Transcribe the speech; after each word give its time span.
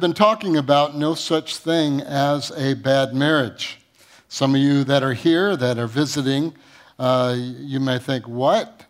been 0.00 0.14
talking 0.14 0.56
about 0.56 0.94
no 0.94 1.12
such 1.12 1.56
thing 1.56 2.00
as 2.02 2.52
a 2.52 2.72
bad 2.74 3.12
marriage. 3.12 3.80
Some 4.28 4.54
of 4.54 4.60
you 4.60 4.84
that 4.84 5.02
are 5.02 5.12
here, 5.12 5.56
that 5.56 5.76
are 5.76 5.88
visiting, 5.88 6.54
uh, 7.00 7.34
you 7.36 7.80
may 7.80 7.98
think, 7.98 8.28
what? 8.28 8.84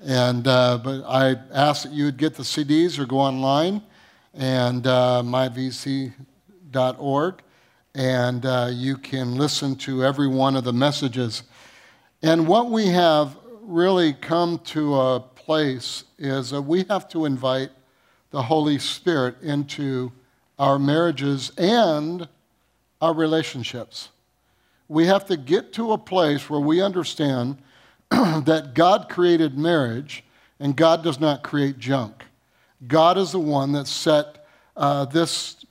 And, 0.00 0.48
uh, 0.48 0.78
but 0.82 1.04
I 1.06 1.36
ask 1.52 1.82
that 1.82 1.92
you 1.92 2.06
would 2.06 2.16
get 2.16 2.34
the 2.34 2.44
CDs 2.44 2.98
or 2.98 3.04
go 3.04 3.18
online 3.18 3.82
and 4.32 4.86
uh, 4.86 5.20
myvc.org, 5.22 6.14
and 7.94 8.46
uh, 8.46 8.70
you 8.72 8.96
can 8.96 9.34
listen 9.34 9.76
to 9.76 10.02
every 10.02 10.28
one 10.28 10.56
of 10.56 10.64
the 10.64 10.72
messages. 10.72 11.42
And 12.22 12.48
what 12.48 12.70
we 12.70 12.86
have 12.86 13.36
really 13.60 14.14
come 14.14 14.60
to 14.60 14.98
a 14.98 15.20
place 15.20 16.04
is 16.16 16.48
that 16.52 16.62
we 16.62 16.84
have 16.84 17.06
to 17.10 17.26
invite 17.26 17.68
the 18.30 18.40
Holy 18.40 18.78
Spirit 18.78 19.42
into 19.42 20.10
our 20.58 20.78
marriages, 20.78 21.50
and 21.56 22.28
our 23.00 23.14
relationships. 23.14 24.10
We 24.88 25.06
have 25.06 25.26
to 25.26 25.36
get 25.36 25.72
to 25.74 25.92
a 25.92 25.98
place 25.98 26.48
where 26.48 26.60
we 26.60 26.80
understand 26.80 27.58
that 28.10 28.72
God 28.74 29.08
created 29.08 29.58
marriage 29.58 30.24
and 30.60 30.76
God 30.76 31.02
does 31.02 31.18
not 31.18 31.42
create 31.42 31.78
junk. 31.78 32.24
God 32.86 33.18
is 33.18 33.32
the 33.32 33.38
one 33.38 33.72
that 33.72 33.86
set 33.86 34.46
uh, 34.76 35.04
this 35.06 35.64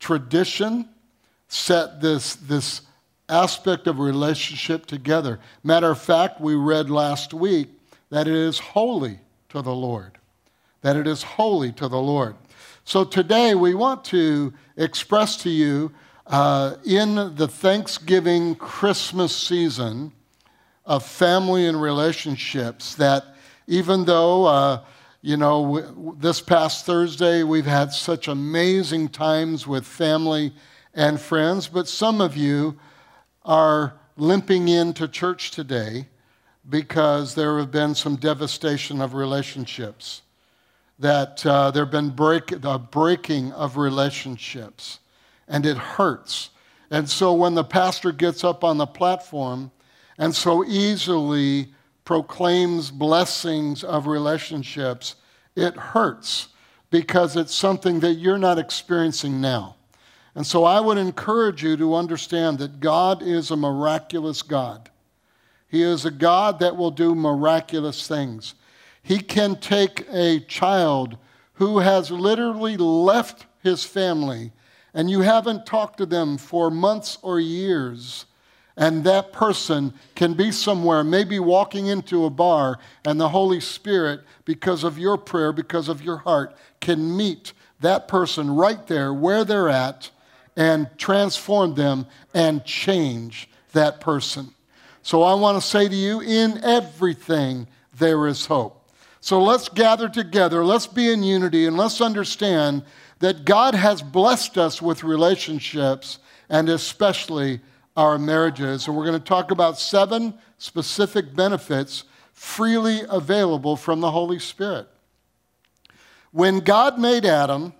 tradition, 0.00 0.88
set 1.48 2.00
this, 2.00 2.34
this 2.36 2.82
aspect 3.28 3.86
of 3.86 3.98
relationship 3.98 4.86
together. 4.86 5.38
Matter 5.62 5.90
of 5.90 6.00
fact, 6.00 6.40
we 6.40 6.54
read 6.54 6.90
last 6.90 7.34
week 7.34 7.68
that 8.10 8.26
it 8.26 8.34
is 8.34 8.58
holy 8.58 9.18
to 9.50 9.62
the 9.62 9.74
Lord. 9.74 10.18
That 10.82 10.96
it 10.96 11.06
is 11.06 11.22
holy 11.22 11.72
to 11.72 11.88
the 11.88 12.00
Lord. 12.00 12.36
So 12.88 13.04
today 13.04 13.54
we 13.54 13.74
want 13.74 14.02
to 14.06 14.54
express 14.78 15.36
to 15.42 15.50
you 15.50 15.92
uh, 16.26 16.76
in 16.86 17.34
the 17.34 17.46
Thanksgiving 17.46 18.54
Christmas 18.54 19.36
season 19.36 20.10
of 20.86 21.04
family 21.04 21.66
and 21.66 21.82
relationships 21.82 22.94
that 22.94 23.26
even 23.66 24.06
though, 24.06 24.46
uh, 24.46 24.84
you 25.20 25.36
know, 25.36 25.80
w- 25.82 26.16
this 26.18 26.40
past 26.40 26.86
Thursday 26.86 27.42
we've 27.42 27.66
had 27.66 27.92
such 27.92 28.26
amazing 28.26 29.10
times 29.10 29.66
with 29.66 29.84
family 29.84 30.54
and 30.94 31.20
friends, 31.20 31.68
but 31.68 31.88
some 31.88 32.22
of 32.22 32.38
you 32.38 32.78
are 33.44 33.98
limping 34.16 34.68
into 34.68 35.06
church 35.06 35.50
today 35.50 36.08
because 36.66 37.34
there 37.34 37.58
have 37.58 37.70
been 37.70 37.94
some 37.94 38.16
devastation 38.16 39.02
of 39.02 39.12
relationships 39.12 40.22
that 40.98 41.44
uh, 41.46 41.70
there 41.70 41.84
have 41.84 41.92
been 41.92 42.10
break, 42.10 42.52
a 42.52 42.78
breaking 42.78 43.52
of 43.52 43.76
relationships, 43.76 44.98
and 45.46 45.64
it 45.64 45.76
hurts. 45.76 46.50
And 46.90 47.08
so 47.08 47.32
when 47.32 47.54
the 47.54 47.64
pastor 47.64 48.12
gets 48.12 48.44
up 48.44 48.64
on 48.64 48.78
the 48.78 48.86
platform 48.86 49.70
and 50.18 50.34
so 50.34 50.64
easily 50.64 51.68
proclaims 52.04 52.90
blessings 52.90 53.84
of 53.84 54.06
relationships, 54.06 55.16
it 55.54 55.76
hurts 55.76 56.48
because 56.90 57.36
it's 57.36 57.54
something 57.54 58.00
that 58.00 58.14
you're 58.14 58.38
not 58.38 58.58
experiencing 58.58 59.40
now. 59.40 59.76
And 60.34 60.46
so 60.46 60.64
I 60.64 60.80
would 60.80 60.98
encourage 60.98 61.62
you 61.62 61.76
to 61.76 61.94
understand 61.94 62.58
that 62.58 62.80
God 62.80 63.22
is 63.22 63.50
a 63.50 63.56
miraculous 63.56 64.42
God. 64.42 64.88
He 65.68 65.82
is 65.82 66.04
a 66.04 66.10
God 66.10 66.60
that 66.60 66.76
will 66.76 66.90
do 66.90 67.14
miraculous 67.14 68.08
things. 68.08 68.54
He 69.08 69.20
can 69.20 69.56
take 69.56 70.06
a 70.12 70.40
child 70.40 71.16
who 71.54 71.78
has 71.78 72.10
literally 72.10 72.76
left 72.76 73.46
his 73.62 73.82
family 73.82 74.52
and 74.92 75.08
you 75.08 75.22
haven't 75.22 75.64
talked 75.64 75.96
to 75.96 76.04
them 76.04 76.36
for 76.36 76.70
months 76.70 77.16
or 77.22 77.40
years, 77.40 78.26
and 78.76 79.04
that 79.04 79.32
person 79.32 79.94
can 80.14 80.34
be 80.34 80.52
somewhere, 80.52 81.02
maybe 81.02 81.38
walking 81.38 81.86
into 81.86 82.26
a 82.26 82.30
bar, 82.30 82.78
and 83.06 83.18
the 83.18 83.30
Holy 83.30 83.60
Spirit, 83.60 84.20
because 84.44 84.84
of 84.84 84.98
your 84.98 85.16
prayer, 85.16 85.54
because 85.54 85.88
of 85.88 86.02
your 86.02 86.18
heart, 86.18 86.54
can 86.82 87.16
meet 87.16 87.54
that 87.80 88.08
person 88.08 88.50
right 88.50 88.86
there 88.88 89.14
where 89.14 89.42
they're 89.42 89.70
at 89.70 90.10
and 90.54 90.86
transform 90.98 91.74
them 91.76 92.06
and 92.34 92.62
change 92.62 93.48
that 93.72 94.02
person. 94.02 94.50
So 95.00 95.22
I 95.22 95.32
want 95.32 95.56
to 95.56 95.66
say 95.66 95.88
to 95.88 95.96
you 95.96 96.20
in 96.20 96.62
everything, 96.62 97.68
there 97.94 98.26
is 98.26 98.44
hope. 98.44 98.77
So 99.28 99.42
let's 99.42 99.68
gather 99.68 100.08
together, 100.08 100.64
let's 100.64 100.86
be 100.86 101.12
in 101.12 101.22
unity, 101.22 101.66
and 101.66 101.76
let's 101.76 102.00
understand 102.00 102.82
that 103.18 103.44
God 103.44 103.74
has 103.74 104.00
blessed 104.00 104.56
us 104.56 104.80
with 104.80 105.04
relationships 105.04 106.18
and 106.48 106.70
especially 106.70 107.60
our 107.94 108.18
marriages. 108.18 108.86
And 108.86 108.96
we're 108.96 109.04
going 109.04 109.20
to 109.20 109.22
talk 109.22 109.50
about 109.50 109.78
seven 109.78 110.32
specific 110.56 111.36
benefits 111.36 112.04
freely 112.32 113.02
available 113.06 113.76
from 113.76 114.00
the 114.00 114.10
Holy 114.10 114.38
Spirit. 114.38 114.88
When 116.30 116.60
God 116.60 116.98
made 116.98 117.26
Adam, 117.26 117.74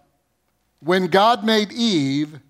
when 0.80 1.06
God 1.06 1.44
made 1.44 1.72
Eve, 1.72 2.40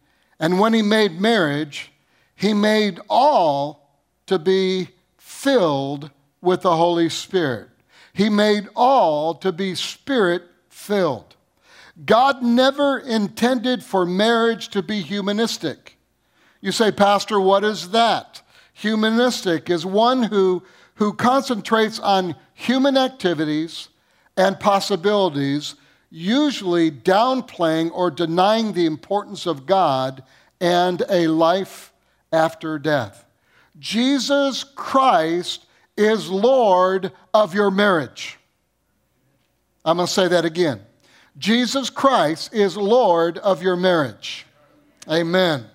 and 0.41 0.59
when 0.59 0.75
He 0.75 0.83
made 0.83 1.21
marriage, 1.21 1.93
He 2.35 2.53
made 2.53 2.99
all 3.09 3.97
to 4.27 4.41
be 4.41 4.89
filled 5.19 6.11
with 6.41 6.63
the 6.63 6.75
Holy 6.75 7.09
Spirit. 7.09 7.69
He 8.19 8.29
made 8.29 8.67
all 8.75 9.33
to 9.37 9.53
be 9.53 9.77
spirit 9.77 10.43
filled. 10.71 11.37
God 12.05 12.43
never 12.43 12.99
intended 12.99 13.85
for 13.85 14.05
marriage 14.05 14.71
to 14.71 14.83
be 14.83 15.03
humanistic. 15.03 15.97
You 16.61 16.73
say, 16.73 16.91
Pastor, 16.91 17.39
what 17.39 17.63
is 17.63 17.91
that? 17.91 18.43
Humanistic 18.73 19.71
is 19.71 19.87
one 19.87 20.25
who, 20.25 20.65
who 20.97 21.13
concentrates 21.13 22.01
on 22.01 22.35
human 22.55 22.97
activities 22.97 23.89
and 24.37 24.59
possibilities, 24.59 25.77
usually 26.11 26.91
downplaying 26.91 27.93
or 27.95 28.11
denying 28.11 28.73
the 28.73 28.87
importance 28.87 29.47
of 29.47 29.65
God 29.65 30.25
and 30.61 31.05
a 31.09 31.29
life 31.29 31.93
after 32.33 32.81
death. 32.81 33.25
Jesus 33.79 34.65
Christ 34.65 35.67
is 35.99 36.31
Lord 36.31 37.13
of 37.35 37.55
your 37.55 37.71
marriage. 37.71 38.39
I'm 39.85 39.97
going 39.97 40.07
to 40.07 40.13
say 40.13 40.29
that 40.29 40.45
again. 40.45 40.81
Jesus 41.39 41.91
Christ 41.91 42.55
is 42.55 42.77
Lord 42.77 43.39
of 43.39 43.63
your 43.63 43.77
marriage. 43.77 44.47
Amen. 45.11 45.67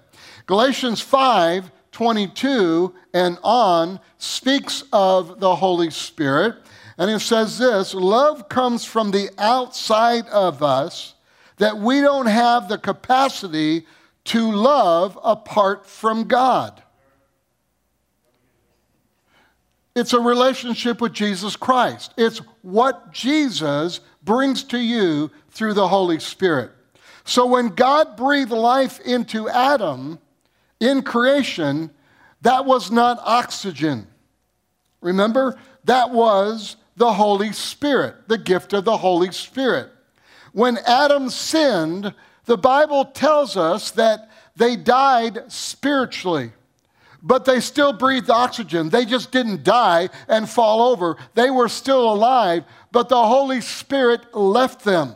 Galatians 0.45 1.01
5 1.01 1.71
22 1.91 2.93
and 3.13 3.37
on 3.43 3.99
speaks 4.17 4.83
of 4.91 5.39
the 5.39 5.55
Holy 5.55 5.91
Spirit. 5.91 6.55
And 6.97 7.09
it 7.09 7.19
says 7.19 7.57
this 7.57 7.93
love 7.93 8.49
comes 8.49 8.83
from 8.83 9.11
the 9.11 9.29
outside 9.37 10.27
of 10.27 10.61
us, 10.61 11.13
that 11.57 11.77
we 11.77 12.01
don't 12.01 12.25
have 12.25 12.67
the 12.67 12.77
capacity 12.77 13.85
to 14.25 14.51
love 14.51 15.17
apart 15.23 15.85
from 15.85 16.27
God. 16.27 16.82
It's 19.95 20.13
a 20.13 20.19
relationship 20.19 21.01
with 21.01 21.13
Jesus 21.13 21.55
Christ. 21.55 22.13
It's 22.17 22.39
what 22.61 23.11
Jesus 23.11 23.99
brings 24.23 24.63
to 24.65 24.79
you 24.79 25.29
through 25.51 25.73
the 25.73 25.87
Holy 25.87 26.19
Spirit. 26.19 26.71
So 27.25 27.45
when 27.45 27.69
God 27.69 28.17
breathed 28.17 28.51
life 28.51 28.99
into 29.01 29.47
Adam 29.47 30.19
in 30.79 31.03
creation, 31.03 31.91
that 32.41 32.65
was 32.65 32.91
not 32.91 33.19
oxygen. 33.23 34.07
Remember? 35.01 35.57
That 35.85 36.11
was 36.11 36.75
the 36.95 37.13
Holy 37.13 37.51
Spirit, 37.51 38.27
the 38.27 38.37
gift 38.37 38.73
of 38.73 38.85
the 38.85 38.97
Holy 38.97 39.31
Spirit. 39.31 39.89
When 40.53 40.77
Adam 40.87 41.29
sinned, 41.29 42.13
the 42.45 42.57
Bible 42.57 43.05
tells 43.05 43.57
us 43.57 43.91
that 43.91 44.29
they 44.55 44.75
died 44.75 45.51
spiritually 45.51 46.51
but 47.23 47.45
they 47.45 47.61
still 47.61 47.93
breathed 47.93 48.29
oxygen. 48.29 48.89
They 48.89 49.05
just 49.05 49.31
didn't 49.31 49.63
die 49.63 50.09
and 50.27 50.47
fall 50.47 50.91
over. 50.91 51.15
They 51.33 51.49
were 51.49 51.69
still 51.69 52.11
alive, 52.11 52.65
but 52.91 53.07
the 53.07 53.25
Holy 53.25 53.61
Spirit 53.61 54.35
left 54.35 54.83
them. 54.83 55.15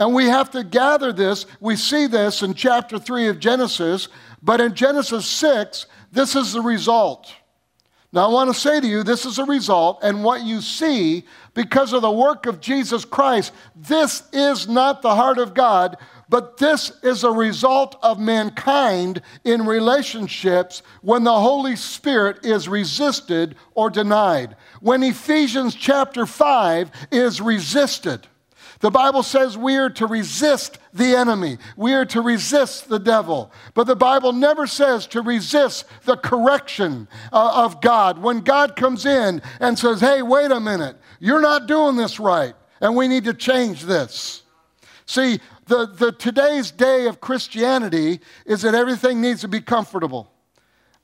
And 0.00 0.14
we 0.14 0.26
have 0.26 0.50
to 0.52 0.64
gather 0.64 1.12
this. 1.12 1.44
We 1.60 1.76
see 1.76 2.06
this 2.06 2.42
in 2.42 2.54
chapter 2.54 2.98
3 2.98 3.28
of 3.28 3.38
Genesis, 3.38 4.08
but 4.42 4.60
in 4.60 4.74
Genesis 4.74 5.26
6, 5.26 5.86
this 6.10 6.34
is 6.34 6.54
the 6.54 6.62
result. 6.62 7.30
Now, 8.10 8.30
I 8.30 8.32
want 8.32 8.48
to 8.48 8.58
say 8.58 8.80
to 8.80 8.86
you, 8.86 9.02
this 9.02 9.26
is 9.26 9.38
a 9.38 9.44
result, 9.44 9.98
and 10.02 10.24
what 10.24 10.42
you 10.42 10.62
see 10.62 11.24
because 11.52 11.92
of 11.92 12.00
the 12.00 12.10
work 12.10 12.46
of 12.46 12.60
Jesus 12.60 13.04
Christ, 13.04 13.52
this 13.76 14.22
is 14.32 14.66
not 14.66 15.02
the 15.02 15.14
heart 15.14 15.36
of 15.36 15.52
God, 15.52 15.98
but 16.28 16.58
this 16.58 16.92
is 17.02 17.24
a 17.24 17.30
result 17.30 17.96
of 18.02 18.18
mankind 18.18 19.22
in 19.44 19.64
relationships 19.64 20.82
when 21.02 21.24
the 21.24 21.40
Holy 21.40 21.76
Spirit 21.76 22.44
is 22.44 22.68
resisted 22.68 23.56
or 23.74 23.88
denied. 23.88 24.56
When 24.80 25.02
Ephesians 25.02 25.74
chapter 25.74 26.26
5 26.26 26.90
is 27.10 27.40
resisted. 27.40 28.26
The 28.80 28.90
Bible 28.90 29.24
says 29.24 29.58
we 29.58 29.76
are 29.76 29.90
to 29.90 30.06
resist 30.06 30.78
the 30.94 31.16
enemy. 31.16 31.58
We 31.76 31.94
are 31.94 32.04
to 32.06 32.20
resist 32.20 32.88
the 32.88 33.00
devil. 33.00 33.50
But 33.74 33.88
the 33.88 33.96
Bible 33.96 34.32
never 34.32 34.66
says 34.66 35.06
to 35.08 35.22
resist 35.22 35.84
the 36.04 36.16
correction 36.16 37.08
uh, 37.32 37.64
of 37.64 37.80
God. 37.80 38.18
When 38.18 38.40
God 38.40 38.76
comes 38.76 39.04
in 39.04 39.42
and 39.58 39.76
says, 39.76 40.00
hey, 40.00 40.22
wait 40.22 40.52
a 40.52 40.60
minute, 40.60 40.96
you're 41.18 41.40
not 41.40 41.66
doing 41.66 41.96
this 41.96 42.20
right, 42.20 42.54
and 42.80 42.94
we 42.94 43.08
need 43.08 43.24
to 43.24 43.34
change 43.34 43.82
this. 43.82 44.42
See, 45.06 45.40
the, 45.68 45.86
the 45.86 46.12
today's 46.12 46.70
day 46.70 47.06
of 47.06 47.20
Christianity 47.20 48.20
is 48.46 48.62
that 48.62 48.74
everything 48.74 49.20
needs 49.20 49.42
to 49.42 49.48
be 49.48 49.60
comfortable. 49.60 50.32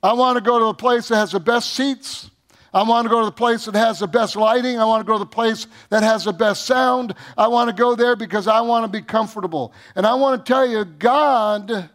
I 0.02 0.12
want 0.14 0.36
to 0.36 0.42
go 0.42 0.58
to 0.58 0.66
a 0.66 0.74
place 0.74 1.08
that 1.08 1.16
has 1.16 1.32
the 1.32 1.40
best 1.40 1.74
seats. 1.74 2.30
I 2.72 2.82
want 2.82 3.04
to 3.04 3.10
go 3.10 3.20
to 3.20 3.26
the 3.26 3.32
place 3.32 3.66
that 3.66 3.74
has 3.74 4.00
the 4.00 4.08
best 4.08 4.34
lighting. 4.34 4.78
I 4.78 4.84
want 4.84 5.00
to 5.00 5.06
go 5.06 5.12
to 5.14 5.20
the 5.20 5.26
place 5.26 5.66
that 5.90 6.02
has 6.02 6.24
the 6.24 6.32
best 6.32 6.66
sound. 6.66 7.14
I 7.38 7.46
want 7.46 7.68
to 7.68 7.74
go 7.74 7.94
there 7.94 8.16
because 8.16 8.48
I 8.48 8.62
want 8.62 8.84
to 8.84 8.88
be 8.88 9.00
comfortable. 9.00 9.72
And 9.94 10.06
I 10.06 10.14
want 10.14 10.44
to 10.44 10.52
tell 10.52 10.66
you, 10.66 10.84
God 10.84 11.90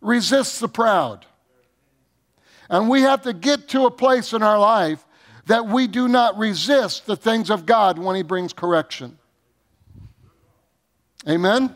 resists 0.00 0.60
the 0.60 0.68
proud. 0.68 1.24
And 2.68 2.88
we 2.88 3.02
have 3.02 3.22
to 3.22 3.32
get 3.32 3.68
to 3.68 3.86
a 3.86 3.90
place 3.90 4.32
in 4.32 4.42
our 4.42 4.58
life 4.58 5.04
that 5.46 5.66
we 5.66 5.86
do 5.86 6.08
not 6.08 6.36
resist 6.36 7.06
the 7.06 7.16
things 7.16 7.50
of 7.50 7.64
God 7.64 7.98
when 7.98 8.16
He 8.16 8.22
brings 8.22 8.52
correction. 8.52 9.18
Amen? 11.28 11.74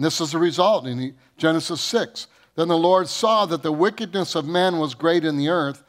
And 0.00 0.06
this 0.06 0.18
is 0.18 0.32
the 0.32 0.38
result 0.38 0.86
in 0.86 1.14
Genesis 1.36 1.78
6. 1.82 2.26
Then 2.54 2.68
the 2.68 2.78
Lord 2.78 3.06
saw 3.06 3.44
that 3.44 3.62
the 3.62 3.70
wickedness 3.70 4.34
of 4.34 4.46
man 4.46 4.78
was 4.78 4.94
great 4.94 5.26
in 5.26 5.36
the 5.36 5.50
earth 5.50 5.82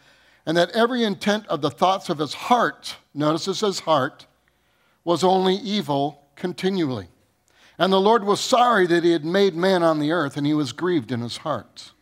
and 0.45 0.57
that 0.57 0.69
every 0.71 1.05
intent 1.05 1.47
of 1.47 1.61
the 1.61 1.71
thoughts 1.71 2.09
of 2.09 2.17
his 2.17 2.33
heart, 2.33 2.97
notice 3.13 3.47
it 3.47 3.53
says 3.53 3.79
heart, 3.79 4.25
was 5.05 5.23
only 5.23 5.55
evil 5.55 6.25
continually. 6.35 7.07
And 7.77 7.93
the 7.93 8.01
Lord 8.01 8.25
was 8.25 8.41
sorry 8.41 8.85
that 8.85 9.05
he 9.05 9.13
had 9.13 9.23
made 9.23 9.55
man 9.55 9.81
on 9.81 9.99
the 9.99 10.11
earth, 10.11 10.35
and 10.35 10.45
he 10.45 10.53
was 10.53 10.73
grieved 10.73 11.13
in 11.13 11.21
his 11.21 11.37
heart. 11.37 11.93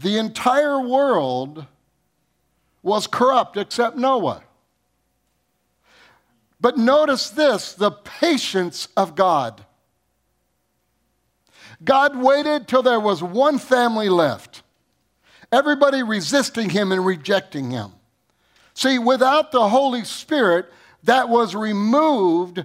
The 0.00 0.18
entire 0.18 0.80
world 0.80 1.64
was 2.82 3.06
corrupt 3.06 3.56
except 3.56 3.96
Noah. 3.96 4.42
But 6.60 6.76
notice 6.76 7.30
this 7.30 7.72
the 7.72 7.92
patience 7.92 8.88
of 8.96 9.14
God. 9.14 9.64
God 11.82 12.16
waited 12.16 12.68
till 12.68 12.82
there 12.82 13.00
was 13.00 13.22
one 13.22 13.58
family 13.58 14.08
left. 14.08 14.62
Everybody 15.50 16.02
resisting 16.02 16.70
him 16.70 16.92
and 16.92 17.04
rejecting 17.04 17.70
him. 17.70 17.92
See, 18.74 18.98
without 18.98 19.52
the 19.52 19.68
Holy 19.68 20.04
Spirit, 20.04 20.70
that 21.04 21.28
was 21.28 21.54
removed, 21.54 22.64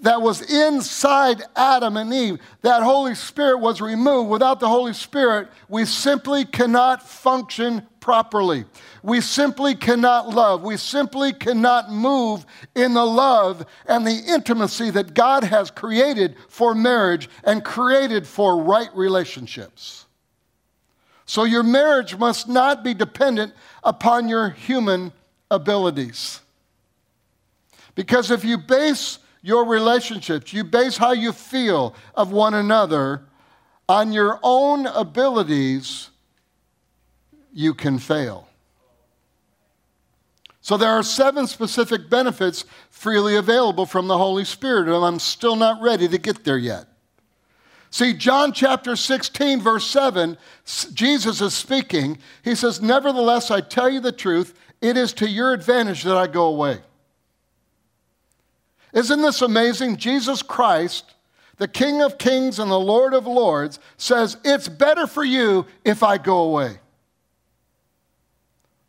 that 0.00 0.20
was 0.20 0.42
inside 0.50 1.42
Adam 1.54 1.96
and 1.96 2.12
Eve. 2.12 2.38
That 2.62 2.82
Holy 2.82 3.14
Spirit 3.14 3.58
was 3.58 3.80
removed. 3.80 4.28
Without 4.30 4.58
the 4.58 4.68
Holy 4.68 4.92
Spirit, 4.92 5.48
we 5.68 5.84
simply 5.84 6.44
cannot 6.44 7.08
function 7.08 7.86
properly. 8.00 8.64
We 9.02 9.20
simply 9.20 9.74
cannot 9.74 10.28
love. 10.28 10.62
We 10.62 10.76
simply 10.76 11.32
cannot 11.32 11.90
move 11.90 12.44
in 12.74 12.94
the 12.94 13.04
love 13.04 13.64
and 13.86 14.06
the 14.06 14.22
intimacy 14.28 14.90
that 14.90 15.14
God 15.14 15.44
has 15.44 15.70
created 15.70 16.36
for 16.48 16.74
marriage 16.74 17.28
and 17.44 17.64
created 17.64 18.26
for 18.26 18.62
right 18.62 18.90
relationships. 18.94 20.06
So 21.24 21.44
your 21.44 21.64
marriage 21.64 22.16
must 22.16 22.48
not 22.48 22.84
be 22.84 22.94
dependent 22.94 23.52
upon 23.82 24.28
your 24.28 24.50
human 24.50 25.12
abilities. 25.50 26.40
Because 27.96 28.30
if 28.30 28.44
you 28.44 28.58
base 28.58 29.18
your 29.42 29.64
relationships, 29.64 30.52
you 30.52 30.62
base 30.62 30.96
how 30.96 31.10
you 31.10 31.32
feel 31.32 31.96
of 32.14 32.30
one 32.30 32.54
another 32.54 33.22
on 33.88 34.12
your 34.12 34.38
own 34.42 34.86
abilities, 34.86 36.10
you 37.52 37.74
can 37.74 37.98
fail. 37.98 38.48
So 40.60 40.76
there 40.76 40.90
are 40.90 41.04
seven 41.04 41.46
specific 41.46 42.10
benefits 42.10 42.64
freely 42.90 43.36
available 43.36 43.86
from 43.86 44.08
the 44.08 44.18
Holy 44.18 44.44
Spirit, 44.44 44.88
and 44.88 45.04
I'm 45.04 45.20
still 45.20 45.54
not 45.54 45.80
ready 45.80 46.08
to 46.08 46.18
get 46.18 46.44
there 46.44 46.58
yet. 46.58 46.86
See, 47.90 48.12
John 48.12 48.52
chapter 48.52 48.96
16, 48.96 49.60
verse 49.60 49.86
7, 49.86 50.36
Jesus 50.92 51.40
is 51.40 51.54
speaking. 51.54 52.18
He 52.42 52.56
says, 52.56 52.82
Nevertheless, 52.82 53.50
I 53.50 53.60
tell 53.60 53.88
you 53.88 54.00
the 54.00 54.12
truth, 54.12 54.58
it 54.80 54.96
is 54.96 55.12
to 55.14 55.28
your 55.28 55.52
advantage 55.52 56.02
that 56.02 56.16
I 56.16 56.26
go 56.26 56.46
away. 56.46 56.80
Isn't 58.96 59.20
this 59.20 59.42
amazing? 59.42 59.98
Jesus 59.98 60.40
Christ, 60.40 61.14
the 61.58 61.68
King 61.68 62.00
of 62.00 62.16
kings 62.16 62.58
and 62.58 62.70
the 62.70 62.80
Lord 62.80 63.12
of 63.12 63.26
lords, 63.26 63.78
says, 63.98 64.38
It's 64.42 64.68
better 64.68 65.06
for 65.06 65.22
you 65.22 65.66
if 65.84 66.02
I 66.02 66.16
go 66.16 66.38
away. 66.38 66.78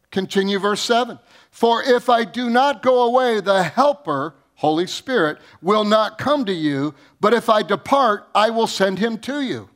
Continue 0.09 0.59
verse 0.59 0.81
7. 0.81 1.19
For 1.51 1.83
if 1.83 2.09
I 2.09 2.24
do 2.24 2.50
not 2.50 2.81
go 2.81 3.04
away, 3.04 3.42
the 3.42 3.63
Helper, 3.63 4.33
Holy 4.56 4.88
Spirit, 4.88 5.39
will 5.62 5.83
not 5.83 6.18
come 6.18 6.45
to 6.45 6.54
you, 6.54 6.95
but 7.19 7.33
if 7.33 7.50
I 7.50 7.62
depart, 7.62 8.30
I 8.33 8.50
will 8.50 8.65
send 8.65 9.00
him 9.00 9.18
to 9.19 9.42
you. 9.42 9.69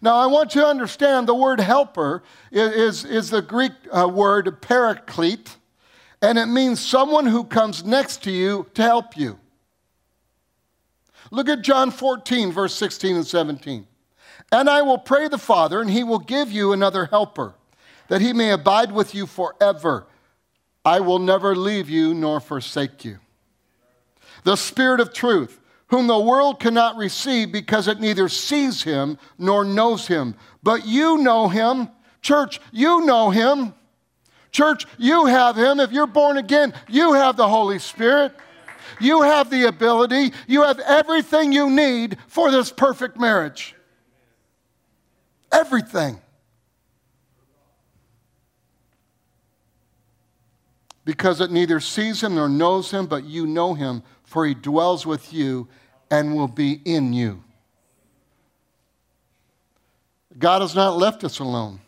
Now, 0.00 0.16
I 0.16 0.26
want 0.26 0.54
you 0.54 0.62
to 0.62 0.66
understand 0.66 1.28
the 1.28 1.34
word 1.34 1.60
helper 1.60 2.22
is, 2.50 3.04
is 3.04 3.28
the 3.28 3.42
Greek 3.42 3.72
uh, 3.90 4.08
word 4.08 4.62
paraclete, 4.62 5.56
and 6.22 6.38
it 6.38 6.46
means 6.46 6.80
someone 6.80 7.26
who 7.26 7.44
comes 7.44 7.84
next 7.84 8.22
to 8.24 8.30
you 8.30 8.66
to 8.74 8.82
help 8.82 9.16
you. 9.16 9.38
Look 11.30 11.48
at 11.48 11.62
John 11.62 11.90
14, 11.90 12.52
verse 12.52 12.74
16 12.74 13.16
and 13.16 13.26
17. 13.26 13.86
And 14.50 14.70
I 14.70 14.82
will 14.82 14.98
pray 14.98 15.28
the 15.28 15.38
Father, 15.38 15.80
and 15.80 15.90
he 15.90 16.04
will 16.04 16.18
give 16.18 16.50
you 16.52 16.72
another 16.72 17.06
helper, 17.06 17.54
that 18.08 18.20
he 18.20 18.32
may 18.32 18.50
abide 18.50 18.92
with 18.92 19.14
you 19.14 19.26
forever. 19.26 20.06
I 20.84 21.00
will 21.00 21.18
never 21.18 21.56
leave 21.56 21.90
you 21.90 22.14
nor 22.14 22.40
forsake 22.40 23.04
you 23.04 23.18
the 24.44 24.56
Spirit 24.56 25.00
of 25.00 25.12
truth, 25.12 25.60
whom 25.88 26.06
the 26.06 26.18
world 26.18 26.58
cannot 26.60 26.96
receive 26.96 27.52
because 27.52 27.88
it 27.88 28.00
neither 28.00 28.28
sees 28.28 28.82
him 28.82 29.18
nor 29.38 29.64
knows 29.64 30.06
him. 30.06 30.34
But 30.62 30.86
you 30.86 31.18
know 31.18 31.48
him. 31.48 31.88
Church, 32.22 32.60
you 32.72 33.04
know 33.04 33.30
him. 33.30 33.74
Church, 34.52 34.86
you 34.98 35.26
have 35.26 35.56
him. 35.56 35.80
If 35.80 35.90
you're 35.92 36.06
born 36.06 36.36
again, 36.36 36.74
you 36.88 37.14
have 37.14 37.36
the 37.36 37.48
Holy 37.48 37.78
Spirit. 37.78 38.32
You 39.00 39.22
have 39.22 39.50
the 39.50 39.64
ability, 39.64 40.32
you 40.46 40.62
have 40.62 40.78
everything 40.80 41.52
you 41.52 41.70
need 41.70 42.18
for 42.28 42.50
this 42.50 42.70
perfect 42.70 43.18
marriage. 43.18 43.74
Everything. 45.50 46.20
Because 51.04 51.40
it 51.40 51.50
neither 51.50 51.80
sees 51.80 52.22
him 52.22 52.36
nor 52.36 52.48
knows 52.48 52.90
him, 52.90 53.06
but 53.06 53.24
you 53.24 53.46
know 53.46 53.74
him, 53.74 54.02
for 54.22 54.46
he 54.46 54.54
dwells 54.54 55.04
with 55.04 55.32
you 55.32 55.68
and 56.10 56.36
will 56.36 56.48
be 56.48 56.80
in 56.84 57.12
you. 57.12 57.42
God 60.38 60.62
has 60.62 60.74
not 60.74 60.96
left 60.96 61.24
us 61.24 61.40
alone. 61.40 61.80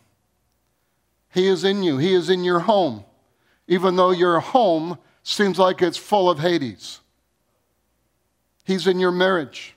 He 1.34 1.48
is 1.48 1.64
in 1.64 1.82
you, 1.82 1.98
He 1.98 2.14
is 2.14 2.30
in 2.30 2.44
your 2.44 2.60
home, 2.60 3.04
even 3.66 3.96
though 3.96 4.12
your 4.12 4.38
home 4.38 4.98
seems 5.24 5.58
like 5.58 5.82
it's 5.82 5.96
full 5.96 6.30
of 6.30 6.38
Hades. 6.38 7.00
He's 8.64 8.86
in 8.86 9.00
your 9.00 9.10
marriage. 9.10 9.74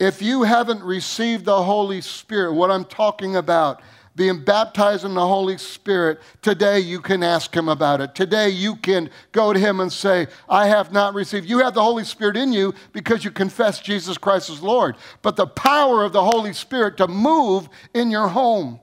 If 0.00 0.22
you 0.22 0.42
haven't 0.42 0.82
received 0.82 1.44
the 1.44 1.62
Holy 1.62 2.00
Spirit, 2.00 2.54
what 2.54 2.70
I'm 2.70 2.86
talking 2.86 3.36
about 3.36 3.82
being 4.16 4.42
baptized 4.42 5.04
in 5.04 5.14
the 5.14 5.26
Holy 5.26 5.58
Spirit, 5.58 6.20
today 6.40 6.80
you 6.80 7.00
can 7.00 7.22
ask 7.22 7.54
Him 7.54 7.68
about 7.68 8.00
it. 8.00 8.14
Today 8.14 8.48
you 8.48 8.76
can 8.76 9.10
go 9.32 9.52
to 9.52 9.58
Him 9.58 9.80
and 9.80 9.92
say, 9.92 10.28
I 10.48 10.66
have 10.66 10.92
not 10.92 11.12
received. 11.12 11.46
You 11.46 11.58
have 11.58 11.74
the 11.74 11.82
Holy 11.82 12.04
Spirit 12.04 12.38
in 12.38 12.52
you 12.52 12.74
because 12.92 13.22
you 13.22 13.30
confess 13.30 13.80
Jesus 13.80 14.16
Christ 14.16 14.48
as 14.48 14.62
Lord. 14.62 14.96
But 15.20 15.36
the 15.36 15.46
power 15.46 16.04
of 16.04 16.12
the 16.12 16.24
Holy 16.24 16.54
Spirit 16.54 16.96
to 16.96 17.06
move 17.06 17.68
in 17.94 18.10
your 18.10 18.28
home, 18.28 18.80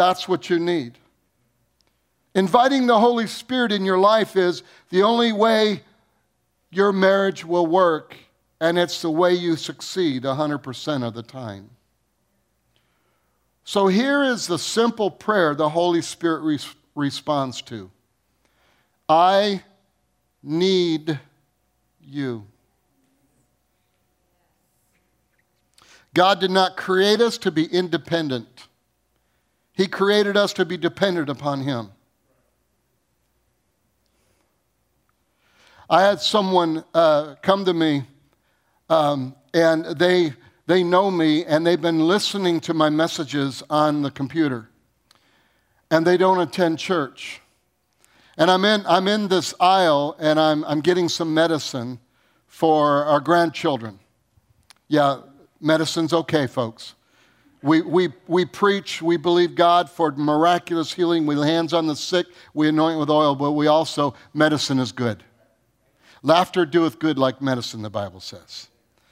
that's 0.00 0.26
what 0.26 0.48
you 0.48 0.58
need. 0.58 0.96
Inviting 2.34 2.86
the 2.86 2.98
Holy 2.98 3.26
Spirit 3.26 3.70
in 3.70 3.84
your 3.84 3.98
life 3.98 4.34
is 4.34 4.62
the 4.88 5.02
only 5.02 5.30
way 5.30 5.82
your 6.70 6.90
marriage 6.90 7.44
will 7.44 7.66
work, 7.66 8.16
and 8.62 8.78
it's 8.78 9.02
the 9.02 9.10
way 9.10 9.34
you 9.34 9.56
succeed 9.56 10.22
100% 10.22 11.06
of 11.06 11.12
the 11.12 11.22
time. 11.22 11.68
So 13.62 13.88
here 13.88 14.22
is 14.22 14.46
the 14.46 14.58
simple 14.58 15.10
prayer 15.10 15.54
the 15.54 15.68
Holy 15.68 16.00
Spirit 16.00 16.40
re- 16.44 16.58
responds 16.94 17.60
to 17.62 17.90
I 19.06 19.62
need 20.42 21.20
you. 22.02 22.46
God 26.14 26.40
did 26.40 26.50
not 26.50 26.78
create 26.78 27.20
us 27.20 27.36
to 27.38 27.50
be 27.50 27.66
independent. 27.66 28.68
He 29.80 29.86
created 29.86 30.36
us 30.36 30.52
to 30.52 30.66
be 30.66 30.76
dependent 30.76 31.30
upon 31.30 31.62
Him. 31.62 31.88
I 35.88 36.02
had 36.02 36.20
someone 36.20 36.84
uh, 36.92 37.36
come 37.40 37.64
to 37.64 37.72
me, 37.72 38.02
um, 38.90 39.34
and 39.54 39.86
they, 39.98 40.34
they 40.66 40.84
know 40.84 41.10
me, 41.10 41.46
and 41.46 41.66
they've 41.66 41.80
been 41.80 42.00
listening 42.00 42.60
to 42.60 42.74
my 42.74 42.90
messages 42.90 43.62
on 43.70 44.02
the 44.02 44.10
computer, 44.10 44.68
and 45.90 46.06
they 46.06 46.18
don't 46.18 46.40
attend 46.40 46.78
church. 46.78 47.40
And 48.36 48.50
I'm 48.50 48.66
in, 48.66 48.84
I'm 48.86 49.08
in 49.08 49.28
this 49.28 49.54
aisle, 49.60 50.14
and 50.18 50.38
I'm, 50.38 50.62
I'm 50.64 50.82
getting 50.82 51.08
some 51.08 51.32
medicine 51.32 52.00
for 52.48 53.04
our 53.04 53.20
grandchildren. 53.20 53.98
Yeah, 54.88 55.22
medicine's 55.58 56.12
okay, 56.12 56.46
folks. 56.46 56.96
We, 57.62 57.82
we, 57.82 58.08
we 58.26 58.46
preach, 58.46 59.02
we 59.02 59.16
believe 59.18 59.54
God 59.54 59.90
for 59.90 60.12
miraculous 60.12 60.92
healing. 60.92 61.26
We 61.26 61.34
lay 61.34 61.50
hands 61.50 61.74
on 61.74 61.86
the 61.86 61.96
sick, 61.96 62.26
we 62.54 62.68
anoint 62.68 62.98
with 62.98 63.10
oil, 63.10 63.34
but 63.34 63.52
we 63.52 63.66
also, 63.66 64.14
medicine 64.32 64.78
is 64.78 64.92
good. 64.92 65.22
Laughter 66.22 66.64
doeth 66.64 66.98
good 66.98 67.18
like 67.18 67.42
medicine, 67.42 67.82
the 67.82 67.90
Bible 67.90 68.20
says. 68.20 68.68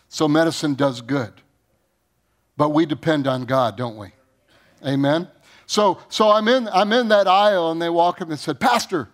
So 0.08 0.28
medicine 0.28 0.74
does 0.74 1.00
good. 1.02 1.32
But 2.56 2.70
we 2.70 2.86
depend 2.86 3.26
on 3.26 3.44
God, 3.44 3.76
don't 3.76 3.96
we? 3.96 4.08
Amen? 4.84 5.28
So, 5.66 5.98
so 6.08 6.30
I'm, 6.30 6.48
in, 6.48 6.68
I'm 6.68 6.92
in 6.92 7.08
that 7.08 7.26
aisle, 7.26 7.70
and 7.70 7.80
they 7.80 7.90
walk 7.90 8.20
in 8.20 8.30
and 8.30 8.38
said, 8.38 8.58
Pastor. 8.58 9.08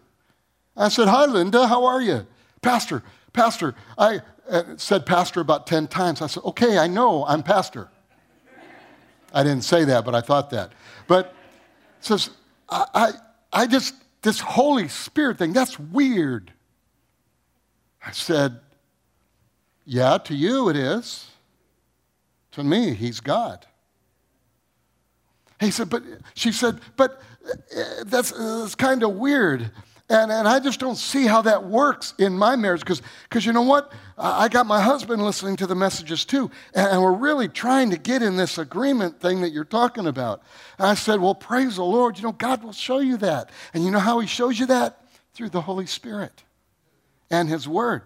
I 0.76 0.88
said, 0.88 1.08
Hi, 1.08 1.26
Linda, 1.26 1.66
how 1.66 1.84
are 1.84 2.00
you? 2.00 2.26
Pastor, 2.62 3.02
Pastor. 3.32 3.74
I 3.98 4.20
uh, 4.48 4.62
said 4.76 5.06
Pastor 5.06 5.40
about 5.40 5.66
10 5.66 5.88
times. 5.88 6.22
I 6.22 6.26
said, 6.26 6.42
Okay, 6.44 6.78
I 6.78 6.86
know, 6.86 7.24
I'm 7.26 7.42
Pastor. 7.42 7.88
I 9.34 9.42
didn't 9.42 9.64
say 9.64 9.84
that, 9.84 10.04
but 10.04 10.14
I 10.14 10.20
thought 10.20 10.50
that. 10.50 10.72
But 11.08 11.34
says, 12.00 12.30
I, 12.68 12.86
I, 12.94 13.12
I 13.52 13.66
just, 13.66 13.94
this 14.22 14.38
Holy 14.40 14.88
Spirit 14.88 15.38
thing, 15.38 15.52
that's 15.52 15.78
weird. 15.78 16.52
I 18.06 18.12
said, 18.12 18.60
Yeah, 19.84 20.18
to 20.18 20.34
you 20.34 20.68
it 20.68 20.76
is. 20.76 21.28
To 22.52 22.62
me, 22.62 22.94
he's 22.94 23.20
God. 23.20 23.66
He 25.58 25.70
said, 25.70 25.90
But 25.90 26.04
she 26.34 26.52
said, 26.52 26.80
But 26.96 27.20
uh, 27.44 28.04
that's, 28.04 28.30
that's 28.30 28.76
kind 28.76 29.02
of 29.02 29.14
weird. 29.14 29.70
And, 30.10 30.30
and 30.30 30.46
I 30.46 30.60
just 30.60 30.80
don't 30.80 30.96
see 30.96 31.26
how 31.26 31.40
that 31.42 31.64
works 31.64 32.12
in 32.18 32.36
my 32.36 32.56
marriage 32.56 32.80
because 32.80 33.46
you 33.46 33.54
know 33.54 33.62
what? 33.62 33.90
I 34.18 34.48
got 34.48 34.66
my 34.66 34.80
husband 34.80 35.24
listening 35.24 35.56
to 35.56 35.66
the 35.66 35.74
messages 35.74 36.26
too, 36.26 36.50
and, 36.74 36.88
and 36.88 37.02
we're 37.02 37.12
really 37.12 37.48
trying 37.48 37.90
to 37.90 37.96
get 37.96 38.22
in 38.22 38.36
this 38.36 38.58
agreement 38.58 39.18
thing 39.20 39.40
that 39.40 39.50
you're 39.50 39.64
talking 39.64 40.06
about. 40.06 40.42
And 40.78 40.86
I 40.86 40.94
said, 40.94 41.20
Well, 41.20 41.34
praise 41.34 41.76
the 41.76 41.84
Lord. 41.84 42.18
You 42.18 42.24
know, 42.24 42.32
God 42.32 42.62
will 42.62 42.72
show 42.72 42.98
you 42.98 43.16
that. 43.18 43.48
And 43.72 43.82
you 43.82 43.90
know 43.90 43.98
how 43.98 44.18
He 44.20 44.26
shows 44.26 44.58
you 44.58 44.66
that? 44.66 45.00
Through 45.32 45.48
the 45.48 45.62
Holy 45.62 45.86
Spirit 45.86 46.44
and 47.30 47.48
His 47.48 47.66
Word. 47.66 48.02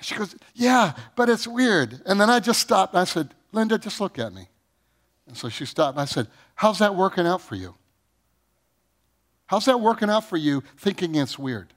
She 0.00 0.14
goes, 0.14 0.36
Yeah, 0.54 0.92
but 1.16 1.28
it's 1.28 1.46
weird. 1.46 2.02
And 2.06 2.20
then 2.20 2.30
I 2.30 2.38
just 2.38 2.60
stopped 2.60 2.94
and 2.94 3.00
I 3.00 3.04
said, 3.04 3.34
Linda, 3.50 3.78
just 3.78 4.00
look 4.00 4.16
at 4.18 4.32
me. 4.32 4.48
And 5.26 5.36
so 5.36 5.48
she 5.48 5.66
stopped 5.66 5.96
and 5.96 6.02
I 6.02 6.06
said, 6.06 6.28
How's 6.54 6.78
that 6.78 6.94
working 6.94 7.26
out 7.26 7.40
for 7.40 7.56
you? 7.56 7.74
How's 9.50 9.64
that 9.64 9.80
working 9.80 10.08
out 10.08 10.26
for 10.26 10.36
you 10.36 10.62
thinking 10.76 11.16
it's 11.16 11.36
weird? 11.36 11.74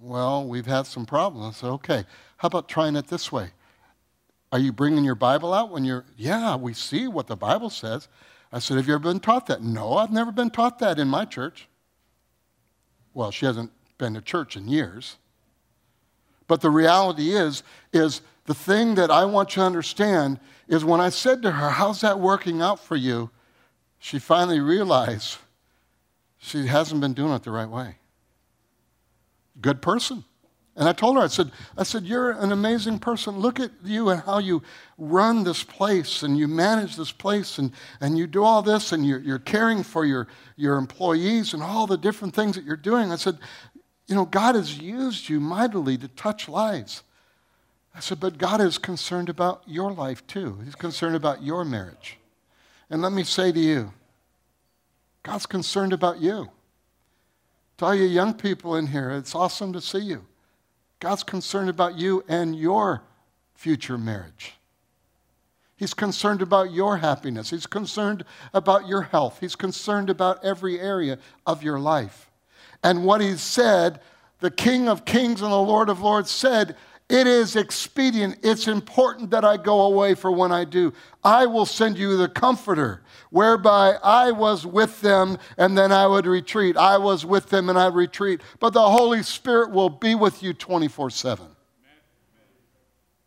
Well, 0.00 0.46
we've 0.46 0.64
had 0.64 0.86
some 0.86 1.04
problems. 1.04 1.58
Said, 1.58 1.68
okay, 1.72 2.06
how 2.38 2.46
about 2.46 2.70
trying 2.70 2.96
it 2.96 3.08
this 3.08 3.30
way? 3.30 3.50
Are 4.50 4.58
you 4.58 4.72
bringing 4.72 5.04
your 5.04 5.14
Bible 5.14 5.52
out 5.52 5.70
when 5.70 5.84
you're, 5.84 6.06
yeah, 6.16 6.56
we 6.56 6.72
see 6.72 7.06
what 7.06 7.26
the 7.26 7.36
Bible 7.36 7.68
says. 7.68 8.08
I 8.50 8.60
said, 8.60 8.78
have 8.78 8.88
you 8.88 8.94
ever 8.94 9.02
been 9.02 9.20
taught 9.20 9.46
that? 9.48 9.62
No, 9.62 9.98
I've 9.98 10.10
never 10.10 10.32
been 10.32 10.48
taught 10.48 10.78
that 10.78 10.98
in 10.98 11.06
my 11.06 11.26
church. 11.26 11.68
Well, 13.12 13.30
she 13.30 13.44
hasn't 13.44 13.70
been 13.98 14.14
to 14.14 14.22
church 14.22 14.56
in 14.56 14.68
years. 14.68 15.18
But 16.46 16.62
the 16.62 16.70
reality 16.70 17.32
is, 17.32 17.62
is 17.92 18.22
the 18.46 18.54
thing 18.54 18.94
that 18.94 19.10
I 19.10 19.26
want 19.26 19.54
you 19.54 19.60
to 19.60 19.66
understand 19.66 20.40
is 20.66 20.82
when 20.82 21.02
I 21.02 21.10
said 21.10 21.42
to 21.42 21.50
her, 21.50 21.68
how's 21.68 22.00
that 22.00 22.18
working 22.18 22.62
out 22.62 22.80
for 22.80 22.96
you? 22.96 23.28
She 23.98 24.18
finally 24.18 24.60
realized 24.60 25.36
she 26.40 26.66
hasn't 26.66 27.00
been 27.00 27.12
doing 27.12 27.32
it 27.32 27.42
the 27.42 27.50
right 27.50 27.68
way. 27.68 27.96
Good 29.60 29.82
person. 29.82 30.24
And 30.74 30.88
I 30.88 30.94
told 30.94 31.16
her, 31.16 31.22
I 31.22 31.26
said, 31.26 31.50
I 31.76 31.82
said, 31.82 32.04
you're 32.04 32.30
an 32.30 32.52
amazing 32.52 33.00
person. 33.00 33.38
Look 33.38 33.60
at 33.60 33.70
you 33.84 34.08
and 34.08 34.22
how 34.22 34.38
you 34.38 34.62
run 34.96 35.44
this 35.44 35.62
place 35.62 36.22
and 36.22 36.38
you 36.38 36.48
manage 36.48 36.96
this 36.96 37.12
place 37.12 37.58
and, 37.58 37.72
and 38.00 38.16
you 38.16 38.26
do 38.26 38.42
all 38.42 38.62
this 38.62 38.92
and 38.92 39.06
you're, 39.06 39.18
you're 39.18 39.38
caring 39.38 39.82
for 39.82 40.06
your, 40.06 40.26
your 40.56 40.78
employees 40.78 41.52
and 41.52 41.62
all 41.62 41.86
the 41.86 41.98
different 41.98 42.34
things 42.34 42.56
that 42.56 42.64
you're 42.64 42.76
doing. 42.76 43.12
I 43.12 43.16
said, 43.16 43.38
you 44.06 44.14
know, 44.14 44.24
God 44.24 44.54
has 44.54 44.78
used 44.78 45.28
you 45.28 45.38
mightily 45.40 45.98
to 45.98 46.08
touch 46.08 46.48
lives. 46.48 47.02
I 47.94 48.00
said, 48.00 48.18
but 48.18 48.38
God 48.38 48.62
is 48.62 48.78
concerned 48.78 49.28
about 49.28 49.62
your 49.66 49.92
life 49.92 50.26
too. 50.26 50.60
He's 50.64 50.76
concerned 50.76 51.16
about 51.16 51.42
your 51.42 51.64
marriage. 51.64 52.16
And 52.88 53.02
let 53.02 53.12
me 53.12 53.24
say 53.24 53.52
to 53.52 53.60
you, 53.60 53.92
God's 55.22 55.46
concerned 55.46 55.92
about 55.92 56.20
you. 56.20 56.50
To 57.78 57.84
all 57.86 57.94
you 57.94 58.04
young 58.04 58.34
people 58.34 58.76
in 58.76 58.88
here, 58.88 59.10
it's 59.10 59.34
awesome 59.34 59.72
to 59.72 59.80
see 59.80 60.00
you. 60.00 60.26
God's 60.98 61.22
concerned 61.22 61.70
about 61.70 61.98
you 61.98 62.24
and 62.28 62.54
your 62.54 63.02
future 63.54 63.96
marriage. 63.96 64.54
He's 65.76 65.94
concerned 65.94 66.42
about 66.42 66.72
your 66.72 66.98
happiness. 66.98 67.48
He's 67.48 67.66
concerned 67.66 68.24
about 68.52 68.86
your 68.86 69.00
health. 69.00 69.38
He's 69.40 69.56
concerned 69.56 70.10
about 70.10 70.44
every 70.44 70.78
area 70.78 71.18
of 71.46 71.62
your 71.62 71.80
life. 71.80 72.30
And 72.82 73.04
what 73.04 73.22
he 73.22 73.36
said, 73.36 74.00
the 74.40 74.50
King 74.50 74.88
of 74.88 75.06
Kings 75.06 75.40
and 75.40 75.50
the 75.50 75.56
Lord 75.56 75.88
of 75.88 76.02
Lords 76.02 76.30
said, 76.30 76.76
it 77.10 77.26
is 77.26 77.56
expedient, 77.56 78.38
it's 78.42 78.68
important 78.68 79.30
that 79.30 79.44
I 79.44 79.56
go 79.56 79.82
away 79.82 80.14
for 80.14 80.30
when 80.30 80.52
I 80.52 80.64
do. 80.64 80.92
I 81.24 81.44
will 81.46 81.66
send 81.66 81.98
you 81.98 82.16
the 82.16 82.28
Comforter, 82.28 83.02
whereby 83.30 83.96
I 84.02 84.30
was 84.30 84.64
with 84.64 85.00
them 85.00 85.36
and 85.58 85.76
then 85.76 85.90
I 85.90 86.06
would 86.06 86.26
retreat. 86.26 86.76
I 86.76 86.98
was 86.98 87.26
with 87.26 87.50
them 87.50 87.68
and 87.68 87.76
I 87.76 87.88
retreat. 87.88 88.40
But 88.60 88.74
the 88.74 88.88
Holy 88.88 89.24
Spirit 89.24 89.72
will 89.72 89.90
be 89.90 90.14
with 90.14 90.42
you 90.42 90.54
24 90.54 91.10
7. 91.10 91.46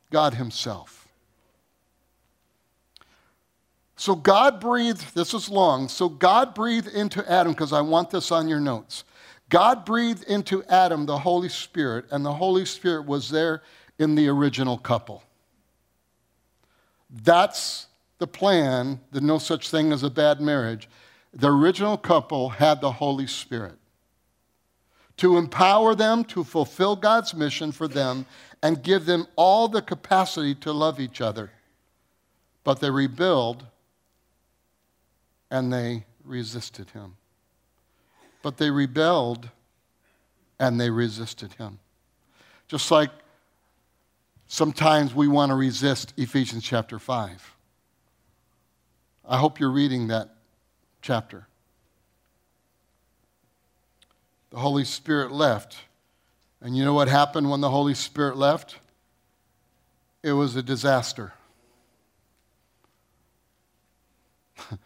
God 0.09 0.35
Himself. 0.35 1.03
So 3.97 4.15
God 4.15 4.59
breathed, 4.59 5.13
this 5.15 5.33
is 5.33 5.49
long. 5.49 5.87
So 5.87 6.09
God 6.09 6.55
breathed 6.55 6.87
into 6.87 7.29
Adam, 7.29 7.53
because 7.53 7.73
I 7.73 7.81
want 7.81 8.09
this 8.09 8.31
on 8.31 8.47
your 8.47 8.59
notes. 8.59 9.03
God 9.53 9.85
breathed 9.85 10.23
into 10.23 10.63
Adam 10.63 11.05
the 11.05 11.19
Holy 11.19 11.47
Spirit, 11.47 12.05
and 12.09 12.25
the 12.25 12.33
Holy 12.33 12.65
Spirit 12.65 13.05
was 13.05 13.29
there 13.29 13.61
in 13.99 14.15
the 14.15 14.27
original 14.27 14.79
couple. 14.79 15.21
That's 17.07 17.85
the 18.17 18.25
plan, 18.25 18.99
the 19.11 19.21
no 19.21 19.37
such 19.37 19.69
thing 19.69 19.91
as 19.91 20.01
a 20.01 20.09
bad 20.09 20.41
marriage. 20.41 20.89
The 21.35 21.51
original 21.51 21.97
couple 21.97 22.49
had 22.49 22.81
the 22.81 22.93
Holy 22.93 23.27
Spirit 23.27 23.77
to 25.17 25.37
empower 25.37 25.93
them 25.93 26.23
to 26.23 26.43
fulfill 26.43 26.95
God's 26.95 27.35
mission 27.35 27.71
for 27.71 27.87
them 27.87 28.25
and 28.63 28.81
give 28.81 29.05
them 29.05 29.27
all 29.35 29.67
the 29.67 29.83
capacity 29.83 30.55
to 30.55 30.71
love 30.71 30.99
each 30.99 31.21
other. 31.21 31.51
But 32.63 32.79
they 32.79 32.89
rebelled 32.89 33.67
and 35.51 35.71
they 35.71 36.05
resisted 36.23 36.89
him 36.89 37.17
but 38.43 38.57
they 38.57 38.69
rebelled 38.69 39.49
and 40.59 40.79
they 40.79 40.91
resisted 40.91 41.53
him. 41.53 41.79
Just 42.67 42.91
like 42.91 43.09
sometimes 44.45 45.15
we 45.15 45.27
want 45.27 45.49
to 45.49 45.55
resist 45.55 46.13
Ephesians 46.17 46.63
chapter 46.63 46.99
5. 46.99 47.55
I 49.27 49.37
hope 49.37 49.59
you're 49.59 49.71
reading 49.71 50.09
that 50.09 50.35
chapter. 51.01 51.47
The 54.51 54.59
Holy 54.59 54.83
Spirit 54.83 55.31
left. 55.31 55.77
And 56.61 56.77
you 56.77 56.85
know 56.85 56.93
what 56.93 57.07
happened 57.07 57.49
when 57.49 57.61
the 57.61 57.69
Holy 57.69 57.95
Spirit 57.95 58.37
left? 58.37 58.77
It 60.21 60.33
was 60.33 60.55
a 60.55 60.61
disaster. 60.63 61.33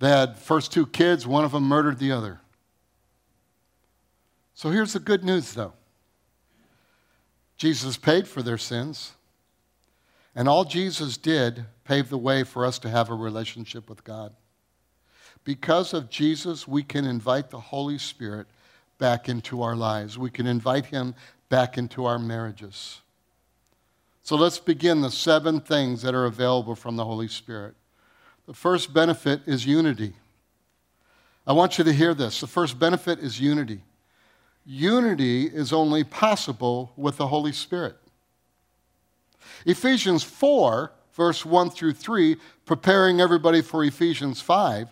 they 0.00 0.08
had 0.08 0.36
first 0.36 0.72
two 0.72 0.86
kids, 0.86 1.26
one 1.26 1.44
of 1.44 1.52
them 1.52 1.64
murdered 1.64 1.98
the 1.98 2.10
other. 2.12 2.40
So 4.54 4.70
here's 4.70 4.92
the 4.92 5.00
good 5.00 5.24
news, 5.24 5.52
though 5.52 5.72
Jesus 7.56 7.96
paid 7.96 8.26
for 8.26 8.42
their 8.42 8.58
sins, 8.58 9.12
and 10.34 10.48
all 10.48 10.64
Jesus 10.64 11.16
did 11.16 11.64
paved 11.84 12.10
the 12.10 12.18
way 12.18 12.44
for 12.44 12.64
us 12.64 12.78
to 12.80 12.88
have 12.88 13.10
a 13.10 13.14
relationship 13.14 13.88
with 13.88 14.04
God. 14.04 14.32
Because 15.44 15.92
of 15.92 16.08
Jesus, 16.08 16.66
we 16.66 16.82
can 16.82 17.04
invite 17.04 17.50
the 17.50 17.60
Holy 17.60 17.98
Spirit 17.98 18.46
back 18.98 19.28
into 19.28 19.62
our 19.62 19.76
lives. 19.76 20.16
We 20.16 20.30
can 20.30 20.46
invite 20.46 20.86
Him 20.86 21.14
back 21.50 21.76
into 21.76 22.06
our 22.06 22.18
marriages. 22.18 23.02
So 24.22 24.36
let's 24.36 24.58
begin 24.58 25.02
the 25.02 25.10
seven 25.10 25.60
things 25.60 26.00
that 26.02 26.14
are 26.14 26.24
available 26.24 26.74
from 26.74 26.96
the 26.96 27.04
Holy 27.04 27.28
Spirit. 27.28 27.74
The 28.46 28.54
first 28.54 28.94
benefit 28.94 29.42
is 29.46 29.66
unity. 29.66 30.14
I 31.46 31.52
want 31.52 31.76
you 31.76 31.84
to 31.84 31.92
hear 31.92 32.14
this. 32.14 32.40
The 32.40 32.46
first 32.46 32.78
benefit 32.78 33.18
is 33.18 33.38
unity. 33.38 33.82
Unity 34.64 35.46
is 35.46 35.72
only 35.72 36.04
possible 36.04 36.92
with 36.96 37.16
the 37.16 37.28
Holy 37.28 37.52
Spirit. 37.52 37.96
Ephesians 39.66 40.22
4, 40.22 40.92
verse 41.12 41.44
1 41.44 41.70
through 41.70 41.92
3, 41.92 42.36
preparing 42.64 43.20
everybody 43.20 43.62
for 43.62 43.84
Ephesians 43.84 44.40
5. 44.40 44.88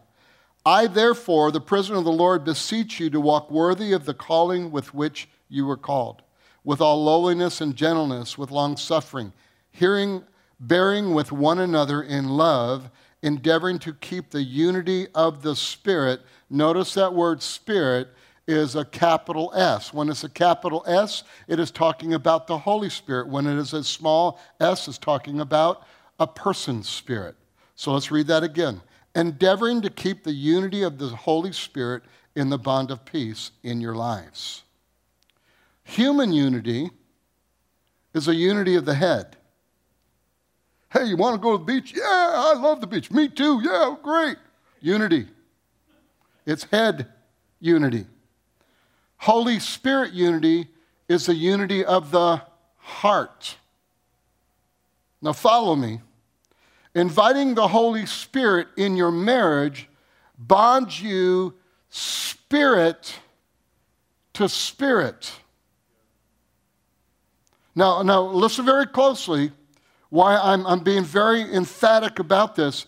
I, 0.64 0.86
therefore, 0.86 1.50
the 1.50 1.60
prisoner 1.60 1.98
of 1.98 2.04
the 2.04 2.12
Lord, 2.12 2.44
beseech 2.44 3.00
you 3.00 3.10
to 3.10 3.20
walk 3.20 3.50
worthy 3.50 3.92
of 3.92 4.04
the 4.04 4.14
calling 4.14 4.70
with 4.70 4.94
which 4.94 5.28
you 5.48 5.66
were 5.66 5.76
called, 5.76 6.22
with 6.62 6.80
all 6.80 7.02
lowliness 7.02 7.60
and 7.60 7.74
gentleness, 7.74 8.38
with 8.38 8.50
long 8.50 8.76
suffering, 8.76 9.32
hearing, 9.70 10.22
bearing 10.60 11.14
with 11.14 11.32
one 11.32 11.58
another 11.58 12.02
in 12.02 12.28
love, 12.28 12.90
endeavoring 13.22 13.78
to 13.80 13.92
keep 13.94 14.30
the 14.30 14.42
unity 14.42 15.08
of 15.14 15.42
the 15.42 15.56
Spirit. 15.56 16.20
Notice 16.48 16.94
that 16.94 17.14
word 17.14 17.42
Spirit 17.42 18.08
is 18.46 18.74
a 18.74 18.84
capital 18.84 19.52
S. 19.54 19.92
When 19.94 20.08
it's 20.08 20.24
a 20.24 20.28
capital 20.28 20.84
S, 20.86 21.22
it 21.46 21.60
is 21.60 21.70
talking 21.70 22.14
about 22.14 22.46
the 22.46 22.58
Holy 22.58 22.90
Spirit. 22.90 23.28
When 23.28 23.46
it 23.46 23.56
is 23.58 23.72
a 23.72 23.84
small 23.84 24.40
s, 24.60 24.88
it's 24.88 24.98
talking 24.98 25.40
about 25.40 25.86
a 26.18 26.26
person's 26.26 26.88
spirit. 26.88 27.36
So 27.74 27.92
let's 27.92 28.10
read 28.10 28.26
that 28.28 28.42
again. 28.42 28.80
Endeavoring 29.14 29.82
to 29.82 29.90
keep 29.90 30.24
the 30.24 30.32
unity 30.32 30.82
of 30.82 30.98
the 30.98 31.08
Holy 31.08 31.52
Spirit 31.52 32.02
in 32.34 32.50
the 32.50 32.58
bond 32.58 32.90
of 32.90 33.04
peace 33.04 33.50
in 33.62 33.80
your 33.80 33.94
lives. 33.94 34.62
Human 35.84 36.32
unity 36.32 36.90
is 38.14 38.28
a 38.28 38.34
unity 38.34 38.74
of 38.74 38.84
the 38.84 38.94
head. 38.94 39.36
Hey, 40.92 41.04
you 41.04 41.16
want 41.16 41.34
to 41.34 41.40
go 41.40 41.52
to 41.52 41.58
the 41.58 41.64
beach? 41.64 41.92
Yeah, 41.96 42.02
I 42.04 42.54
love 42.54 42.80
the 42.80 42.86
beach. 42.86 43.10
Me 43.10 43.28
too. 43.28 43.60
Yeah, 43.62 43.96
great. 44.02 44.36
Unity. 44.80 45.26
It's 46.44 46.64
head 46.64 47.08
unity. 47.60 48.06
Holy 49.22 49.60
Spirit 49.60 50.12
unity 50.12 50.66
is 51.08 51.26
the 51.26 51.34
unity 51.34 51.84
of 51.84 52.10
the 52.10 52.42
heart. 52.78 53.56
Now, 55.20 55.32
follow 55.32 55.76
me. 55.76 56.00
Inviting 56.96 57.54
the 57.54 57.68
Holy 57.68 58.04
Spirit 58.04 58.66
in 58.76 58.96
your 58.96 59.12
marriage 59.12 59.88
bonds 60.36 61.00
you 61.00 61.54
spirit 61.88 63.14
to 64.32 64.48
spirit. 64.48 65.30
Now, 67.76 68.02
now 68.02 68.22
listen 68.22 68.64
very 68.64 68.88
closely 68.88 69.52
why 70.10 70.36
I'm, 70.36 70.66
I'm 70.66 70.80
being 70.80 71.04
very 71.04 71.42
emphatic 71.42 72.18
about 72.18 72.56
this. 72.56 72.86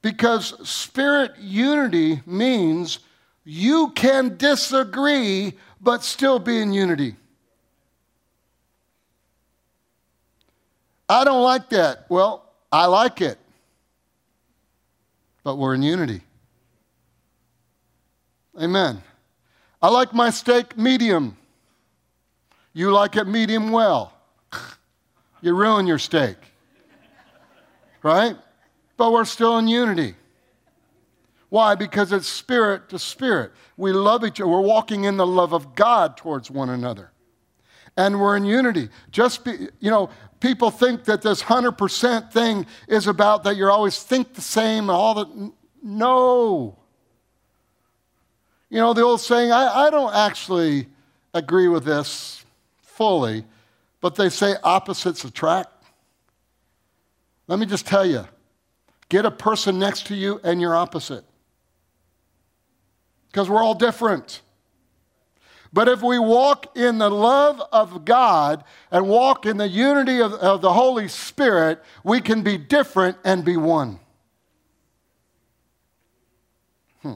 Because 0.00 0.66
spirit 0.66 1.32
unity 1.38 2.22
means 2.24 3.00
you 3.44 3.90
can 3.90 4.38
disagree 4.38 5.52
but 5.84 6.02
still 6.02 6.38
be 6.38 6.60
in 6.60 6.72
unity. 6.72 7.14
I 11.08 11.24
don't 11.24 11.42
like 11.42 11.68
that. 11.70 12.06
Well, 12.08 12.50
I 12.72 12.86
like 12.86 13.20
it. 13.20 13.38
But 15.44 15.56
we're 15.56 15.74
in 15.74 15.82
unity. 15.82 16.22
Amen. 18.60 19.02
I 19.82 19.90
like 19.90 20.14
my 20.14 20.30
steak 20.30 20.78
medium. 20.78 21.36
You 22.72 22.90
like 22.90 23.16
it 23.16 23.26
medium 23.26 23.70
well. 23.70 24.12
You 25.42 25.54
ruin 25.54 25.86
your 25.86 25.98
steak. 25.98 26.38
Right? 28.02 28.34
But 28.96 29.12
we're 29.12 29.26
still 29.26 29.58
in 29.58 29.68
unity. 29.68 30.14
Why? 31.54 31.76
Because 31.76 32.10
it's 32.10 32.26
spirit 32.26 32.88
to 32.88 32.98
spirit. 32.98 33.52
We 33.76 33.92
love 33.92 34.24
each 34.24 34.40
other. 34.40 34.48
We're 34.48 34.60
walking 34.60 35.04
in 35.04 35.16
the 35.16 35.24
love 35.24 35.52
of 35.52 35.76
God 35.76 36.16
towards 36.16 36.50
one 36.50 36.68
another. 36.68 37.12
And 37.96 38.20
we're 38.20 38.36
in 38.36 38.44
unity. 38.44 38.88
Just 39.12 39.44
be, 39.44 39.68
you 39.78 39.88
know, 39.88 40.10
people 40.40 40.72
think 40.72 41.04
that 41.04 41.22
this 41.22 41.44
100% 41.44 42.32
thing 42.32 42.66
is 42.88 43.06
about 43.06 43.44
that 43.44 43.54
you're 43.54 43.70
always 43.70 44.02
think 44.02 44.34
the 44.34 44.40
same, 44.40 44.90
and 44.90 44.90
all 44.90 45.14
the. 45.14 45.52
No. 45.80 46.76
You 48.68 48.80
know, 48.80 48.92
the 48.92 49.02
old 49.02 49.20
saying, 49.20 49.52
I, 49.52 49.86
I 49.86 49.90
don't 49.90 50.12
actually 50.12 50.88
agree 51.34 51.68
with 51.68 51.84
this 51.84 52.44
fully, 52.82 53.44
but 54.00 54.16
they 54.16 54.28
say 54.28 54.56
opposites 54.64 55.22
attract. 55.22 55.70
Let 57.46 57.60
me 57.60 57.66
just 57.66 57.86
tell 57.86 58.04
you 58.04 58.26
get 59.08 59.24
a 59.24 59.30
person 59.30 59.78
next 59.78 60.08
to 60.08 60.16
you 60.16 60.40
and 60.42 60.60
you're 60.60 60.74
opposite 60.74 61.24
because 63.34 63.50
we're 63.50 63.64
all 63.64 63.74
different. 63.74 64.42
But 65.72 65.88
if 65.88 66.02
we 66.04 66.20
walk 66.20 66.76
in 66.76 66.98
the 66.98 67.10
love 67.10 67.60
of 67.72 68.04
God 68.04 68.62
and 68.92 69.08
walk 69.08 69.44
in 69.44 69.56
the 69.56 69.66
unity 69.66 70.20
of, 70.20 70.34
of, 70.34 70.60
the 70.60 70.72
Holy 70.72 71.08
Spirit, 71.08 71.82
we 72.04 72.20
can 72.20 72.42
be 72.42 72.56
different 72.56 73.16
and 73.24 73.44
be 73.44 73.56
one. 73.56 73.98
Hmm. 77.02 77.14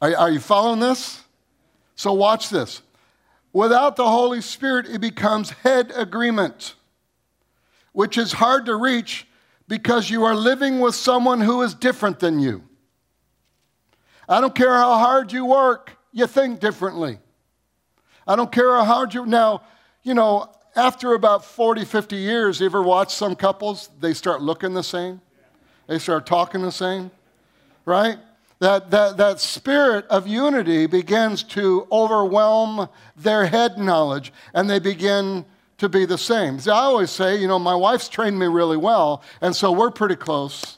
Are, 0.00 0.14
are 0.14 0.30
you 0.30 0.38
following 0.38 0.78
this? 0.78 1.20
So, 1.96 2.12
watch 2.12 2.48
this. 2.48 2.82
Without 3.52 3.96
the 3.96 4.08
Holy 4.08 4.40
Spirit, 4.40 4.86
it 4.88 5.00
becomes 5.00 5.50
head 5.50 5.90
agreement, 5.96 6.76
which 7.90 8.16
is 8.16 8.32
hard 8.32 8.66
to 8.66 8.76
reach 8.76 9.26
because 9.66 10.08
you 10.08 10.22
are 10.22 10.36
living 10.36 10.78
with 10.78 10.94
someone 10.94 11.40
who 11.40 11.62
is 11.62 11.74
different 11.74 12.20
than 12.20 12.38
you. 12.38 12.62
I 14.28 14.40
don't 14.40 14.54
care 14.54 14.74
how 14.74 14.98
hard 14.98 15.32
you 15.32 15.44
work, 15.46 15.96
you 16.12 16.26
think 16.26 16.60
differently. 16.60 17.18
I 18.26 18.36
don't 18.36 18.50
care 18.50 18.74
how 18.74 18.84
hard 18.84 19.14
you. 19.14 19.24
Now, 19.24 19.62
you 20.02 20.14
know, 20.14 20.50
after 20.74 21.14
about 21.14 21.44
40, 21.44 21.84
50 21.84 22.16
years, 22.16 22.60
you 22.60 22.66
ever 22.66 22.82
watch 22.82 23.14
some 23.14 23.36
couples? 23.36 23.88
They 24.00 24.14
start 24.14 24.42
looking 24.42 24.74
the 24.74 24.82
same, 24.82 25.20
they 25.86 25.98
start 25.98 26.26
talking 26.26 26.62
the 26.62 26.72
same, 26.72 27.10
right? 27.84 28.18
That, 28.58 28.90
that, 28.90 29.18
that 29.18 29.38
spirit 29.38 30.06
of 30.06 30.26
unity 30.26 30.86
begins 30.86 31.42
to 31.42 31.86
overwhelm 31.92 32.88
their 33.14 33.46
head 33.46 33.76
knowledge, 33.78 34.32
and 34.54 34.68
they 34.68 34.78
begin 34.78 35.44
to 35.78 35.90
be 35.90 36.06
the 36.06 36.16
same. 36.16 36.58
See, 36.58 36.70
I 36.70 36.84
always 36.84 37.10
say, 37.10 37.36
you 37.36 37.48
know, 37.48 37.58
my 37.58 37.74
wife's 37.74 38.08
trained 38.08 38.38
me 38.38 38.46
really 38.46 38.78
well, 38.78 39.22
and 39.42 39.54
so 39.54 39.72
we're 39.72 39.90
pretty 39.90 40.16
close. 40.16 40.75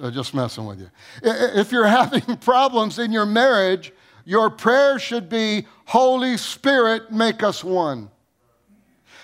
Uh, 0.00 0.10
just 0.10 0.34
messing 0.34 0.66
with 0.66 0.80
you. 0.80 0.90
If 1.22 1.70
you're 1.70 1.86
having 2.02 2.36
problems 2.38 2.98
in 2.98 3.12
your 3.12 3.26
marriage, 3.26 3.92
your 4.24 4.50
prayer 4.50 4.98
should 4.98 5.28
be 5.28 5.66
Holy 5.86 6.36
Spirit, 6.36 7.12
make 7.12 7.42
us 7.42 7.62
one. 7.62 8.10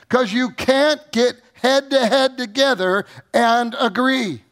Because 0.02 0.32
you 0.32 0.50
can't 0.50 1.00
get 1.12 1.36
head 1.54 1.90
to 1.90 2.06
head 2.06 2.36
together 2.36 3.04
and 3.32 3.74
agree 3.78 4.42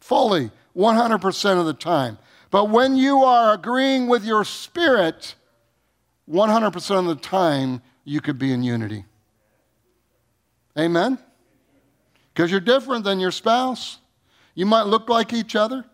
fully 0.00 0.50
100% 0.76 1.60
of 1.60 1.66
the 1.66 1.74
time. 1.74 2.18
But 2.50 2.70
when 2.70 2.96
you 2.96 3.24
are 3.24 3.54
agreeing 3.54 4.06
with 4.06 4.24
your 4.24 4.44
spirit, 4.44 5.34
100% 6.30 6.98
of 6.98 7.06
the 7.06 7.14
time, 7.16 7.82
you 8.04 8.20
could 8.20 8.38
be 8.38 8.52
in 8.52 8.62
unity. 8.62 9.04
Amen? 10.78 11.18
Because 12.32 12.50
you're 12.50 12.60
different 12.60 13.04
than 13.04 13.20
your 13.20 13.30
spouse. 13.30 13.98
You 14.54 14.66
might 14.66 14.82
look 14.82 15.08
like 15.08 15.32
each 15.32 15.56
other. 15.56 15.84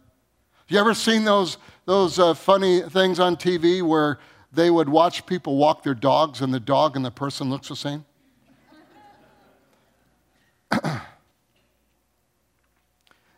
You 0.69 0.79
ever 0.79 0.95
seen 0.95 1.25
those, 1.25 1.59
those 1.85 2.19
uh, 2.19 2.35
funny 2.35 2.83
things 2.83 3.19
on 3.19 3.37
TV 3.37 3.83
where 3.83 4.19
they 4.53 4.71
would 4.71 4.89
watch 4.89 5.27
people 5.27 5.57
walk 5.57 5.83
their 5.83 5.95
dogs 5.95 6.41
and 6.41 6.55
the 6.55 6.61
dog 6.61 6.97
and 6.97 7.05
the 7.05 7.11
person 7.11 7.51
looks 7.51 7.69
the 7.69 7.77
same? 7.77 8.05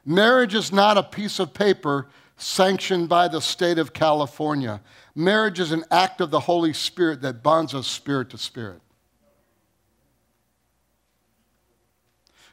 Marriage 0.04 0.54
is 0.54 0.72
not 0.72 0.98
a 0.98 1.02
piece 1.02 1.38
of 1.38 1.54
paper 1.54 2.08
sanctioned 2.36 3.08
by 3.08 3.28
the 3.28 3.40
state 3.40 3.78
of 3.78 3.92
California. 3.92 4.80
Marriage 5.14 5.60
is 5.60 5.70
an 5.72 5.84
act 5.90 6.20
of 6.20 6.30
the 6.30 6.40
Holy 6.40 6.72
Spirit 6.72 7.22
that 7.22 7.42
bonds 7.42 7.74
us 7.74 7.86
spirit 7.86 8.30
to 8.30 8.38
spirit. 8.38 8.80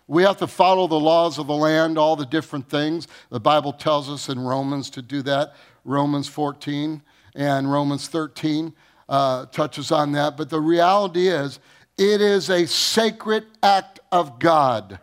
We 0.09 0.23
have 0.23 0.37
to 0.37 0.47
follow 0.47 0.87
the 0.87 0.99
laws 0.99 1.37
of 1.37 1.45
the 1.45 1.53
land, 1.53 1.99
all 1.99 2.15
the 2.15 2.25
different 2.25 2.67
things. 2.67 3.07
The 3.29 3.39
Bible 3.39 3.71
tells 3.71 4.09
us 4.09 4.27
in 4.27 4.39
Romans 4.39 4.89
to 4.89 5.03
do 5.03 5.21
that. 5.21 5.53
Romans 5.85 6.27
14 6.27 7.03
and 7.35 7.71
Romans 7.71 8.07
13 8.07 8.73
uh, 9.07 9.45
touches 9.45 9.91
on 9.91 10.11
that. 10.13 10.35
But 10.35 10.49
the 10.49 10.59
reality 10.59 11.27
is, 11.27 11.59
it 11.95 12.21
is 12.21 12.49
a 12.49 12.65
sacred 12.65 13.45
act 13.61 13.99
of 14.11 14.39
God. 14.39 14.97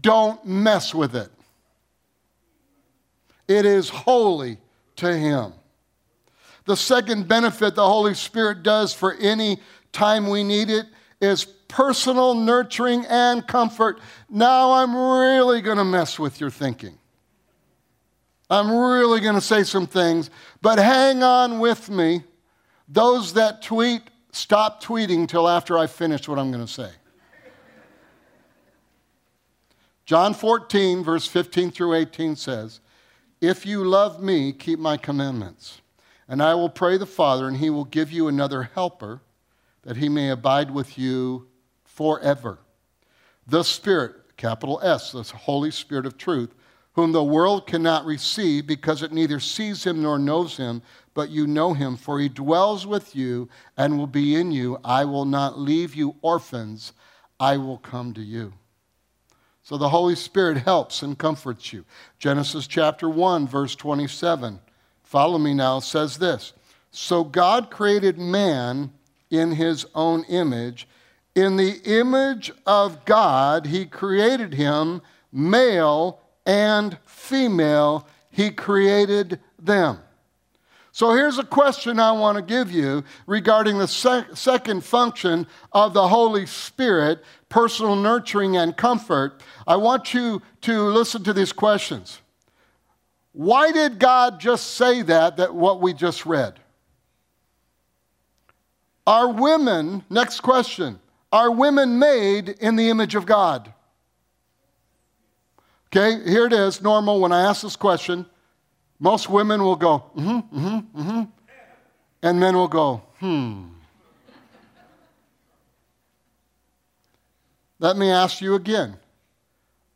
Don't 0.00 0.44
mess 0.44 0.92
with 0.92 1.14
it. 1.14 1.30
It 3.46 3.64
is 3.64 3.88
holy 3.88 4.58
to 4.96 5.16
Him. 5.16 5.52
The 6.64 6.76
second 6.76 7.28
benefit 7.28 7.76
the 7.76 7.86
Holy 7.86 8.14
Spirit 8.14 8.64
does 8.64 8.92
for 8.92 9.14
any 9.14 9.60
time 9.92 10.28
we 10.28 10.42
need 10.42 10.68
it 10.68 10.86
is 11.20 11.46
personal 11.68 12.34
nurturing 12.34 13.04
and 13.06 13.46
comfort. 13.46 14.00
Now 14.28 14.72
I'm 14.72 14.96
really 14.96 15.60
going 15.60 15.78
to 15.78 15.84
mess 15.84 16.18
with 16.18 16.40
your 16.40 16.50
thinking. 16.50 16.98
I'm 18.50 18.70
really 18.70 19.20
going 19.20 19.34
to 19.34 19.40
say 19.40 19.62
some 19.62 19.86
things, 19.86 20.30
but 20.62 20.78
hang 20.78 21.22
on 21.22 21.60
with 21.60 21.90
me. 21.90 22.22
Those 22.88 23.34
that 23.34 23.60
tweet, 23.60 24.02
stop 24.32 24.82
tweeting 24.82 25.28
till 25.28 25.46
after 25.46 25.76
I 25.76 25.86
finish 25.86 26.26
what 26.26 26.38
I'm 26.38 26.50
going 26.50 26.64
to 26.64 26.72
say. 26.72 26.90
John 30.06 30.32
14, 30.32 31.04
verse 31.04 31.26
15 31.26 31.70
through 31.70 31.92
18 31.92 32.34
says, 32.36 32.80
If 33.42 33.66
you 33.66 33.84
love 33.84 34.22
me, 34.22 34.54
keep 34.54 34.78
my 34.78 34.96
commandments. 34.96 35.82
And 36.26 36.42
I 36.42 36.54
will 36.54 36.70
pray 36.70 36.96
the 36.96 37.04
Father, 37.04 37.46
and 37.46 37.58
he 37.58 37.68
will 37.68 37.84
give 37.84 38.10
you 38.10 38.26
another 38.26 38.70
helper, 38.74 39.20
that 39.82 39.98
he 39.98 40.08
may 40.08 40.30
abide 40.30 40.70
with 40.70 40.96
you 40.98 41.47
forever. 41.98 42.60
The 43.48 43.64
Spirit, 43.64 44.36
capital 44.36 44.78
S, 44.84 45.10
the 45.10 45.24
Holy 45.24 45.72
Spirit 45.72 46.06
of 46.06 46.16
truth, 46.16 46.54
whom 46.92 47.10
the 47.10 47.24
world 47.24 47.66
cannot 47.66 48.04
receive 48.04 48.68
because 48.68 49.02
it 49.02 49.10
neither 49.10 49.40
sees 49.40 49.82
him 49.82 50.00
nor 50.00 50.16
knows 50.16 50.56
him, 50.56 50.80
but 51.12 51.28
you 51.28 51.44
know 51.44 51.74
him, 51.74 51.96
for 51.96 52.20
he 52.20 52.28
dwells 52.28 52.86
with 52.86 53.16
you 53.16 53.48
and 53.76 53.98
will 53.98 54.06
be 54.06 54.36
in 54.36 54.52
you. 54.52 54.78
I 54.84 55.06
will 55.06 55.24
not 55.24 55.58
leave 55.58 55.96
you 55.96 56.14
orphans, 56.22 56.92
I 57.40 57.56
will 57.56 57.78
come 57.78 58.14
to 58.14 58.22
you. 58.22 58.52
So 59.64 59.76
the 59.76 59.88
Holy 59.88 60.14
Spirit 60.14 60.58
helps 60.58 61.02
and 61.02 61.18
comforts 61.18 61.72
you. 61.72 61.84
Genesis 62.20 62.68
chapter 62.68 63.08
1, 63.08 63.48
verse 63.48 63.74
27. 63.74 64.60
Follow 65.02 65.38
me 65.38 65.52
now, 65.52 65.80
says 65.80 66.16
this. 66.16 66.52
So 66.92 67.24
God 67.24 67.72
created 67.72 68.18
man 68.18 68.92
in 69.30 69.50
his 69.50 69.84
own 69.96 70.22
image. 70.28 70.86
In 71.38 71.54
the 71.54 71.80
image 71.84 72.50
of 72.66 73.04
God, 73.04 73.66
he 73.66 73.86
created 73.86 74.54
him, 74.54 75.00
male 75.30 76.18
and 76.44 76.98
female, 77.06 78.08
he 78.28 78.50
created 78.50 79.38
them. 79.56 80.00
So 80.90 81.12
here's 81.12 81.38
a 81.38 81.44
question 81.44 82.00
I 82.00 82.10
want 82.10 82.34
to 82.38 82.42
give 82.42 82.72
you 82.72 83.04
regarding 83.28 83.78
the 83.78 83.86
sec- 83.86 84.36
second 84.36 84.82
function 84.82 85.46
of 85.70 85.94
the 85.94 86.08
Holy 86.08 86.44
Spirit 86.44 87.22
personal 87.48 87.94
nurturing 87.94 88.56
and 88.56 88.76
comfort. 88.76 89.40
I 89.64 89.76
want 89.76 90.12
you 90.12 90.42
to 90.62 90.82
listen 90.88 91.22
to 91.22 91.32
these 91.32 91.52
questions. 91.52 92.20
Why 93.30 93.70
did 93.70 94.00
God 94.00 94.40
just 94.40 94.72
say 94.72 95.02
that, 95.02 95.36
that 95.36 95.54
what 95.54 95.80
we 95.80 95.94
just 95.94 96.26
read? 96.26 96.58
Are 99.06 99.28
women, 99.30 100.04
next 100.10 100.40
question, 100.40 100.98
are 101.30 101.50
women 101.50 101.98
made 101.98 102.48
in 102.48 102.76
the 102.76 102.88
image 102.88 103.14
of 103.14 103.26
God? 103.26 103.72
Okay, 105.86 106.22
here 106.30 106.46
it 106.46 106.52
is, 106.52 106.82
normal. 106.82 107.20
When 107.20 107.32
I 107.32 107.42
ask 107.42 107.62
this 107.62 107.76
question, 107.76 108.26
most 108.98 109.28
women 109.28 109.62
will 109.62 109.76
go, 109.76 110.04
mm 110.16 110.22
hmm, 110.22 110.58
mm 110.58 110.82
hmm, 110.92 111.00
mm 111.00 111.04
hmm. 111.04 111.22
And 112.22 112.40
men 112.40 112.56
will 112.56 112.68
go, 112.68 113.02
hmm. 113.20 113.68
Let 117.78 117.96
me 117.96 118.10
ask 118.10 118.40
you 118.40 118.54
again 118.54 118.96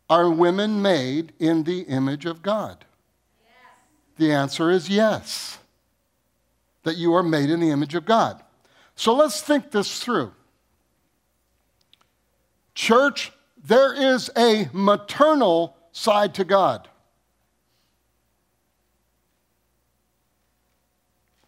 Are 0.08 0.30
women 0.30 0.82
made 0.82 1.32
in 1.38 1.64
the 1.64 1.80
image 1.80 2.26
of 2.26 2.42
God? 2.42 2.84
Yes. 3.42 3.54
The 4.18 4.32
answer 4.32 4.70
is 4.70 4.88
yes, 4.88 5.58
that 6.84 6.96
you 6.96 7.12
are 7.14 7.22
made 7.22 7.50
in 7.50 7.60
the 7.60 7.70
image 7.70 7.94
of 7.94 8.04
God. 8.04 8.42
So 8.94 9.14
let's 9.14 9.40
think 9.40 9.70
this 9.70 9.98
through. 10.02 10.32
Church, 12.74 13.32
there 13.62 13.92
is 13.92 14.30
a 14.36 14.68
maternal 14.72 15.76
side 15.92 16.34
to 16.34 16.44
God. 16.44 16.88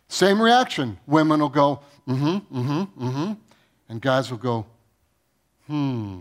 Same 0.08 0.40
reaction. 0.40 0.98
Women 1.06 1.40
will 1.40 1.48
go, 1.48 1.80
mm 2.06 2.16
hmm, 2.18 2.56
mm 2.56 2.64
hmm, 2.64 3.04
mm 3.04 3.12
hmm. 3.12 3.32
And 3.88 4.00
guys 4.00 4.30
will 4.30 4.38
go, 4.38 4.66
hmm. 5.66 6.20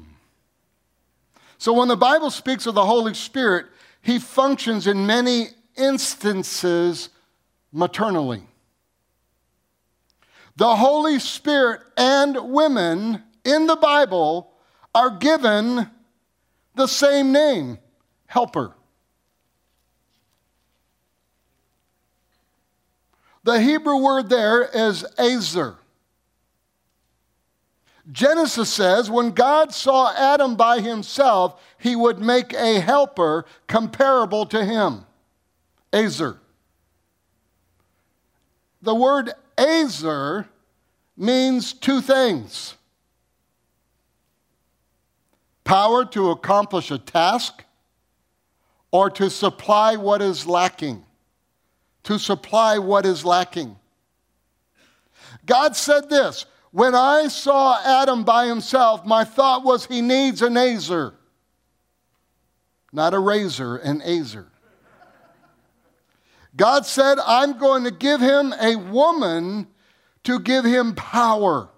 So 1.57 1.73
when 1.73 1.87
the 1.87 1.95
Bible 1.95 2.31
speaks 2.31 2.65
of 2.65 2.75
the 2.75 2.85
Holy 2.85 3.13
Spirit, 3.13 3.67
he 4.01 4.19
functions 4.19 4.87
in 4.87 5.05
many 5.05 5.49
instances 5.77 7.09
maternally. 7.71 8.43
The 10.55 10.75
Holy 10.75 11.19
Spirit 11.19 11.81
and 11.97 12.51
women 12.51 13.23
in 13.45 13.67
the 13.67 13.75
Bible 13.75 14.52
are 14.95 15.09
given 15.09 15.89
the 16.75 16.87
same 16.87 17.31
name 17.31 17.77
helper. 18.25 18.73
The 23.43 23.59
Hebrew 23.59 23.97
word 23.97 24.29
there 24.29 24.63
is 24.63 25.05
azer. 25.17 25.75
Genesis 28.11 28.71
says 28.71 29.09
when 29.09 29.31
God 29.31 29.73
saw 29.73 30.13
Adam 30.13 30.55
by 30.55 30.79
himself, 30.79 31.61
he 31.77 31.95
would 31.95 32.19
make 32.19 32.53
a 32.53 32.79
helper 32.79 33.45
comparable 33.67 34.45
to 34.47 34.63
him. 34.63 35.05
Azer. 35.91 36.37
The 38.81 38.95
word 38.95 39.31
azer 39.57 40.47
means 41.15 41.73
two 41.73 42.01
things 42.01 42.75
power 45.63 46.05
to 46.05 46.31
accomplish 46.31 46.91
a 46.91 46.97
task 46.97 47.63
or 48.91 49.09
to 49.09 49.29
supply 49.29 49.95
what 49.95 50.21
is 50.21 50.45
lacking 50.45 51.05
to 52.03 52.19
supply 52.19 52.77
what 52.77 53.05
is 53.05 53.25
lacking. 53.25 53.77
God 55.45 55.75
said 55.75 56.09
this 56.09 56.45
When 56.71 56.95
I 56.95 57.27
saw 57.27 57.81
Adam 57.83 58.23
by 58.23 58.45
himself, 58.45 59.05
my 59.05 59.23
thought 59.23 59.63
was 59.63 59.85
he 59.85 60.01
needs 60.01 60.41
an 60.41 60.53
azer, 60.53 61.13
not 62.91 63.13
a 63.13 63.19
razor, 63.19 63.77
an 63.77 64.01
azer. 64.01 64.47
God 66.55 66.85
said, 66.85 67.17
I'm 67.25 67.57
going 67.57 67.83
to 67.85 67.91
give 67.91 68.21
him 68.21 68.53
a 68.61 68.75
woman 68.75 69.67
to 70.23 70.39
give 70.39 70.63
him 70.63 70.93
power. 70.93 71.69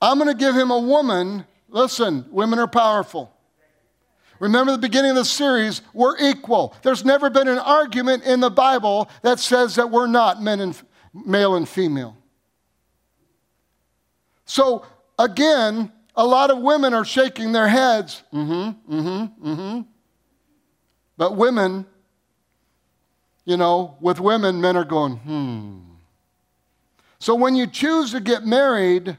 I'm 0.00 0.18
going 0.18 0.30
to 0.30 0.38
give 0.38 0.54
him 0.54 0.70
a 0.70 0.78
woman. 0.78 1.46
Listen, 1.68 2.26
women 2.30 2.58
are 2.58 2.68
powerful. 2.68 3.32
Remember 4.38 4.72
the 4.72 4.78
beginning 4.78 5.12
of 5.12 5.16
the 5.16 5.24
series, 5.24 5.80
we're 5.94 6.18
equal. 6.18 6.74
There's 6.82 7.04
never 7.04 7.30
been 7.30 7.48
an 7.48 7.58
argument 7.58 8.24
in 8.24 8.40
the 8.40 8.50
Bible 8.50 9.08
that 9.22 9.38
says 9.38 9.76
that 9.76 9.90
we're 9.90 10.06
not 10.06 10.42
men 10.42 10.60
and 10.60 10.82
male 11.14 11.54
and 11.54 11.68
female. 11.68 12.16
So 14.44 14.84
again, 15.18 15.90
a 16.14 16.26
lot 16.26 16.50
of 16.50 16.58
women 16.58 16.94
are 16.94 17.04
shaking 17.04 17.52
their 17.52 17.68
heads. 17.68 18.22
Mm-hmm, 18.32 18.94
mm-hmm, 18.94 19.48
mm-hmm. 19.48 19.80
But 21.16 21.36
women, 21.36 21.86
you 23.44 23.56
know, 23.56 23.96
with 24.00 24.20
women, 24.20 24.60
men 24.60 24.76
are 24.76 24.84
going, 24.84 25.16
hmm. 25.16 25.78
So 27.18 27.34
when 27.34 27.56
you 27.56 27.66
choose 27.66 28.12
to 28.12 28.20
get 28.20 28.44
married, 28.44 29.16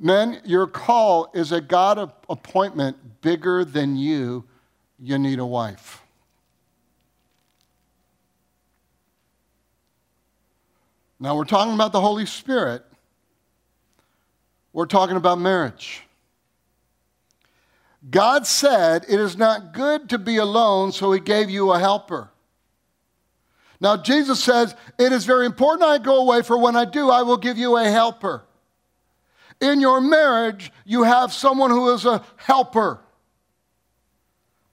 Men, 0.00 0.40
your 0.44 0.66
call 0.66 1.30
is 1.34 1.50
a 1.50 1.60
God 1.60 1.98
appointment 2.28 3.20
bigger 3.20 3.64
than 3.64 3.96
you. 3.96 4.44
You 4.98 5.18
need 5.18 5.38
a 5.38 5.46
wife. 5.46 6.02
Now, 11.20 11.36
we're 11.36 11.44
talking 11.44 11.74
about 11.74 11.90
the 11.90 12.00
Holy 12.00 12.26
Spirit. 12.26 12.84
We're 14.72 14.86
talking 14.86 15.16
about 15.16 15.40
marriage. 15.40 16.02
God 18.08 18.46
said, 18.46 19.04
It 19.08 19.18
is 19.18 19.36
not 19.36 19.72
good 19.72 20.08
to 20.10 20.18
be 20.18 20.36
alone, 20.36 20.92
so 20.92 21.10
He 21.10 21.18
gave 21.18 21.50
you 21.50 21.72
a 21.72 21.78
helper. 21.80 22.30
Now, 23.80 23.96
Jesus 23.96 24.42
says, 24.42 24.76
It 24.96 25.12
is 25.12 25.24
very 25.24 25.46
important 25.46 25.82
I 25.82 25.98
go 25.98 26.20
away, 26.20 26.42
for 26.42 26.56
when 26.56 26.76
I 26.76 26.84
do, 26.84 27.10
I 27.10 27.22
will 27.22 27.36
give 27.36 27.58
you 27.58 27.76
a 27.76 27.90
helper. 27.90 28.44
In 29.60 29.80
your 29.80 30.00
marriage, 30.00 30.72
you 30.84 31.02
have 31.02 31.32
someone 31.32 31.70
who 31.70 31.92
is 31.92 32.04
a 32.04 32.24
helper, 32.36 33.00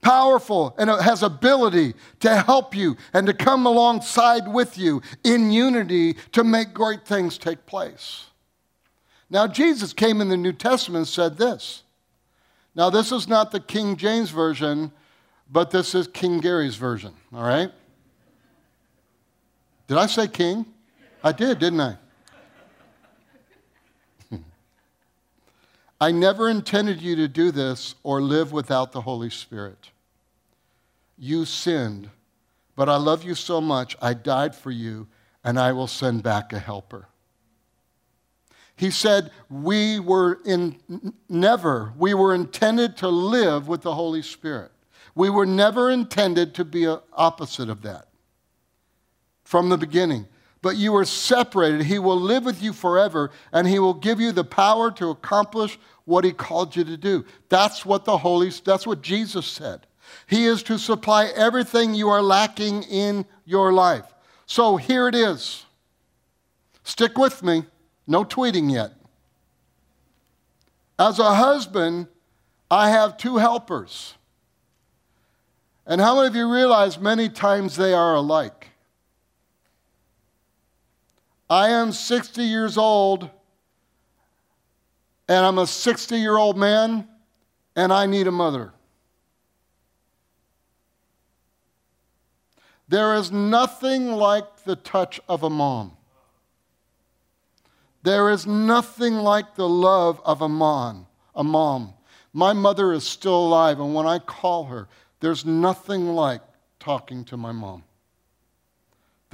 powerful, 0.02 0.76
and 0.78 0.90
has 0.90 1.24
ability 1.24 1.96
to 2.20 2.36
help 2.44 2.76
you 2.76 2.96
and 3.14 3.26
to 3.28 3.34
come 3.34 3.66
alongside 3.66 4.48
with 4.48 4.78
you 4.78 5.02
in 5.24 5.52
unity 5.52 6.14
to 6.34 6.44
make 6.44 6.74
great 6.74 7.06
things 7.06 7.38
take 7.38 7.66
place. 7.66 8.26
Now, 9.30 9.48
Jesus 9.48 9.92
came 9.92 10.22
in 10.22 10.30
the 10.30 10.38
New 10.38 10.54
Testament 10.54 10.98
and 11.00 11.08
said 11.08 11.38
this. 11.38 11.82
Now, 12.76 12.90
this 12.90 13.12
is 13.12 13.28
not 13.28 13.52
the 13.52 13.60
King 13.60 13.96
James 13.96 14.30
Version, 14.30 14.92
but 15.50 15.72
this 15.72 15.96
is 15.96 16.08
King 16.08 16.40
Gary's 16.40 16.76
version, 16.76 17.14
all 17.34 17.44
right? 17.44 17.72
Did 19.88 19.98
I 19.98 20.08
say 20.08 20.28
king? 20.28 20.66
I 21.24 21.32
did, 21.32 21.60
didn't 21.60 21.82
I? 21.82 21.98
I 26.00 26.12
never 26.12 26.50
intended 26.50 27.02
you 27.02 27.16
to 27.16 27.28
do 27.28 27.52
this 27.52 27.96
or 28.04 28.22
live 28.22 28.52
without 28.52 28.92
the 28.92 29.02
Holy 29.02 29.30
Spirit. 29.30 29.92
You 31.18 31.46
sinned, 31.46 32.10
but 32.76 32.90
I 32.90 32.98
love 32.98 33.24
you 33.24 33.36
so 33.36 33.62
much, 33.62 33.96
I 34.02 34.14
died 34.14 34.54
for 34.54 34.72
you, 34.72 35.08
and 35.44 35.60
I 35.60 35.72
will 35.72 35.88
send 35.88 36.24
back 36.24 36.52
a 36.52 36.60
helper. 36.60 37.08
He 38.76 38.92
said, 38.92 39.32
We 39.50 40.00
were 40.00 40.40
in 40.46 41.14
never, 41.30 41.94
we 41.98 42.14
were 42.14 42.36
intended 42.36 42.98
to 42.98 43.08
live 43.08 43.68
with 43.68 43.82
the 43.82 43.96
Holy 43.96 44.22
Spirit. 44.22 44.72
We 45.14 45.30
were 45.30 45.46
never 45.46 45.90
intended 45.90 46.54
to 46.56 46.66
be 46.66 46.94
opposite 47.14 47.70
of 47.70 47.84
that 47.84 48.08
from 49.46 49.70
the 49.70 49.78
beginning. 49.78 50.28
But 50.66 50.78
you 50.78 50.96
are 50.96 51.06
separated. 51.06 51.84
He 51.84 52.00
will 52.00 52.20
live 52.20 52.44
with 52.44 52.60
you 52.60 52.74
forever, 52.74 53.30
and 53.52 53.68
He 53.68 53.78
will 53.78 53.94
give 53.94 54.20
you 54.20 54.32
the 54.32 54.44
power 54.44 54.90
to 54.94 55.12
accomplish 55.12 55.78
what 56.06 56.24
He 56.24 56.32
called 56.32 56.76
you 56.76 56.84
to 56.86 56.98
do. 56.98 57.24
That's 57.50 57.86
what 57.86 58.04
the 58.04 58.18
Holy, 58.18 58.50
that's 58.50 58.88
what 58.88 59.04
Jesus 59.04 59.46
said. 59.46 59.86
He 60.26 60.46
is 60.46 60.64
to 60.64 60.80
supply 60.80 61.26
everything 61.36 61.94
you 61.94 62.10
are 62.10 62.24
lacking 62.24 62.82
in 62.82 63.28
your 63.46 63.74
life. 63.74 64.12
So 64.48 64.76
here 64.76 65.08
it 65.08 65.14
is. 65.14 65.66
Stick 66.84 67.16
with 67.16 67.44
me. 67.44 67.66
No 68.08 68.26
tweeting 68.26 68.72
yet. 68.72 68.92
As 70.98 71.20
a 71.20 71.36
husband, 71.36 72.08
I 72.72 72.90
have 72.90 73.18
two 73.18 73.38
helpers. 73.38 74.16
And 75.86 76.02
how 76.02 76.16
many 76.16 76.28
of 76.28 76.36
you 76.36 76.52
realize 76.52 76.98
many 76.98 77.30
times 77.30 77.76
they 77.76 77.94
are 77.94 78.16
alike? 78.16 78.65
I 81.50 81.70
am 81.70 81.92
60 81.92 82.44
years 82.44 82.78
old, 82.78 83.30
and 85.28 85.46
I'm 85.46 85.60
a 85.60 85.68
60 85.68 86.18
year 86.18 86.38
old 86.38 86.58
man, 86.58 87.08
and 87.76 87.94
I 87.94 88.06
need 88.06 88.28
a 88.28 88.32
mother. 88.32 88.74
There 92.88 93.16
is 93.16 93.32
nothing 93.32 94.12
like 94.12 94.64
the 94.64 94.76
touch 94.76 95.20
of 95.28 95.44
a 95.44 95.50
mom. 95.50 95.94
There 98.04 98.30
is 98.30 98.46
nothing 98.46 99.16
like 99.16 99.56
the 99.56 99.68
love 99.68 100.22
of 100.24 100.42
a 100.42 100.50
mom. 100.50 101.08
A 101.36 101.44
mom. 101.44 101.94
My 102.34 102.54
mother 102.54 102.94
is 102.94 103.04
still 103.04 103.48
alive, 103.48 103.80
and 103.80 103.96
when 103.96 104.06
I 104.06 104.20
call 104.20 104.66
her, 104.66 104.88
there's 105.22 105.46
nothing 105.46 106.10
like 106.10 106.42
talking 106.80 107.26
to 107.26 107.38
my 107.38 107.52
mom. 107.52 107.85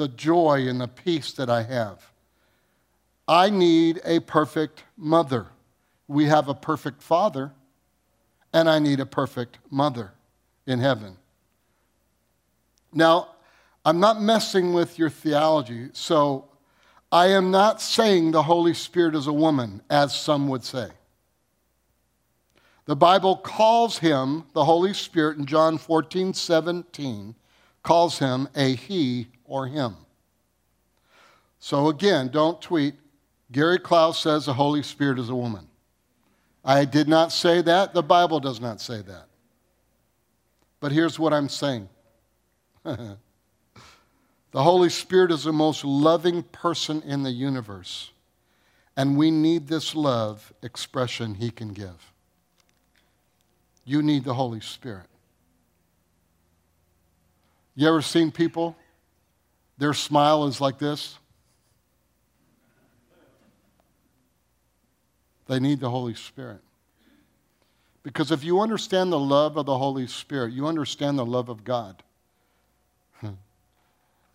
The 0.01 0.07
joy 0.07 0.67
and 0.67 0.81
the 0.81 0.87
peace 0.87 1.31
that 1.33 1.47
I 1.47 1.61
have. 1.61 2.11
I 3.27 3.51
need 3.51 4.01
a 4.03 4.19
perfect 4.21 4.83
mother. 4.97 5.45
We 6.07 6.25
have 6.25 6.47
a 6.47 6.55
perfect 6.55 7.03
father, 7.03 7.51
and 8.51 8.67
I 8.67 8.79
need 8.79 8.99
a 8.99 9.05
perfect 9.05 9.59
mother 9.69 10.13
in 10.65 10.79
heaven. 10.79 11.17
Now, 12.91 13.35
I'm 13.85 13.99
not 13.99 14.23
messing 14.23 14.73
with 14.73 14.97
your 14.97 15.11
theology, 15.11 15.89
so 15.93 16.49
I 17.11 17.27
am 17.27 17.51
not 17.51 17.79
saying 17.79 18.31
the 18.31 18.41
Holy 18.41 18.73
Spirit 18.73 19.13
is 19.13 19.27
a 19.27 19.33
woman, 19.33 19.83
as 19.87 20.19
some 20.19 20.47
would 20.47 20.63
say. 20.63 20.89
The 22.85 22.95
Bible 22.95 23.37
calls 23.37 23.99
him, 23.99 24.45
the 24.53 24.65
Holy 24.65 24.95
Spirit, 24.95 25.37
in 25.37 25.45
John 25.45 25.77
14, 25.77 26.33
17, 26.33 27.35
calls 27.83 28.17
him 28.17 28.49
a 28.55 28.73
he 28.73 29.27
or 29.51 29.67
him. 29.67 29.97
So 31.59 31.89
again, 31.89 32.29
don't 32.29 32.61
tweet. 32.61 32.95
Gary 33.51 33.77
Klaus 33.77 34.17
says 34.17 34.45
the 34.45 34.53
Holy 34.53 34.81
Spirit 34.81 35.19
is 35.19 35.29
a 35.29 35.35
woman. 35.35 35.67
I 36.63 36.85
did 36.85 37.09
not 37.09 37.33
say 37.33 37.61
that. 37.61 37.93
The 37.93 38.01
Bible 38.01 38.39
does 38.39 38.61
not 38.61 38.79
say 38.79 39.01
that. 39.01 39.25
But 40.79 40.93
here's 40.93 41.19
what 41.19 41.33
I'm 41.33 41.49
saying 41.49 41.89
The 42.85 43.17
Holy 44.53 44.89
Spirit 44.89 45.31
is 45.31 45.43
the 45.43 45.51
most 45.51 45.83
loving 45.83 46.43
person 46.43 47.01
in 47.01 47.23
the 47.23 47.31
universe. 47.31 48.11
And 48.95 49.17
we 49.17 49.31
need 49.31 49.67
this 49.67 49.95
love 49.95 50.53
expression 50.61 51.35
He 51.35 51.51
can 51.51 51.73
give. 51.73 52.13
You 53.83 54.01
need 54.01 54.23
the 54.23 54.33
Holy 54.33 54.61
Spirit. 54.61 55.07
You 57.75 57.87
ever 57.89 58.01
seen 58.01 58.31
people? 58.31 58.77
Their 59.81 59.95
smile 59.95 60.45
is 60.45 60.61
like 60.61 60.77
this. 60.77 61.17
They 65.47 65.59
need 65.59 65.79
the 65.79 65.89
Holy 65.89 66.13
Spirit. 66.13 66.59
Because 68.03 68.31
if 68.31 68.43
you 68.43 68.59
understand 68.59 69.11
the 69.11 69.17
love 69.17 69.57
of 69.57 69.65
the 69.65 69.79
Holy 69.79 70.05
Spirit, 70.05 70.53
you 70.53 70.67
understand 70.67 71.17
the 71.17 71.25
love 71.25 71.49
of 71.49 71.63
God 71.63 72.03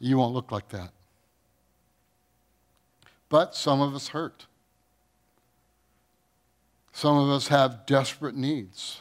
you 0.01 0.19
won't 0.19 0.35
look 0.35 0.51
like 0.51 0.69
that. 0.71 0.91
But 3.29 3.55
some 3.55 3.81
of 3.81 3.95
us 3.95 4.09
hurt. 4.09 4.47
Some 6.93 7.17
of 7.19 7.31
us 7.31 7.47
have 7.47 7.87
desperate 7.87 8.35
needs. 8.35 9.01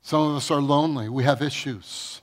Some 0.00 0.22
of 0.22 0.34
us 0.34 0.50
are 0.50 0.62
lonely. 0.62 1.10
We 1.10 1.24
have 1.24 1.42
issues. 1.42 2.21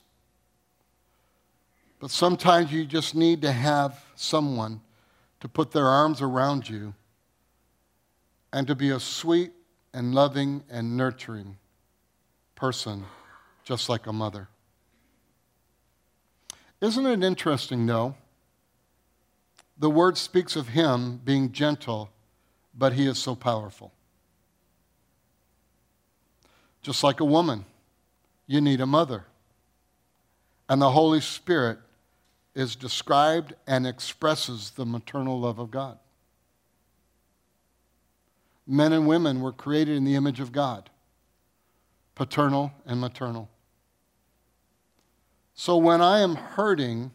But 2.00 2.12
sometimes 2.12 2.72
you 2.72 2.86
just 2.86 3.14
need 3.14 3.42
to 3.42 3.52
have 3.52 4.04
someone 4.16 4.82
to 5.42 5.50
put 5.50 5.72
their 5.72 5.88
arms 5.88 6.22
around 6.22 6.70
you 6.70 6.94
and 8.54 8.66
to 8.68 8.76
be 8.76 8.90
a 8.90 9.00
sweet 9.00 9.52
and 9.94 10.16
loving 10.16 10.64
and 10.70 10.96
nurturing 10.96 11.58
person, 12.56 13.06
just 13.64 13.90
like 13.90 14.08
a 14.08 14.14
mother. 14.14 14.48
Isn't 16.82 17.06
it 17.06 17.24
interesting, 17.24 17.86
though? 17.86 18.16
The 19.78 19.90
word 19.90 20.18
speaks 20.18 20.56
of 20.56 20.70
him 20.70 21.20
being 21.24 21.52
gentle, 21.52 22.10
but 22.78 22.94
he 22.94 23.08
is 23.08 23.18
so 23.18 23.36
powerful. 23.36 23.92
Just 26.82 27.04
like 27.04 27.20
a 27.20 27.26
woman, 27.26 27.66
you 28.48 28.62
need 28.62 28.80
a 28.80 28.86
mother. 28.86 29.26
And 30.70 30.82
the 30.82 30.92
Holy 30.92 31.20
Spirit 31.20 31.80
is 32.60 32.76
described 32.76 33.54
and 33.65 33.88
expresses 33.88 34.72
the 34.72 34.86
maternal 34.86 35.39
love 35.39 35.60
of 35.60 35.72
God. 35.72 35.98
Men 38.67 38.91
and 38.91 39.08
women 39.08 39.39
were 39.39 39.54
created 39.54 39.95
in 39.95 40.04
the 40.04 40.15
image 40.15 40.41
of 40.41 40.52
God, 40.52 40.89
paternal 42.15 42.74
and 42.86 43.00
maternal. 43.00 43.50
So 45.54 45.78
when 45.78 46.02
I 46.02 46.19
am 46.19 46.36
hurting, 46.36 47.12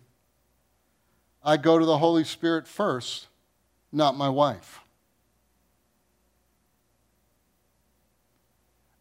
I 1.45 1.59
go 1.59 1.79
to 1.79 1.85
the 1.85 1.99
Holy 1.99 2.25
Spirit 2.25 2.67
first, 2.67 3.27
not 3.93 4.17
my 4.17 4.31
wife. 4.31 4.81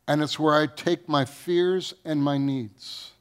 And 0.10 0.22
it's 0.22 0.38
where 0.38 0.54
I 0.54 0.68
take 0.68 1.08
my 1.08 1.24
fears 1.24 1.94
and 2.04 2.22
my 2.22 2.38
needs. 2.38 3.13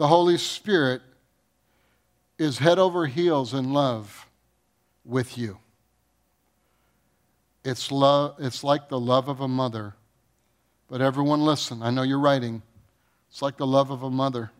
The 0.00 0.08
Holy 0.08 0.38
Spirit 0.38 1.02
is 2.38 2.56
head 2.56 2.78
over 2.78 3.04
heels 3.04 3.52
in 3.52 3.72
love 3.72 4.26
with 5.04 5.36
you. 5.36 5.58
It's, 7.62 7.92
love, 7.92 8.36
it's 8.38 8.64
like 8.64 8.88
the 8.88 8.98
love 8.98 9.28
of 9.28 9.40
a 9.40 9.46
mother 9.46 9.94
but 10.90 11.00
everyone, 11.00 11.44
listen. 11.44 11.82
I 11.84 11.90
know 11.90 12.02
you're 12.02 12.18
writing. 12.18 12.62
It's 13.30 13.40
like 13.40 13.56
the 13.56 13.66
love 13.66 13.90
of 13.90 14.02
a 14.02 14.10
mother, 14.10 14.50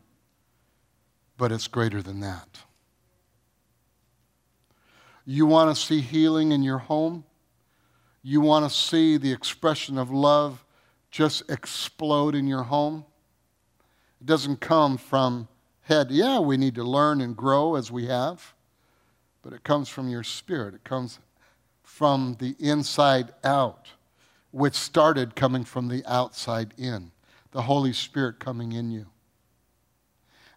but 1.36 1.50
it's 1.50 1.66
greater 1.66 2.00
than 2.00 2.20
that. 2.20 2.60
You 5.26 5.46
want 5.46 5.74
to 5.74 5.82
see 5.82 6.00
healing 6.00 6.52
in 6.52 6.62
your 6.62 6.78
home? 6.78 7.24
You 8.22 8.40
want 8.40 8.70
to 8.70 8.74
see 8.74 9.16
the 9.16 9.32
expression 9.32 9.98
of 9.98 10.12
love 10.12 10.64
just 11.10 11.50
explode 11.50 12.36
in 12.36 12.46
your 12.46 12.62
home? 12.62 13.04
It 14.20 14.26
doesn't 14.26 14.60
come 14.60 14.96
from 14.98 15.48
head. 15.82 16.10
Yeah, 16.10 16.40
we 16.40 16.56
need 16.56 16.74
to 16.76 16.84
learn 16.84 17.20
and 17.20 17.36
grow 17.36 17.74
as 17.74 17.90
we 17.90 18.06
have, 18.06 18.54
but 19.42 19.52
it 19.52 19.64
comes 19.64 19.88
from 19.88 20.08
your 20.08 20.22
spirit. 20.22 20.74
It 20.74 20.84
comes 20.84 21.18
from 21.82 22.36
the 22.38 22.54
inside 22.58 23.32
out 23.42 23.88
which 24.52 24.74
started 24.74 25.36
coming 25.36 25.64
from 25.64 25.88
the 25.88 26.04
outside 26.06 26.74
in, 26.76 27.12
the 27.52 27.62
Holy 27.62 27.92
Spirit 27.92 28.40
coming 28.40 28.72
in 28.72 28.90
you. 28.90 29.06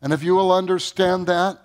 And 0.02 0.12
if 0.12 0.23
you 0.23 0.36
will 0.36 0.52
understand 0.52 1.28
that 1.28 1.60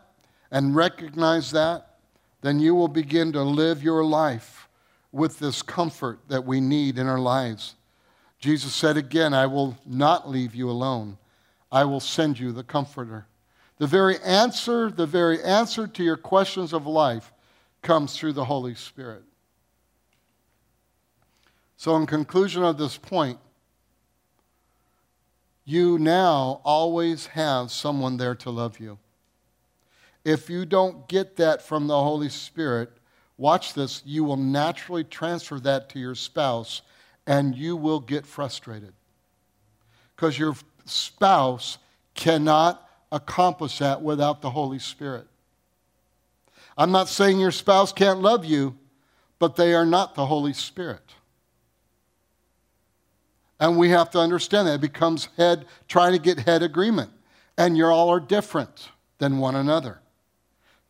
and 0.51 0.77
recognize 0.77 1.51
that, 1.53 1.97
then 2.41 2.61
you 2.61 2.75
will 2.75 2.89
begin 2.89 3.33
to 3.33 3.43
live 3.43 3.83
your 3.83 4.05
life 4.05 4.69
with 5.11 5.39
this 5.39 5.63
comfort 5.63 6.21
that 6.29 6.45
we 6.45 6.61
need 6.61 6.99
in 6.99 7.07
our 7.07 7.19
lives. 7.19 7.75
Jesus 8.39 8.73
said 8.75 8.97
again, 8.97 9.35
I 9.35 9.47
will 9.47 9.77
not 9.85 10.29
leave 10.29 10.55
you 10.55 10.71
alone. 10.71 11.19
I 11.71 11.85
will 11.85 12.01
send 12.01 12.39
you 12.39 12.53
the 12.53 12.65
comforter. 12.65 13.27
The 13.79 13.87
very 13.87 14.19
answer, 14.21 14.91
the 14.91 15.07
very 15.07 15.43
answer 15.43 15.87
to 15.87 16.03
your 16.03 16.17
questions 16.17 16.73
of 16.73 16.87
life 16.87 17.33
comes 17.83 18.17
through 18.17 18.33
the 18.33 18.45
Holy 18.45 18.75
Spirit. 18.75 19.23
So, 21.77 21.95
in 21.97 22.07
conclusion 22.07 22.65
of 22.65 22.77
this 22.77 22.97
point, 22.97 23.39
you 25.65 25.99
now 25.99 26.61
always 26.65 27.27
have 27.27 27.71
someone 27.71 28.17
there 28.17 28.35
to 28.37 28.51
love 28.51 28.81
you. 28.81 28.99
If 30.25 30.51
you 30.51 30.65
don't 30.65 31.09
get 31.09 31.37
that 31.37 31.63
from 31.63 31.87
the 31.87 32.03
Holy 32.03 32.31
Spirit, 32.31 32.91
watch 33.37 33.75
this, 33.75 34.03
you 34.05 34.25
will 34.25 34.37
naturally 34.37 35.05
transfer 35.05 35.61
that 35.61 35.89
to 35.91 35.99
your 35.99 36.15
spouse 36.15 36.83
and 37.27 37.55
you 37.55 37.77
will 37.77 38.01
get 38.01 38.27
frustrated. 38.27 38.95
Because 40.17 40.39
your 40.39 40.55
spouse 40.88 41.79
cannot 42.14 42.88
accomplish 43.11 43.79
that 43.79 44.03
without 44.03 44.42
the 44.42 44.51
Holy 44.51 44.79
Spirit. 44.79 45.27
I'm 46.77 46.92
not 46.92 47.09
saying 47.09 47.40
your 47.40 47.51
spouse 47.51 47.92
can't 47.92 48.20
love 48.20 48.44
you, 48.44 48.77
but 49.38 49.57
they 49.57 49.74
are 49.74 49.87
not 49.87 50.14
the 50.14 50.27
Holy 50.27 50.53
Spirit. 50.53 51.03
And 53.61 53.77
we 53.77 53.90
have 53.90 54.11
to 54.11 54.18
understand 54.18 54.68
that. 54.68 54.74
It 54.74 54.81
becomes 54.81 55.29
head, 55.37 55.66
trying 55.88 56.12
to 56.12 56.18
get 56.18 56.38
head 56.40 56.62
agreement. 56.62 57.11
And 57.57 57.77
you 57.77 57.87
all 57.87 58.09
are 58.11 58.20
different 58.20 58.88
than 59.18 59.38
one 59.38 59.57
another. 59.57 59.98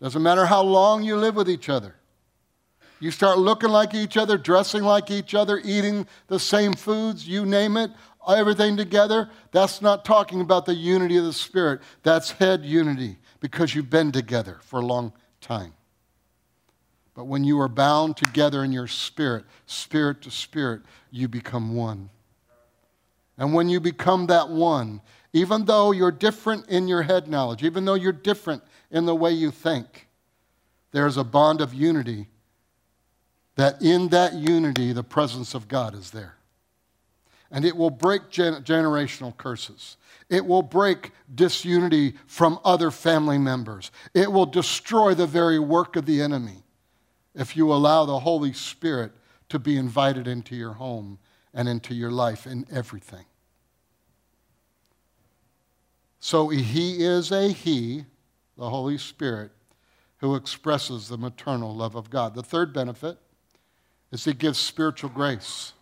Doesn't 0.00 0.22
matter 0.22 0.46
how 0.46 0.62
long 0.62 1.02
you 1.02 1.16
live 1.16 1.34
with 1.34 1.48
each 1.48 1.68
other. 1.68 1.94
You 3.00 3.11
start 3.11 3.38
looking 3.38 3.70
like 3.70 3.94
each 3.94 4.16
other, 4.16 4.37
dressing 4.37 4.82
like 4.82 5.11
each 5.11 5.34
other, 5.34 5.61
eating 5.64 6.06
the 6.26 6.38
same 6.38 6.74
foods, 6.74 7.26
you 7.26 7.46
name 7.46 7.76
it, 7.76 7.90
everything 8.26 8.76
together. 8.76 9.31
That's 9.52 9.81
not 9.81 10.04
talking 10.04 10.40
about 10.40 10.66
the 10.66 10.74
unity 10.74 11.16
of 11.16 11.24
the 11.24 11.33
Spirit. 11.33 11.81
That's 12.02 12.31
head 12.33 12.64
unity 12.64 13.16
because 13.40 13.74
you've 13.74 13.90
been 13.90 14.12
together 14.12 14.59
for 14.62 14.81
a 14.81 14.85
long 14.85 15.12
time. 15.40 15.74
But 17.14 17.24
when 17.24 17.42
you 17.42 17.61
are 17.61 17.68
bound 17.68 18.16
together 18.16 18.62
in 18.62 18.70
your 18.70 18.87
spirit, 18.87 19.44
spirit 19.66 20.22
to 20.22 20.31
spirit, 20.31 20.83
you 21.11 21.26
become 21.26 21.74
one. 21.74 22.11
And 23.37 23.52
when 23.52 23.68
you 23.68 23.81
become 23.81 24.26
that 24.28 24.48
one, 24.48 25.00
even 25.33 25.64
though 25.64 25.90
you're 25.92 26.12
different 26.12 26.68
in 26.68 26.87
your 26.87 27.02
head 27.02 27.28
knowledge, 27.28 27.64
even 27.64 27.85
though 27.85 27.94
you're 27.94 28.12
different 28.12 28.62
in 28.90 29.04
the 29.04 29.14
way 29.14 29.33
you 29.33 29.50
think, 29.50 30.07
there's 30.92 31.16
a 31.16 31.24
bond 31.24 31.61
of 31.61 31.74
unity 31.74 32.28
that 33.57 33.83
in 33.83 34.09
that 34.09 34.35
unity, 34.35 34.92
the 34.92 35.02
presence 35.02 35.54
of 35.54 35.66
God 35.66 35.96
is 35.96 36.12
there. 36.12 36.38
And 37.50 37.64
it 37.64 37.76
will 37.76 37.90
break 37.90 38.30
gen- 38.30 38.62
generational 38.62 39.37
curses. 39.37 39.96
It 40.28 40.44
will 40.44 40.62
break 40.62 41.12
disunity 41.34 42.14
from 42.26 42.58
other 42.64 42.90
family 42.90 43.38
members. 43.38 43.90
It 44.12 44.30
will 44.30 44.46
destroy 44.46 45.14
the 45.14 45.26
very 45.26 45.58
work 45.58 45.96
of 45.96 46.04
the 46.04 46.20
enemy 46.20 46.62
if 47.34 47.56
you 47.56 47.72
allow 47.72 48.04
the 48.04 48.18
Holy 48.20 48.52
Spirit 48.52 49.12
to 49.48 49.58
be 49.58 49.76
invited 49.76 50.28
into 50.28 50.54
your 50.54 50.74
home 50.74 51.18
and 51.54 51.68
into 51.68 51.94
your 51.94 52.11
life 52.11 52.46
in 52.46 52.66
everything. 52.70 53.24
So 56.20 56.48
he 56.48 57.04
is 57.04 57.30
a 57.30 57.48
he, 57.48 58.04
the 58.56 58.68
Holy 58.68 58.98
Spirit, 58.98 59.52
who 60.18 60.34
expresses 60.34 61.08
the 61.08 61.16
maternal 61.16 61.74
love 61.74 61.94
of 61.94 62.11
God. 62.11 62.34
The 62.34 62.42
third 62.42 62.74
benefit 62.74 63.18
is 64.11 64.24
he 64.24 64.34
gives 64.34 64.58
spiritual 64.58 65.11
grace. 65.11 65.72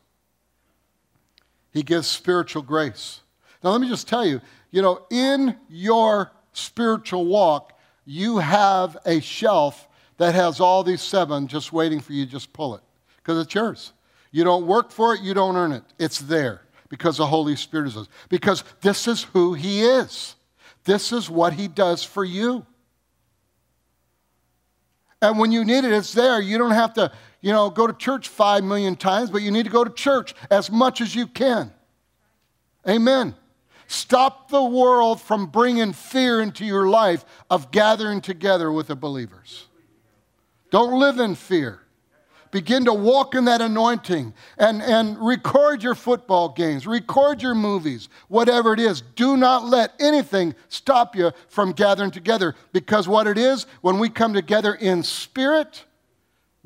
He 1.76 1.82
gives 1.82 2.06
spiritual 2.06 2.62
grace. 2.62 3.20
Now, 3.62 3.72
let 3.72 3.82
me 3.82 3.88
just 3.90 4.08
tell 4.08 4.24
you, 4.24 4.40
you 4.70 4.80
know, 4.80 5.04
in 5.10 5.54
your 5.68 6.32
spiritual 6.54 7.26
walk, 7.26 7.78
you 8.06 8.38
have 8.38 8.96
a 9.04 9.20
shelf 9.20 9.86
that 10.16 10.34
has 10.34 10.58
all 10.58 10.82
these 10.82 11.02
seven 11.02 11.46
just 11.46 11.74
waiting 11.74 12.00
for 12.00 12.14
you 12.14 12.24
just 12.24 12.54
pull 12.54 12.76
it 12.76 12.80
because 13.18 13.44
it's 13.44 13.54
yours. 13.54 13.92
You 14.30 14.42
don't 14.42 14.66
work 14.66 14.90
for 14.90 15.12
it, 15.12 15.20
you 15.20 15.34
don't 15.34 15.54
earn 15.54 15.72
it. 15.72 15.82
It's 15.98 16.18
there 16.18 16.62
because 16.88 17.18
the 17.18 17.26
Holy 17.26 17.56
Spirit 17.56 17.88
is. 17.88 18.08
Because 18.30 18.64
this 18.80 19.06
is 19.06 19.24
who 19.24 19.52
He 19.52 19.82
is. 19.82 20.34
This 20.84 21.12
is 21.12 21.28
what 21.28 21.52
He 21.52 21.68
does 21.68 22.02
for 22.02 22.24
you. 22.24 22.64
And 25.20 25.38
when 25.38 25.52
you 25.52 25.62
need 25.62 25.84
it, 25.84 25.92
it's 25.92 26.14
there. 26.14 26.40
You 26.40 26.56
don't 26.56 26.70
have 26.70 26.94
to, 26.94 27.12
you 27.40 27.52
know, 27.52 27.70
go 27.70 27.86
to 27.86 27.92
church 27.92 28.28
five 28.28 28.64
million 28.64 28.96
times, 28.96 29.30
but 29.30 29.42
you 29.42 29.50
need 29.50 29.64
to 29.64 29.70
go 29.70 29.84
to 29.84 29.90
church 29.90 30.34
as 30.50 30.70
much 30.70 31.00
as 31.00 31.14
you 31.14 31.26
can. 31.26 31.72
Amen. 32.88 33.34
Stop 33.88 34.50
the 34.50 34.62
world 34.62 35.20
from 35.20 35.46
bringing 35.46 35.92
fear 35.92 36.40
into 36.40 36.64
your 36.64 36.88
life 36.88 37.24
of 37.50 37.70
gathering 37.70 38.20
together 38.20 38.72
with 38.72 38.88
the 38.88 38.96
believers. 38.96 39.66
Don't 40.70 40.98
live 40.98 41.20
in 41.20 41.34
fear. 41.34 41.80
Begin 42.50 42.84
to 42.86 42.92
walk 42.92 43.34
in 43.34 43.44
that 43.44 43.60
anointing 43.60 44.32
and, 44.56 44.80
and 44.82 45.18
record 45.18 45.82
your 45.82 45.94
football 45.94 46.48
games, 46.48 46.86
record 46.86 47.42
your 47.42 47.54
movies, 47.54 48.08
whatever 48.28 48.72
it 48.72 48.80
is. 48.80 49.02
Do 49.14 49.36
not 49.36 49.66
let 49.66 49.92
anything 50.00 50.54
stop 50.68 51.14
you 51.14 51.32
from 51.48 51.72
gathering 51.72 52.10
together 52.10 52.54
because 52.72 53.08
what 53.08 53.26
it 53.26 53.36
is, 53.36 53.66
when 53.82 53.98
we 53.98 54.08
come 54.08 54.32
together 54.32 54.74
in 54.74 55.02
spirit, 55.02 55.84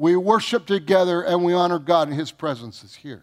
we 0.00 0.16
worship 0.16 0.64
together 0.64 1.20
and 1.20 1.44
we 1.44 1.52
honor 1.52 1.78
God, 1.78 2.08
and 2.08 2.18
His 2.18 2.32
presence 2.32 2.82
is 2.82 2.94
here. 2.94 3.22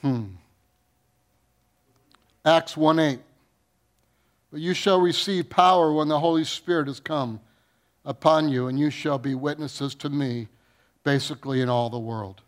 Hmm. 0.00 0.26
Acts 2.44 2.76
1 2.76 3.00
8. 3.00 3.18
But 4.52 4.60
you 4.60 4.74
shall 4.74 5.00
receive 5.00 5.50
power 5.50 5.92
when 5.92 6.06
the 6.06 6.20
Holy 6.20 6.44
Spirit 6.44 6.86
has 6.86 7.00
come 7.00 7.40
upon 8.04 8.48
you, 8.48 8.68
and 8.68 8.78
you 8.78 8.90
shall 8.90 9.18
be 9.18 9.34
witnesses 9.34 9.92
to 9.96 10.08
me 10.08 10.46
basically 11.02 11.60
in 11.60 11.68
all 11.68 11.90
the 11.90 11.98
world. 11.98 12.42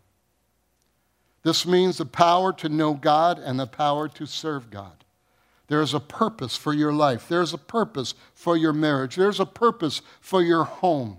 This 1.43 1.65
means 1.65 1.97
the 1.97 2.05
power 2.05 2.53
to 2.53 2.69
know 2.69 2.93
God 2.93 3.37
and 3.37 3.59
the 3.59 3.67
power 3.67 4.07
to 4.07 4.25
serve 4.25 4.71
God. 4.71 5.03
There's 5.67 5.93
a 5.93 5.99
purpose 5.99 6.55
for 6.55 6.71
your 6.71 6.93
life. 6.93 7.27
There's 7.27 7.53
a 7.53 7.57
purpose 7.57 8.13
for 8.33 8.55
your 8.55 8.71
marriage. 8.71 9.17
There's 9.17 9.41
a 9.41 9.45
purpose 9.45 10.01
for 10.21 10.41
your 10.41 10.63
home. 10.63 11.17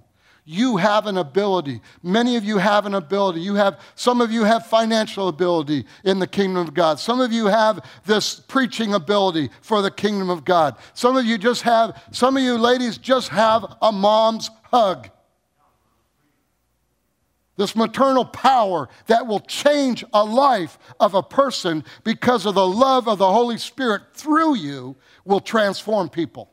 You 0.52 0.78
have 0.78 1.06
an 1.06 1.16
ability. 1.16 1.80
Many 2.02 2.34
of 2.34 2.42
you 2.42 2.58
have 2.58 2.84
an 2.84 2.94
ability. 2.94 3.40
You 3.40 3.54
have 3.54 3.78
some 3.94 4.20
of 4.20 4.32
you 4.32 4.42
have 4.42 4.66
financial 4.66 5.28
ability 5.28 5.86
in 6.02 6.18
the 6.18 6.26
kingdom 6.26 6.66
of 6.66 6.74
God. 6.74 6.98
Some 6.98 7.20
of 7.20 7.32
you 7.32 7.46
have 7.46 7.88
this 8.04 8.40
preaching 8.40 8.92
ability 8.92 9.50
for 9.60 9.80
the 9.80 9.92
kingdom 9.92 10.28
of 10.28 10.44
God. 10.44 10.74
Some 10.92 11.16
of 11.16 11.24
you 11.24 11.38
just 11.38 11.62
have 11.62 12.02
some 12.10 12.36
of 12.36 12.42
you 12.42 12.58
ladies 12.58 12.98
just 12.98 13.28
have 13.28 13.64
a 13.80 13.92
mom's 13.92 14.50
hug 14.64 15.08
this 17.56 17.76
maternal 17.76 18.24
power 18.24 18.88
that 19.06 19.26
will 19.26 19.40
change 19.40 20.02
a 20.14 20.24
life 20.24 20.78
of 20.98 21.14
a 21.14 21.22
person 21.22 21.84
because 22.04 22.46
of 22.46 22.54
the 22.54 22.66
love 22.66 23.06
of 23.06 23.18
the 23.18 23.30
Holy 23.30 23.58
Spirit 23.58 24.02
through 24.14 24.56
you 24.56 24.96
will 25.26 25.40
transform 25.40 26.08
people. 26.08 26.49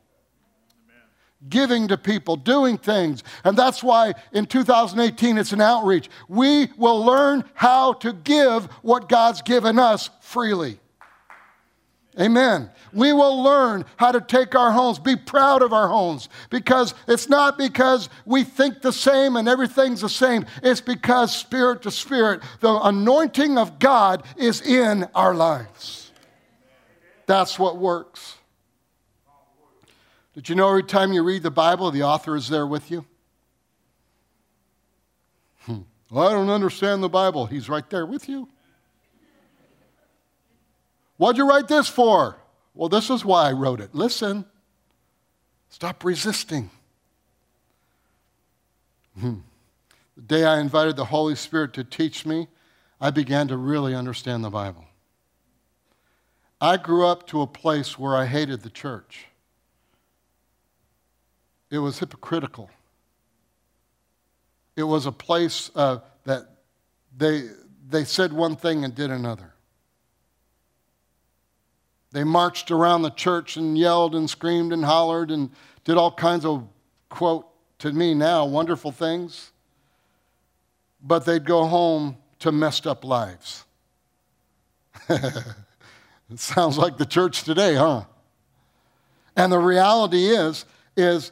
Giving 1.48 1.88
to 1.88 1.96
people, 1.96 2.36
doing 2.36 2.78
things. 2.78 3.22
And 3.44 3.56
that's 3.56 3.82
why 3.82 4.14
in 4.32 4.46
2018 4.46 5.38
it's 5.38 5.52
an 5.52 5.60
outreach. 5.60 6.10
We 6.28 6.68
will 6.76 7.04
learn 7.04 7.44
how 7.54 7.92
to 7.94 8.12
give 8.12 8.64
what 8.82 9.08
God's 9.08 9.42
given 9.42 9.78
us 9.78 10.10
freely. 10.20 10.80
Amen. 12.20 12.70
We 12.92 13.12
will 13.12 13.42
learn 13.42 13.84
how 13.96 14.10
to 14.10 14.20
take 14.20 14.56
our 14.56 14.72
homes, 14.72 14.98
be 14.98 15.14
proud 15.14 15.62
of 15.62 15.72
our 15.72 15.86
homes, 15.86 16.28
because 16.50 16.94
it's 17.06 17.28
not 17.28 17.56
because 17.56 18.08
we 18.26 18.42
think 18.42 18.82
the 18.82 18.92
same 18.92 19.36
and 19.36 19.48
everything's 19.48 20.00
the 20.00 20.08
same. 20.08 20.44
It's 20.62 20.80
because 20.80 21.34
spirit 21.34 21.82
to 21.82 21.92
spirit, 21.92 22.42
the 22.58 22.74
anointing 22.82 23.56
of 23.56 23.78
God 23.78 24.24
is 24.36 24.60
in 24.62 25.06
our 25.14 25.34
lives. 25.34 26.10
That's 27.26 27.58
what 27.58 27.76
works. 27.76 28.37
Did 30.38 30.50
you 30.50 30.54
know 30.54 30.68
every 30.68 30.84
time 30.84 31.12
you 31.12 31.24
read 31.24 31.42
the 31.42 31.50
Bible, 31.50 31.90
the 31.90 32.04
author 32.04 32.36
is 32.36 32.48
there 32.48 32.64
with 32.64 32.92
you? 32.92 33.04
Hmm. 35.62 35.80
Well, 36.12 36.28
I 36.28 36.30
don't 36.30 36.48
understand 36.48 37.02
the 37.02 37.08
Bible. 37.08 37.46
He's 37.46 37.68
right 37.68 37.90
there 37.90 38.06
with 38.06 38.28
you. 38.28 38.48
What'd 41.16 41.38
you 41.38 41.48
write 41.48 41.66
this 41.66 41.88
for? 41.88 42.36
Well, 42.72 42.88
this 42.88 43.10
is 43.10 43.24
why 43.24 43.48
I 43.48 43.52
wrote 43.52 43.80
it. 43.80 43.96
Listen, 43.96 44.44
stop 45.70 46.04
resisting. 46.04 46.70
Hmm. 49.18 49.38
The 50.14 50.22
day 50.22 50.44
I 50.44 50.60
invited 50.60 50.94
the 50.94 51.06
Holy 51.06 51.34
Spirit 51.34 51.72
to 51.72 51.82
teach 51.82 52.24
me, 52.24 52.46
I 53.00 53.10
began 53.10 53.48
to 53.48 53.56
really 53.56 53.92
understand 53.92 54.44
the 54.44 54.50
Bible. 54.50 54.84
I 56.60 56.76
grew 56.76 57.08
up 57.08 57.26
to 57.26 57.40
a 57.40 57.46
place 57.48 57.98
where 57.98 58.16
I 58.16 58.26
hated 58.26 58.62
the 58.62 58.70
church. 58.70 59.27
It 61.70 61.78
was 61.78 61.98
hypocritical. 61.98 62.70
It 64.76 64.84
was 64.84 65.06
a 65.06 65.12
place 65.12 65.70
uh, 65.74 65.98
that 66.24 66.44
they, 67.16 67.48
they 67.88 68.04
said 68.04 68.32
one 68.32 68.56
thing 68.56 68.84
and 68.84 68.94
did 68.94 69.10
another. 69.10 69.52
They 72.12 72.24
marched 72.24 72.70
around 72.70 73.02
the 73.02 73.10
church 73.10 73.56
and 73.56 73.76
yelled 73.76 74.14
and 74.14 74.30
screamed 74.30 74.72
and 74.72 74.84
hollered 74.84 75.30
and 75.30 75.50
did 75.84 75.96
all 75.96 76.12
kinds 76.12 76.44
of, 76.44 76.66
quote, 77.08 77.46
to 77.80 77.92
me 77.92 78.14
now, 78.14 78.46
wonderful 78.46 78.92
things. 78.92 79.52
But 81.02 81.26
they'd 81.26 81.44
go 81.44 81.66
home 81.66 82.16
to 82.40 82.50
messed 82.50 82.86
up 82.86 83.04
lives. 83.04 83.64
It 85.08 85.44
sounds 86.36 86.78
like 86.78 86.98
the 86.98 87.06
church 87.06 87.42
today, 87.42 87.74
huh? 87.74 88.04
And 89.36 89.52
the 89.52 89.58
reality 89.58 90.26
is, 90.26 90.64
is 90.96 91.30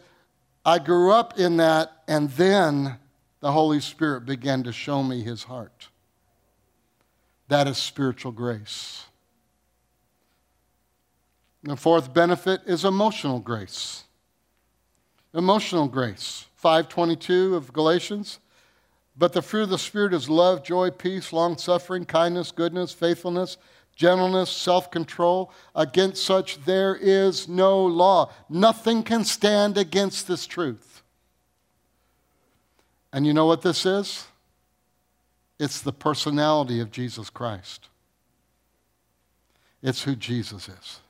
I 0.67 0.81
grew 0.81 1.13
up 1.13 1.39
in 1.39 1.59
that, 1.59 1.93
and 2.09 2.29
then 2.31 2.99
the 3.39 3.53
Holy 3.53 3.79
Spirit 3.79 4.27
began 4.27 4.65
to 4.65 4.73
show 4.73 5.01
me 5.05 5.23
his 5.23 5.45
heart. 5.45 5.91
That 7.47 7.69
is 7.69 7.79
spiritual 7.79 8.33
grace. 8.33 9.05
The 11.63 11.77
fourth 11.77 12.13
benefit 12.13 12.63
is 12.67 12.85
emotional 12.85 13.39
grace. 13.39 14.03
Emotional 15.33 15.87
grace. 15.87 16.47
522 16.57 17.55
of 17.55 17.73
Galatians. 17.73 18.41
But 19.17 19.35
the 19.35 19.43
fruit 19.43 19.65
of 19.65 19.71
the 19.71 19.79
Spirit 19.79 20.13
is 20.13 20.29
love, 20.29 20.65
joy, 20.65 20.91
peace, 20.91 21.33
long 21.33 21.57
suffering, 21.59 22.05
kindness, 22.05 22.51
goodness, 22.51 22.91
faithfulness, 22.91 23.57
gentleness, 23.97 24.51
self 24.51 24.91
control. 24.91 25.51
Against 25.75 26.23
such 26.23 26.65
there 26.65 26.95
is 26.95 27.49
no 27.49 27.85
law. 27.85 28.31
Nothing 28.49 29.03
can 29.03 29.25
stand 29.25 29.77
against 29.77 30.29
this 30.29 30.47
truth. 30.47 31.03
And 33.13 33.27
you 33.27 33.33
know 33.35 33.47
what 33.47 33.63
this 33.63 33.85
is? 33.85 34.27
It's 35.59 35.81
the 35.81 35.93
personality 35.93 36.81
of 36.81 36.91
Jesus 36.93 37.31
Christ, 37.31 37.89
it's 39.83 40.03
who 40.03 40.15
Jesus 40.15 40.69
is. 40.69 41.01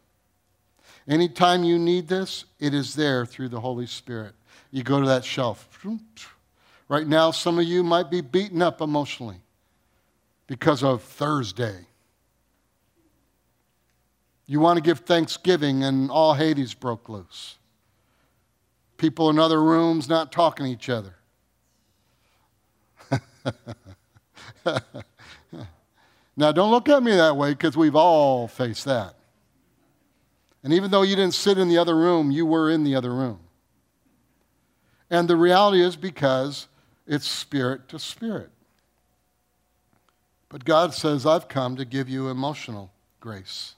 Anytime 1.09 1.63
you 1.63 1.79
need 1.79 2.09
this, 2.09 2.47
it 2.59 2.75
is 2.75 2.95
there 2.95 3.25
through 3.25 3.49
the 3.49 3.61
Holy 3.61 3.87
Spirit. 3.87 4.35
You 4.73 4.83
go 4.83 5.01
to 5.01 5.07
that 5.07 5.25
shelf. 5.25 5.69
Right 6.89 7.07
now, 7.07 7.31
some 7.31 7.61
of 7.61 7.65
you 7.65 7.85
might 7.85 8.11
be 8.11 8.21
beaten 8.21 8.61
up 8.61 8.81
emotionally 8.81 9.41
because 10.49 10.83
of 10.83 11.03
Thursday. 11.03 11.87
You 14.47 14.61
want 14.61 14.77
to 14.77 14.83
give 14.83 15.01
thanksgiving, 15.01 15.83
and 15.83 16.11
all 16.11 16.35
Hades 16.35 16.73
broke 16.73 17.09
loose. 17.09 17.57
People 18.97 19.29
in 19.29 19.39
other 19.39 19.63
rooms 19.63 20.09
not 20.09 20.31
talking 20.31 20.67
to 20.67 20.73
each 20.73 20.89
other. 20.89 21.17
now, 26.37 26.53
don't 26.53 26.71
look 26.71 26.89
at 26.89 27.03
me 27.03 27.11
that 27.13 27.37
way 27.37 27.51
because 27.51 27.77
we've 27.77 27.97
all 27.97 28.47
faced 28.47 28.85
that. 28.85 29.15
And 30.63 30.73
even 30.73 30.91
though 30.91 31.03
you 31.03 31.17
didn't 31.17 31.35
sit 31.35 31.59
in 31.59 31.69
the 31.69 31.79
other 31.79 31.97
room, 31.97 32.31
you 32.31 32.47
were 32.47 32.71
in 32.71 32.85
the 32.85 32.95
other 32.95 33.13
room. 33.13 33.41
And 35.11 35.29
the 35.29 35.37
reality 35.37 35.83
is 35.83 35.97
because 35.97 36.69
it's 37.07 37.27
spirit 37.27 37.89
to 37.91 37.99
spirit. 37.99 38.51
But 40.49 40.65
God 40.65 40.95
says, 40.95 41.27
I've 41.27 41.49
come 41.49 41.77
to 41.77 41.85
give 41.85 42.09
you 42.09 42.29
emotional 42.29 42.93
grace 43.21 43.76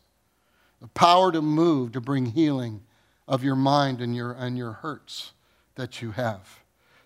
the 0.81 0.89
power 0.89 1.33
to 1.33 1.43
move, 1.43 1.93
to 1.93 2.01
bring 2.01 2.26
healing 2.26 2.83
of 3.26 3.43
your 3.43 3.57
mind 3.57 4.01
and 4.01 4.14
your, 4.14 4.33
and 4.33 4.57
your 4.57 4.72
hurts 4.72 5.33
that 5.74 6.01
you 6.01 6.12
have. 6.12 6.61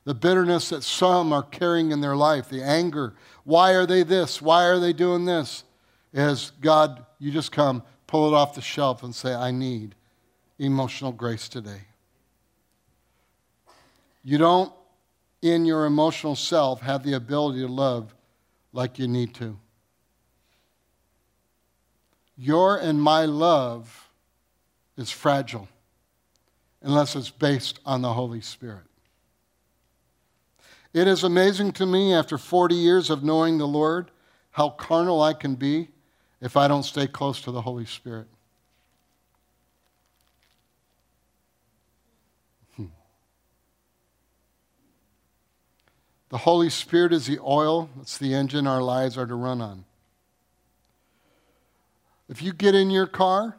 The 0.04 0.14
bitterness 0.14 0.68
that 0.70 0.82
some 0.82 1.32
are 1.32 1.42
carrying 1.42 1.92
in 1.92 2.00
their 2.00 2.16
life, 2.16 2.48
the 2.48 2.62
anger. 2.62 3.14
Why 3.44 3.72
are 3.72 3.86
they 3.86 4.02
this? 4.02 4.42
Why 4.42 4.64
are 4.64 4.78
they 4.78 4.92
doing 4.92 5.24
this? 5.24 5.64
Is 6.12 6.52
God, 6.60 7.06
you 7.18 7.30
just 7.30 7.52
come, 7.52 7.82
pull 8.06 8.28
it 8.28 8.36
off 8.36 8.54
the 8.54 8.60
shelf, 8.60 9.02
and 9.02 9.14
say, 9.14 9.32
I 9.32 9.50
need 9.50 9.94
emotional 10.58 11.12
grace 11.12 11.48
today. 11.48 11.82
You 14.24 14.38
don't, 14.38 14.72
in 15.40 15.64
your 15.64 15.86
emotional 15.86 16.36
self, 16.36 16.80
have 16.80 17.02
the 17.02 17.14
ability 17.14 17.60
to 17.60 17.68
love 17.68 18.14
like 18.72 18.98
you 18.98 19.08
need 19.08 19.34
to. 19.34 19.58
Your 22.42 22.76
and 22.76 23.00
my 23.00 23.24
love 23.24 24.10
is 24.96 25.12
fragile 25.12 25.68
unless 26.82 27.14
it's 27.14 27.30
based 27.30 27.78
on 27.86 28.02
the 28.02 28.14
Holy 28.14 28.40
Spirit. 28.40 28.82
It 30.92 31.06
is 31.06 31.22
amazing 31.22 31.70
to 31.74 31.86
me 31.86 32.12
after 32.12 32.36
40 32.36 32.74
years 32.74 33.10
of 33.10 33.22
knowing 33.22 33.58
the 33.58 33.68
Lord 33.68 34.10
how 34.50 34.70
carnal 34.70 35.22
I 35.22 35.34
can 35.34 35.54
be 35.54 35.90
if 36.40 36.56
I 36.56 36.66
don't 36.66 36.82
stay 36.82 37.06
close 37.06 37.40
to 37.42 37.52
the 37.52 37.60
Holy 37.60 37.86
Spirit. 37.86 38.26
Hmm. 42.74 42.86
The 46.30 46.38
Holy 46.38 46.70
Spirit 46.70 47.12
is 47.12 47.28
the 47.28 47.38
oil, 47.38 47.88
it's 48.00 48.18
the 48.18 48.34
engine 48.34 48.66
our 48.66 48.82
lives 48.82 49.16
are 49.16 49.26
to 49.26 49.36
run 49.36 49.60
on. 49.60 49.84
If 52.32 52.40
you 52.40 52.54
get 52.54 52.74
in 52.74 52.88
your 52.88 53.06
car 53.06 53.58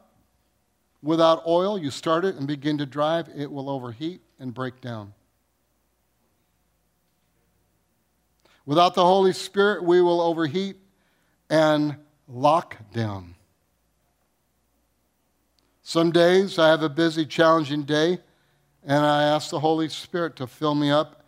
without 1.04 1.46
oil, 1.46 1.78
you 1.78 1.92
start 1.92 2.26
it 2.26 2.38
and 2.38 2.48
begin 2.48 2.80
to 2.80 2.88
drive, 2.88 3.30
it 3.36 3.52
will 3.52 3.70
overheat 3.70 4.22
and 4.40 4.52
break 4.52 4.82
down. 4.82 5.14
Without 8.66 8.96
the 8.96 9.06
Holy 9.06 9.32
Spirit, 9.32 9.84
we 9.84 10.02
will 10.02 10.20
overheat 10.20 10.78
and 11.52 11.98
lock 12.28 12.78
down. 12.92 13.36
Some 15.84 16.12
days 16.12 16.58
I 16.58 16.70
have 16.70 16.82
a 16.82 16.90
busy, 16.90 17.28
challenging 17.28 17.84
day, 17.84 18.18
and 18.84 19.06
I 19.06 19.22
ask 19.22 19.52
the 19.52 19.60
Holy 19.60 19.88
Spirit 19.88 20.36
to 20.38 20.48
fill 20.48 20.74
me 20.74 20.90
up 20.90 21.24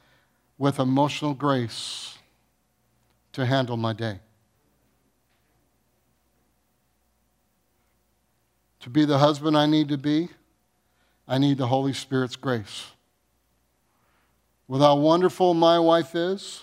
with 0.58 0.80
emotional 0.80 1.36
grace 1.36 2.18
to 3.34 3.46
handle 3.46 3.78
my 3.78 3.94
day. 3.94 4.22
To 8.86 8.92
be 8.92 9.04
the 9.04 9.18
husband 9.18 9.58
I 9.58 9.66
need 9.66 9.90
to 9.90 9.98
be, 9.98 10.30
I 11.28 11.40
need 11.40 11.58
the 11.58 11.66
Holy 11.66 11.92
Spirit's 11.92 12.36
grace. 12.36 12.86
With 14.68 14.80
how 14.80 14.98
wonderful 14.98 15.56
my 15.56 15.80
wife 15.80 16.14
is, 16.14 16.62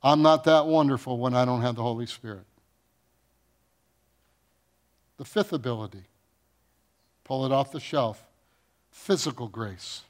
I'm 0.00 0.22
not 0.22 0.44
that 0.44 0.66
wonderful 0.66 1.18
when 1.18 1.34
I 1.34 1.44
don't 1.44 1.62
have 1.62 1.74
the 1.74 1.82
Holy 1.82 2.06
Spirit. 2.06 2.44
The 5.16 5.24
fifth 5.24 5.52
ability, 5.52 6.04
pull 7.24 7.44
it 7.44 7.50
off 7.50 7.72
the 7.72 7.80
shelf, 7.80 8.24
physical 8.92 9.48
grace. 9.48 10.02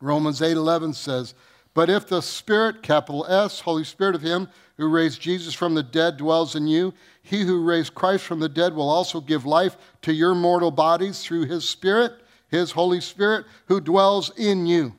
Romans 0.00 0.40
8:11 0.40 0.96
says, 0.96 1.32
"But 1.78 1.90
if 1.90 2.08
the 2.08 2.22
Spirit, 2.22 2.82
capital 2.82 3.24
S, 3.26 3.60
Holy 3.60 3.84
Spirit 3.84 4.16
of 4.16 4.22
him 4.22 4.48
who 4.78 4.88
raised 4.88 5.20
Jesus 5.20 5.54
from 5.54 5.76
the 5.76 5.82
dead 5.84 6.16
dwells 6.16 6.56
in 6.56 6.66
you, 6.66 6.92
he 7.22 7.42
who 7.42 7.62
raised 7.62 7.94
Christ 7.94 8.24
from 8.24 8.40
the 8.40 8.48
dead 8.48 8.74
will 8.74 8.90
also 8.90 9.20
give 9.20 9.46
life 9.46 9.76
to 10.02 10.12
your 10.12 10.34
mortal 10.34 10.72
bodies 10.72 11.22
through 11.22 11.44
his 11.44 11.68
Spirit, 11.68 12.14
his 12.48 12.72
Holy 12.72 13.00
Spirit, 13.00 13.46
who 13.66 13.80
dwells 13.80 14.32
in 14.36 14.66
you. 14.66 14.96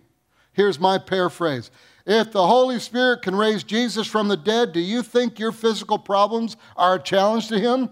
Here's 0.54 0.80
my 0.80 0.98
paraphrase. 0.98 1.70
If 2.06 2.32
the 2.32 2.48
Holy 2.48 2.80
Spirit 2.80 3.24
can 3.24 3.36
raise 3.36 3.66
Jesus 3.66 4.08
from 4.08 4.30
the 4.30 4.38
dead, 4.38 4.72
do 4.72 4.80
you 4.80 5.04
think 5.04 5.38
your 5.38 5.52
physical 5.52 6.00
problems 6.00 6.56
are 6.78 6.96
a 6.96 7.04
challenge 7.04 7.50
to 7.50 7.60
him? 7.60 7.90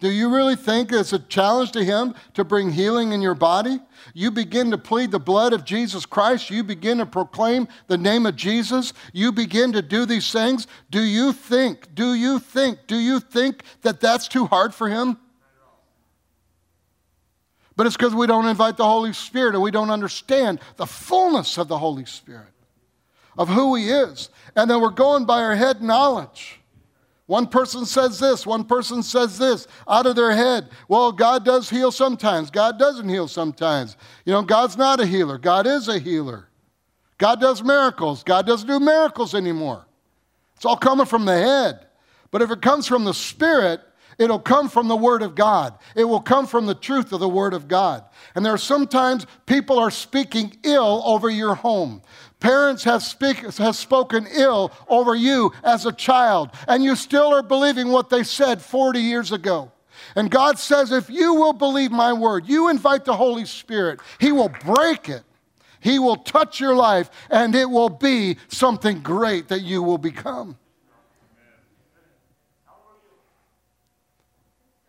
Do 0.00 0.10
you 0.10 0.32
really 0.32 0.54
think 0.54 0.92
it's 0.92 1.12
a 1.12 1.18
challenge 1.18 1.72
to 1.72 1.84
Him 1.84 2.14
to 2.34 2.44
bring 2.44 2.70
healing 2.70 3.10
in 3.12 3.20
your 3.20 3.34
body? 3.34 3.80
You 4.14 4.30
begin 4.30 4.70
to 4.70 4.78
plead 4.78 5.10
the 5.10 5.18
blood 5.18 5.52
of 5.52 5.64
Jesus 5.64 6.06
Christ. 6.06 6.50
You 6.50 6.62
begin 6.62 6.98
to 6.98 7.06
proclaim 7.06 7.66
the 7.88 7.98
name 7.98 8.24
of 8.24 8.36
Jesus. 8.36 8.92
You 9.12 9.32
begin 9.32 9.72
to 9.72 9.82
do 9.82 10.06
these 10.06 10.30
things. 10.30 10.68
Do 10.88 11.02
you 11.02 11.32
think, 11.32 11.96
do 11.96 12.14
you 12.14 12.38
think, 12.38 12.86
do 12.86 12.96
you 12.96 13.18
think 13.18 13.64
that 13.82 13.98
that's 13.98 14.28
too 14.28 14.46
hard 14.46 14.72
for 14.72 14.88
Him? 14.88 15.18
But 17.74 17.86
it's 17.86 17.96
because 17.96 18.14
we 18.14 18.28
don't 18.28 18.46
invite 18.46 18.76
the 18.76 18.84
Holy 18.84 19.12
Spirit 19.12 19.54
and 19.54 19.62
we 19.62 19.72
don't 19.72 19.90
understand 19.90 20.60
the 20.76 20.86
fullness 20.86 21.58
of 21.58 21.66
the 21.66 21.78
Holy 21.78 22.04
Spirit, 22.04 22.52
of 23.36 23.48
who 23.48 23.74
He 23.74 23.90
is. 23.90 24.30
And 24.54 24.70
then 24.70 24.80
we're 24.80 24.90
going 24.90 25.26
by 25.26 25.42
our 25.42 25.56
head 25.56 25.82
knowledge. 25.82 26.57
One 27.28 27.46
person 27.46 27.84
says 27.84 28.18
this, 28.18 28.46
one 28.46 28.64
person 28.64 29.02
says 29.02 29.36
this 29.36 29.66
out 29.86 30.06
of 30.06 30.16
their 30.16 30.34
head. 30.34 30.70
Well, 30.88 31.12
God 31.12 31.44
does 31.44 31.68
heal 31.68 31.92
sometimes, 31.92 32.50
God 32.50 32.78
doesn't 32.78 33.06
heal 33.06 33.28
sometimes. 33.28 33.98
You 34.24 34.32
know, 34.32 34.40
God's 34.40 34.78
not 34.78 34.98
a 34.98 35.04
healer, 35.04 35.36
God 35.36 35.66
is 35.66 35.88
a 35.88 35.98
healer. 35.98 36.48
God 37.18 37.38
does 37.38 37.62
miracles, 37.62 38.24
God 38.24 38.46
doesn't 38.46 38.66
do 38.66 38.80
miracles 38.80 39.34
anymore. 39.34 39.84
It's 40.56 40.64
all 40.64 40.78
coming 40.78 41.04
from 41.04 41.26
the 41.26 41.36
head. 41.36 41.86
But 42.30 42.40
if 42.40 42.50
it 42.50 42.62
comes 42.62 42.86
from 42.86 43.04
the 43.04 43.12
Spirit, 43.12 43.82
it'll 44.16 44.38
come 44.38 44.70
from 44.70 44.88
the 44.88 44.96
Word 44.96 45.20
of 45.20 45.34
God. 45.34 45.78
It 45.94 46.04
will 46.04 46.22
come 46.22 46.46
from 46.46 46.64
the 46.64 46.74
truth 46.74 47.12
of 47.12 47.20
the 47.20 47.28
Word 47.28 47.52
of 47.52 47.68
God. 47.68 48.04
And 48.34 48.44
there 48.44 48.54
are 48.54 48.58
sometimes 48.58 49.26
people 49.44 49.78
are 49.78 49.90
speaking 49.90 50.56
ill 50.62 51.02
over 51.04 51.28
your 51.28 51.54
home. 51.54 52.00
Parents 52.40 52.84
have, 52.84 53.02
speak, 53.02 53.38
have 53.38 53.74
spoken 53.74 54.26
ill 54.32 54.72
over 54.88 55.14
you 55.14 55.52
as 55.64 55.86
a 55.86 55.92
child, 55.92 56.50
and 56.68 56.84
you 56.84 56.94
still 56.94 57.34
are 57.34 57.42
believing 57.42 57.88
what 57.88 58.10
they 58.10 58.22
said 58.22 58.62
40 58.62 59.00
years 59.00 59.32
ago. 59.32 59.72
And 60.14 60.30
God 60.30 60.58
says, 60.58 60.92
if 60.92 61.10
you 61.10 61.34
will 61.34 61.52
believe 61.52 61.90
my 61.90 62.12
word, 62.12 62.46
you 62.46 62.68
invite 62.68 63.04
the 63.04 63.16
Holy 63.16 63.44
Spirit, 63.44 64.00
He 64.20 64.30
will 64.30 64.50
break 64.64 65.08
it. 65.08 65.24
He 65.80 65.98
will 65.98 66.16
touch 66.16 66.60
your 66.60 66.74
life, 66.74 67.10
and 67.30 67.54
it 67.54 67.68
will 67.68 67.88
be 67.88 68.36
something 68.48 69.00
great 69.00 69.48
that 69.48 69.62
you 69.62 69.82
will 69.82 69.98
become. 69.98 70.56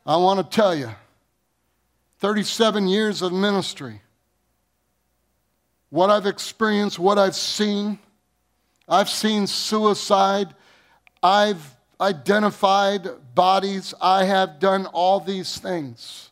I 0.06 0.18
want 0.18 0.39
to 0.39 0.56
tell 0.56 0.74
you 0.74 0.89
37 2.20 2.88
years 2.88 3.22
of 3.22 3.32
ministry, 3.32 4.02
what 5.90 6.10
I've 6.10 6.26
experienced, 6.26 7.00
what 7.00 7.18
I've 7.18 7.36
seen. 7.36 8.00
I've 8.88 9.10
seen 9.10 9.48
suicide. 9.48 10.54
I've 11.22 11.76
identified 12.00 13.08
bodies. 13.36 13.94
I 14.02 14.26
have 14.26 14.60
done 14.60 14.86
all 14.88 15.20
these 15.20 15.58
things. 15.58 16.30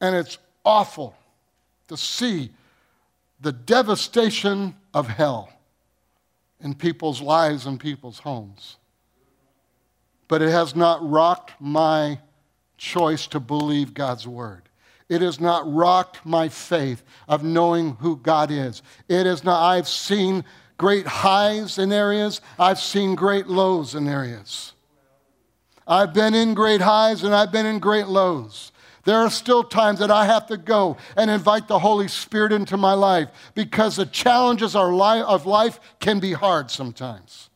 And 0.00 0.16
it's 0.16 0.38
awful 0.64 1.14
to 1.88 1.96
see 1.96 2.50
the 3.40 3.52
devastation 3.52 4.74
of 4.94 5.08
hell 5.08 5.52
in 6.60 6.74
people's 6.74 7.20
lives 7.20 7.66
and 7.66 7.80
people's 7.80 8.18
homes. 8.18 8.76
But 10.28 10.42
it 10.42 10.50
has 10.50 10.76
not 10.76 11.08
rocked 11.08 11.52
my 11.60 12.20
choice 12.76 13.26
to 13.28 13.40
believe 13.40 13.94
God's 13.94 14.26
word. 14.26 14.69
It 15.10 15.22
has 15.22 15.40
not 15.40 15.70
rocked 15.70 16.24
my 16.24 16.48
faith 16.48 17.02
of 17.28 17.42
knowing 17.42 17.96
who 17.96 18.16
God 18.16 18.52
is. 18.52 18.80
It 19.08 19.26
has 19.26 19.42
not, 19.42 19.60
I've 19.60 19.88
seen 19.88 20.44
great 20.78 21.04
highs 21.04 21.78
in 21.78 21.92
areas, 21.92 22.40
I've 22.60 22.78
seen 22.78 23.16
great 23.16 23.48
lows 23.48 23.96
in 23.96 24.06
areas. 24.06 24.72
I've 25.84 26.14
been 26.14 26.32
in 26.32 26.54
great 26.54 26.80
highs 26.80 27.24
and 27.24 27.34
I've 27.34 27.50
been 27.50 27.66
in 27.66 27.80
great 27.80 28.06
lows. 28.06 28.70
There 29.04 29.18
are 29.18 29.30
still 29.30 29.64
times 29.64 29.98
that 29.98 30.12
I 30.12 30.26
have 30.26 30.46
to 30.46 30.56
go 30.56 30.96
and 31.16 31.28
invite 31.28 31.66
the 31.66 31.80
Holy 31.80 32.06
Spirit 32.06 32.52
into 32.52 32.76
my 32.76 32.92
life 32.92 33.30
because 33.56 33.96
the 33.96 34.06
challenges 34.06 34.76
of 34.76 35.44
life 35.44 35.80
can 35.98 36.20
be 36.20 36.34
hard 36.34 36.70
sometimes. 36.70 37.50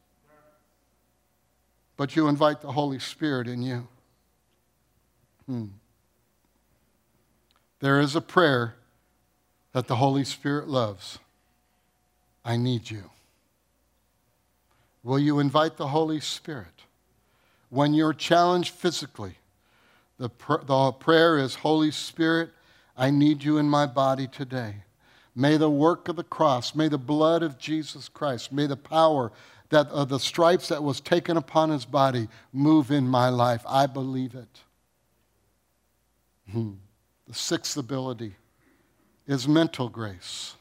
But 1.96 2.16
you 2.16 2.26
invite 2.26 2.62
the 2.62 2.72
Holy 2.72 2.98
Spirit 2.98 3.46
in 3.46 3.62
you. 3.62 3.86
Hmm. 5.46 5.66
There 7.84 8.00
is 8.00 8.16
a 8.16 8.22
prayer 8.22 8.76
that 9.72 9.88
the 9.88 9.96
Holy 9.96 10.24
Spirit 10.24 10.68
loves. 10.68 11.18
I 12.42 12.56
need 12.56 12.90
you. 12.90 13.10
Will 15.02 15.18
you 15.18 15.38
invite 15.38 15.76
the 15.76 15.88
Holy 15.88 16.18
Spirit? 16.18 16.84
When 17.68 17.92
you're 17.92 18.14
challenged 18.14 18.72
physically, 18.72 19.34
the, 20.16 20.30
pr- 20.30 20.64
the 20.64 20.92
prayer 20.92 21.36
is 21.36 21.56
Holy 21.56 21.90
Spirit, 21.90 22.52
I 22.96 23.10
need 23.10 23.44
you 23.44 23.58
in 23.58 23.68
my 23.68 23.84
body 23.84 24.28
today. 24.28 24.76
May 25.36 25.58
the 25.58 25.68
work 25.68 26.08
of 26.08 26.16
the 26.16 26.24
cross, 26.24 26.74
may 26.74 26.88
the 26.88 26.96
blood 26.96 27.42
of 27.42 27.58
Jesus 27.58 28.08
Christ, 28.08 28.50
may 28.50 28.66
the 28.66 28.78
power 28.78 29.30
that 29.68 29.88
of 29.88 30.08
the 30.08 30.20
stripes 30.20 30.68
that 30.68 30.82
was 30.82 31.02
taken 31.02 31.36
upon 31.36 31.68
his 31.68 31.84
body 31.84 32.28
move 32.50 32.90
in 32.90 33.06
my 33.06 33.28
life. 33.28 33.62
I 33.68 33.84
believe 33.84 34.34
it. 34.34 34.60
Hmm. 36.50 36.76
The 37.28 37.34
sixth 37.34 37.76
ability 37.76 38.34
is 39.26 39.48
mental 39.48 39.88
grace. 39.88 40.54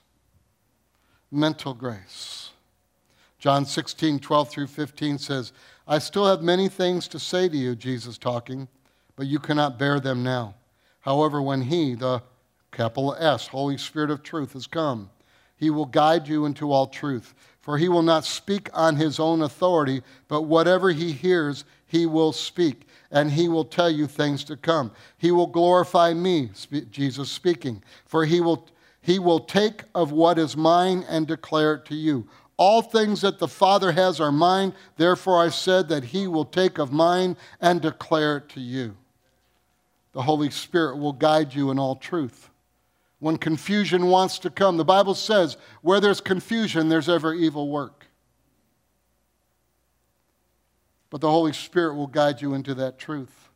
Mental 1.32 1.74
grace. 1.74 2.52
John 3.40 3.66
16, 3.66 4.20
12 4.20 4.50
through 4.50 4.68
15 4.68 5.18
says, 5.18 5.52
I 5.88 6.00
still 6.00 6.28
have 6.28 6.42
many 6.42 6.70
things 6.70 7.08
to 7.10 7.20
say 7.20 7.50
to 7.50 7.58
you, 7.58 7.76
Jesus 7.76 8.18
talking 8.18 8.68
but 9.16 9.28
you 9.28 9.40
cannot 9.40 9.80
bear 9.80 10.00
them 10.00 10.24
now. 10.24 10.56
However, 11.02 11.42
when 11.42 11.62
He, 11.62 11.96
the 11.96 12.22
capital 12.72 13.16
S, 13.20 13.48
Holy 13.48 13.78
Spirit 13.78 14.10
of 14.10 14.24
truth, 14.24 14.54
has 14.54 14.68
come, 14.68 15.10
He 15.56 15.70
will 15.70 15.86
guide 15.86 16.28
you 16.28 16.46
into 16.46 16.72
all 16.72 16.88
truth. 16.88 17.34
For 17.62 17.78
He 17.78 17.90
will 17.90 18.02
not 18.02 18.26
speak 18.26 18.70
on 18.74 18.96
His 18.96 19.20
own 19.20 19.42
authority, 19.42 20.02
but 20.28 20.44
whatever 20.44 20.92
He 20.92 21.12
hears, 21.12 21.66
He 21.86 22.06
will 22.06 22.32
speak, 22.32 22.88
and 23.14 23.32
He 23.32 23.48
will 23.48 23.64
tell 23.64 23.90
you 23.90 24.06
things 24.06 24.44
to 24.46 24.58
come. 24.58 24.92
He 25.18 25.32
will 25.32 25.48
glorify 25.48 26.14
me, 26.14 26.50
Jesus 26.92 27.30
speaking, 27.30 27.82
for 28.06 28.26
He 28.26 28.42
will, 28.42 28.68
he 29.02 29.20
will 29.20 29.40
take 29.40 29.84
of 29.96 30.12
what 30.12 30.38
is 30.38 30.58
mine 30.58 31.06
and 31.08 31.26
declare 31.26 31.76
it 31.76 31.86
to 31.86 31.96
you. 31.96 32.28
All 32.58 32.82
things 32.82 33.22
that 33.22 33.40
the 33.40 33.48
Father 33.48 33.94
has 33.94 34.20
are 34.20 34.32
mine, 34.32 34.74
therefore 34.98 35.42
I 35.42 35.50
said 35.50 35.88
that 35.88 36.04
He 36.04 36.28
will 36.28 36.46
take 36.46 36.78
of 36.78 36.92
mine 36.92 37.38
and 37.62 37.82
declare 37.82 38.38
it 38.38 38.50
to 38.50 38.60
you 38.60 38.98
the 40.14 40.22
Holy 40.22 40.52
Spirit 40.52 40.98
will 40.98 41.14
guide 41.14 41.54
you 41.54 41.72
in 41.72 41.80
all 41.80 41.96
truth. 41.96 42.50
When 43.20 43.38
confusion 43.38 44.08
wants 44.08 44.40
to 44.40 44.50
come, 44.50 44.78
the 44.78 44.86
Bible 44.86 45.16
says, 45.16 45.58
where 45.82 46.00
there's 46.00 46.22
confusion, 46.22 46.88
there's 46.88 47.10
ever 47.10 47.34
evil 47.34 47.70
work. 47.70 48.06
But 51.14 51.22
the 51.22 51.30
Holy 51.30 51.54
Spirit 51.54 51.94
will 51.94 52.08
guide 52.08 52.42
you 52.42 52.56
into 52.56 52.74
that 52.74 52.98
truth. 52.98 53.50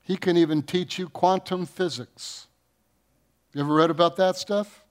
He 0.00 0.16
can 0.16 0.36
even 0.36 0.62
teach 0.62 0.96
you 0.96 1.08
quantum 1.08 1.66
physics. 1.66 2.46
You 3.52 3.62
ever 3.62 3.74
read 3.74 3.90
about 3.90 4.14
that 4.18 4.36
stuff? 4.36 4.84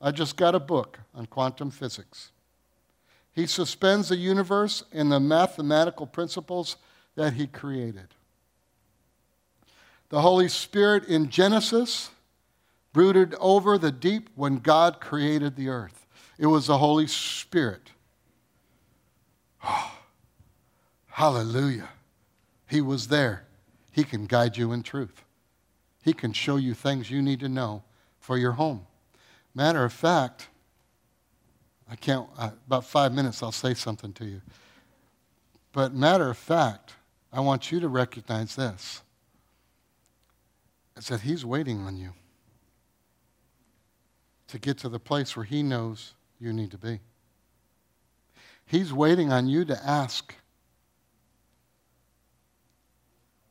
I 0.00 0.10
just 0.10 0.36
got 0.36 0.56
a 0.56 0.58
book 0.58 0.98
on 1.14 1.26
quantum 1.26 1.70
physics. 1.70 2.32
He 3.32 3.46
suspends 3.46 4.08
the 4.08 4.16
universe 4.16 4.82
in 4.90 5.08
the 5.08 5.20
mathematical 5.20 6.08
principles 6.08 6.74
that 7.14 7.34
he 7.34 7.46
created. 7.46 8.08
The 10.08 10.22
Holy 10.22 10.48
Spirit 10.48 11.04
in 11.04 11.28
Genesis 11.28 12.10
brooded 12.92 13.36
over 13.38 13.78
the 13.78 13.92
deep 13.92 14.30
when 14.34 14.56
God 14.56 15.00
created 15.00 15.54
the 15.54 15.68
earth. 15.68 16.08
It 16.40 16.46
was 16.46 16.66
the 16.66 16.78
Holy 16.78 17.06
Spirit. 17.06 17.91
Oh, 19.64 19.92
hallelujah. 21.08 21.88
He 22.68 22.80
was 22.80 23.08
there. 23.08 23.44
He 23.90 24.04
can 24.04 24.26
guide 24.26 24.56
you 24.56 24.72
in 24.72 24.82
truth. 24.82 25.24
He 26.02 26.12
can 26.12 26.32
show 26.32 26.56
you 26.56 26.74
things 26.74 27.10
you 27.10 27.22
need 27.22 27.40
to 27.40 27.48
know 27.48 27.84
for 28.18 28.36
your 28.36 28.52
home. 28.52 28.86
Matter 29.54 29.84
of 29.84 29.92
fact, 29.92 30.48
I 31.90 31.96
can't, 31.96 32.26
uh, 32.38 32.50
about 32.66 32.84
five 32.84 33.12
minutes, 33.12 33.42
I'll 33.42 33.52
say 33.52 33.74
something 33.74 34.12
to 34.14 34.24
you. 34.24 34.40
But 35.72 35.94
matter 35.94 36.30
of 36.30 36.38
fact, 36.38 36.94
I 37.32 37.40
want 37.40 37.70
you 37.70 37.80
to 37.80 37.88
recognize 37.88 38.56
this 38.56 39.02
is 40.96 41.08
that 41.08 41.20
He's 41.20 41.44
waiting 41.44 41.80
on 41.86 41.96
you 41.96 42.12
to 44.48 44.58
get 44.58 44.78
to 44.78 44.88
the 44.88 44.98
place 44.98 45.36
where 45.36 45.44
He 45.44 45.62
knows 45.62 46.14
you 46.38 46.52
need 46.52 46.70
to 46.72 46.78
be. 46.78 47.00
He's 48.72 48.90
waiting 48.90 49.30
on 49.30 49.48
you 49.48 49.66
to 49.66 49.86
ask, 49.86 50.34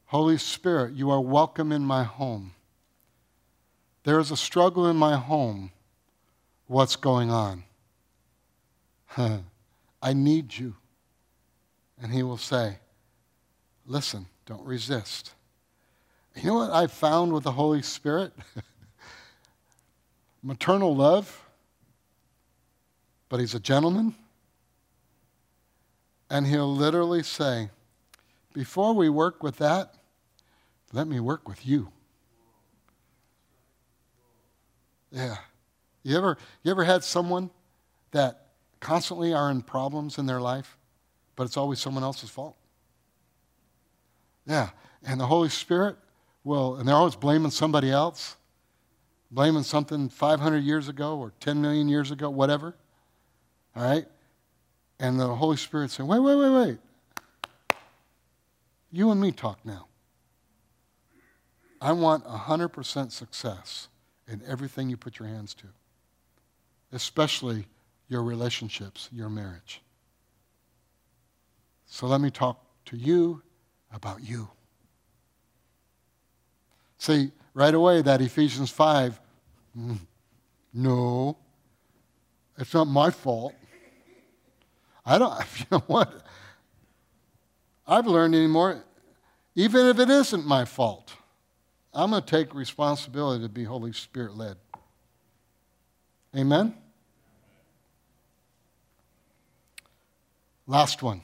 Holy 0.05 0.39
Spirit, 0.39 0.93
you 0.93 1.11
are 1.11 1.21
welcome 1.21 1.71
in 1.71 1.83
my 1.83 2.03
home. 2.03 2.55
There 4.03 4.19
is 4.19 4.31
a 4.31 4.35
struggle 4.35 4.87
in 4.87 4.95
my 4.95 5.17
home. 5.17 5.73
What's 6.65 6.95
going 6.95 7.29
on? 7.29 7.63
I 9.15 10.13
need 10.13 10.57
you. 10.57 10.75
And 12.01 12.11
he 12.11 12.23
will 12.23 12.37
say, 12.37 12.79
Listen, 13.85 14.25
don't 14.47 14.65
resist. 14.65 15.35
You 16.35 16.47
know 16.47 16.55
what 16.55 16.71
I 16.71 16.87
found 16.87 17.31
with 17.31 17.43
the 17.43 17.51
Holy 17.51 17.83
Spirit? 17.83 18.33
Maternal 20.41 20.95
love, 20.95 21.45
but 23.29 23.39
he's 23.39 23.53
a 23.53 23.59
gentleman. 23.59 24.15
And 26.31 26.47
he'll 26.47 26.73
literally 26.73 27.23
say, 27.23 27.69
Before 28.53 28.93
we 28.93 29.09
work 29.09 29.43
with 29.43 29.57
that, 29.57 29.95
let 30.93 31.05
me 31.05 31.19
work 31.19 31.45
with 31.45 31.67
you. 31.67 31.91
Yeah. 35.11 35.35
You 36.03 36.17
ever, 36.17 36.37
you 36.63 36.71
ever 36.71 36.85
had 36.85 37.03
someone 37.03 37.49
that 38.11 38.47
constantly 38.79 39.33
are 39.33 39.51
in 39.51 39.61
problems 39.61 40.17
in 40.17 40.25
their 40.25 40.39
life, 40.39 40.77
but 41.35 41.43
it's 41.43 41.57
always 41.57 41.79
someone 41.79 42.03
else's 42.03 42.29
fault? 42.29 42.55
Yeah. 44.47 44.69
And 45.03 45.19
the 45.19 45.27
Holy 45.27 45.49
Spirit 45.49 45.97
well, 46.45 46.75
and 46.75 46.87
they're 46.87 46.95
always 46.95 47.17
blaming 47.17 47.51
somebody 47.51 47.91
else, 47.91 48.37
blaming 49.29 49.63
something 49.63 50.07
500 50.07 50.59
years 50.59 50.87
ago 50.87 51.19
or 51.19 51.33
10 51.41 51.61
million 51.61 51.89
years 51.89 52.09
ago, 52.09 52.29
whatever. 52.29 52.73
All 53.75 53.83
right? 53.83 54.05
And 55.01 55.19
the 55.19 55.27
Holy 55.27 55.57
Spirit 55.57 55.89
said, 55.89 56.05
wait, 56.05 56.19
wait, 56.19 56.35
wait, 56.35 56.49
wait. 56.51 56.77
You 58.91 59.09
and 59.09 59.19
me 59.19 59.31
talk 59.31 59.57
now. 59.65 59.87
I 61.81 61.91
want 61.91 62.23
100% 62.23 63.11
success 63.11 63.87
in 64.27 64.43
everything 64.47 64.89
you 64.89 64.97
put 64.97 65.17
your 65.17 65.27
hands 65.27 65.55
to, 65.55 65.65
especially 66.93 67.65
your 68.09 68.21
relationships, 68.21 69.09
your 69.11 69.27
marriage. 69.27 69.81
So 71.87 72.05
let 72.05 72.21
me 72.21 72.29
talk 72.29 72.63
to 72.85 72.95
you 72.95 73.41
about 73.91 74.21
you. 74.23 74.49
See, 76.99 77.31
right 77.55 77.73
away, 77.73 78.03
that 78.03 78.21
Ephesians 78.21 78.69
5, 78.69 79.19
mm, 79.75 79.97
no, 80.75 81.37
it's 82.59 82.75
not 82.75 82.85
my 82.85 83.09
fault. 83.09 83.55
I 85.05 85.17
don't, 85.17 85.33
you 85.59 85.65
know 85.71 85.83
what? 85.87 86.13
I've 87.87 88.07
learned 88.07 88.35
anymore, 88.35 88.83
even 89.55 89.87
if 89.87 89.99
it 89.99 90.09
isn't 90.09 90.45
my 90.45 90.65
fault, 90.65 91.13
I'm 91.93 92.11
going 92.11 92.23
to 92.23 92.27
take 92.27 92.53
responsibility 92.55 93.43
to 93.43 93.49
be 93.49 93.63
Holy 93.63 93.91
Spirit 93.91 94.37
led. 94.37 94.55
Amen? 96.35 96.73
Last 100.67 101.03
one. 101.03 101.21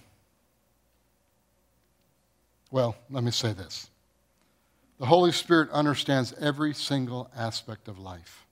Well, 2.70 2.98
let 3.10 3.24
me 3.24 3.32
say 3.32 3.54
this 3.54 3.90
the 5.00 5.06
Holy 5.06 5.32
Spirit 5.32 5.70
understands 5.72 6.34
every 6.40 6.74
single 6.74 7.30
aspect 7.36 7.88
of 7.88 8.00
life. 8.00 8.46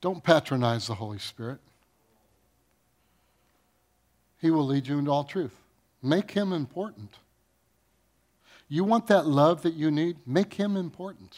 Don't 0.00 0.22
patronize 0.22 0.86
the 0.86 0.94
Holy 0.94 1.18
Spirit. 1.18 1.58
He 4.46 4.50
will 4.52 4.64
lead 4.64 4.86
you 4.86 5.00
into 5.00 5.10
all 5.10 5.24
truth. 5.24 5.56
Make 6.00 6.30
him 6.30 6.52
important. 6.52 7.10
You 8.68 8.84
want 8.84 9.08
that 9.08 9.26
love 9.26 9.62
that 9.62 9.74
you 9.74 9.90
need? 9.90 10.18
Make 10.24 10.54
him 10.54 10.76
important. 10.76 11.36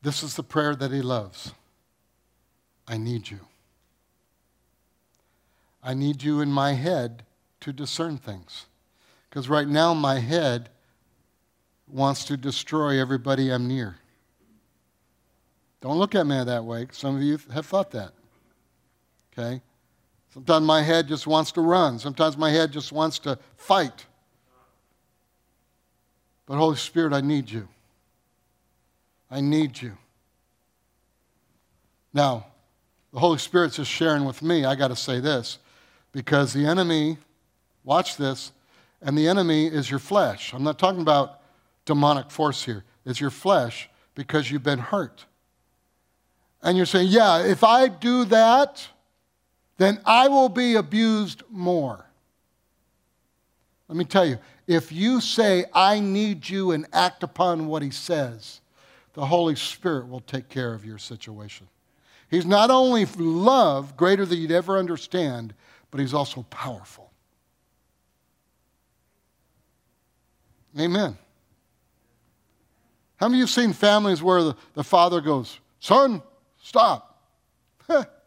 This 0.00 0.22
is 0.22 0.36
the 0.36 0.42
prayer 0.42 0.74
that 0.74 0.90
he 0.90 1.02
loves 1.02 1.52
I 2.88 2.96
need 2.96 3.30
you. 3.30 3.40
I 5.82 5.92
need 5.92 6.22
you 6.22 6.40
in 6.40 6.50
my 6.50 6.72
head 6.72 7.24
to 7.60 7.74
discern 7.74 8.16
things. 8.16 8.64
Because 9.28 9.50
right 9.50 9.68
now, 9.68 9.92
my 9.92 10.18
head 10.18 10.70
wants 11.86 12.24
to 12.24 12.38
destroy 12.38 12.98
everybody 12.98 13.50
I'm 13.50 13.68
near. 13.68 13.96
Don't 15.82 15.98
look 15.98 16.14
at 16.14 16.26
me 16.26 16.42
that 16.42 16.64
way. 16.64 16.86
Some 16.90 17.16
of 17.16 17.22
you 17.22 17.38
have 17.52 17.66
thought 17.66 17.90
that. 17.90 18.14
Okay? 19.40 19.60
Sometimes 20.32 20.64
my 20.64 20.82
head 20.82 21.08
just 21.08 21.26
wants 21.26 21.52
to 21.52 21.60
run. 21.60 21.98
Sometimes 21.98 22.36
my 22.36 22.50
head 22.50 22.72
just 22.72 22.92
wants 22.92 23.18
to 23.20 23.38
fight. 23.56 24.06
But, 26.46 26.56
Holy 26.56 26.76
Spirit, 26.76 27.12
I 27.12 27.20
need 27.20 27.50
you. 27.50 27.68
I 29.30 29.40
need 29.40 29.80
you. 29.80 29.96
Now, 32.12 32.46
the 33.12 33.20
Holy 33.20 33.38
Spirit's 33.38 33.76
just 33.76 33.90
sharing 33.90 34.24
with 34.24 34.42
me. 34.42 34.64
I 34.64 34.74
got 34.74 34.88
to 34.88 34.96
say 34.96 35.20
this 35.20 35.58
because 36.12 36.52
the 36.52 36.66
enemy, 36.66 37.18
watch 37.84 38.16
this, 38.16 38.52
and 39.02 39.16
the 39.16 39.28
enemy 39.28 39.66
is 39.66 39.90
your 39.90 39.98
flesh. 39.98 40.52
I'm 40.52 40.64
not 40.64 40.78
talking 40.78 41.00
about 41.00 41.40
demonic 41.84 42.30
force 42.30 42.64
here. 42.64 42.84
It's 43.04 43.20
your 43.20 43.30
flesh 43.30 43.88
because 44.14 44.50
you've 44.50 44.62
been 44.62 44.78
hurt. 44.78 45.24
And 46.62 46.76
you're 46.76 46.86
saying, 46.86 47.08
yeah, 47.08 47.44
if 47.44 47.64
I 47.64 47.88
do 47.88 48.24
that, 48.26 48.86
then 49.80 49.98
I 50.04 50.28
will 50.28 50.50
be 50.50 50.74
abused 50.74 51.42
more. 51.48 52.04
Let 53.88 53.96
me 53.96 54.04
tell 54.04 54.26
you, 54.26 54.38
if 54.66 54.92
you 54.92 55.22
say, 55.22 55.64
I 55.72 56.00
need 56.00 56.46
you, 56.46 56.72
and 56.72 56.86
act 56.92 57.22
upon 57.22 57.66
what 57.66 57.80
he 57.80 57.90
says, 57.90 58.60
the 59.14 59.24
Holy 59.24 59.56
Spirit 59.56 60.06
will 60.06 60.20
take 60.20 60.50
care 60.50 60.74
of 60.74 60.84
your 60.84 60.98
situation. 60.98 61.66
He's 62.30 62.44
not 62.44 62.70
only 62.70 63.06
love, 63.16 63.96
greater 63.96 64.26
than 64.26 64.36
you'd 64.36 64.52
ever 64.52 64.76
understand, 64.76 65.54
but 65.90 65.98
he's 65.98 66.12
also 66.12 66.42
powerful. 66.50 67.10
Amen. 70.78 71.16
How 73.16 73.28
many 73.28 73.36
of 73.36 73.38
you 73.38 73.42
have 73.44 73.50
seen 73.50 73.72
families 73.72 74.22
where 74.22 74.42
the, 74.42 74.56
the 74.74 74.84
father 74.84 75.22
goes, 75.22 75.58
Son, 75.80 76.22
stop? 76.62 77.18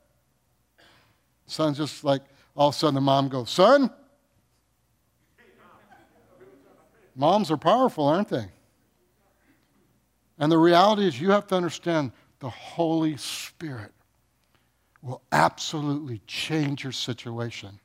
Son's 1.45 1.77
just 1.77 2.03
like, 2.03 2.21
all 2.55 2.69
of 2.69 2.75
a 2.75 2.77
sudden 2.77 2.95
the 2.95 3.01
mom 3.01 3.29
goes, 3.29 3.49
Son? 3.49 3.91
Moms 7.15 7.51
are 7.51 7.57
powerful, 7.57 8.07
aren't 8.07 8.29
they? 8.29 8.47
And 10.39 10.51
the 10.51 10.57
reality 10.57 11.05
is, 11.05 11.19
you 11.21 11.31
have 11.31 11.47
to 11.47 11.55
understand 11.55 12.11
the 12.39 12.49
Holy 12.49 13.17
Spirit 13.17 13.91
will 15.01 15.21
absolutely 15.31 16.21
change 16.25 16.83
your 16.83 16.91
situation 16.91 17.79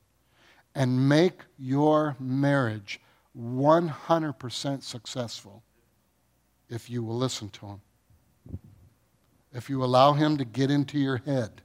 and 0.74 1.08
make 1.08 1.40
your 1.58 2.16
marriage 2.18 3.00
100% 3.38 4.82
successful 4.82 5.62
if 6.70 6.88
you 6.88 7.02
will 7.02 7.16
listen 7.16 7.50
to 7.50 7.66
Him. 7.66 7.80
If 9.52 9.68
you 9.68 9.82
allow 9.84 10.12
Him 10.12 10.36
to 10.38 10.44
get 10.44 10.70
into 10.70 10.98
your 10.98 11.18
head 11.18 11.62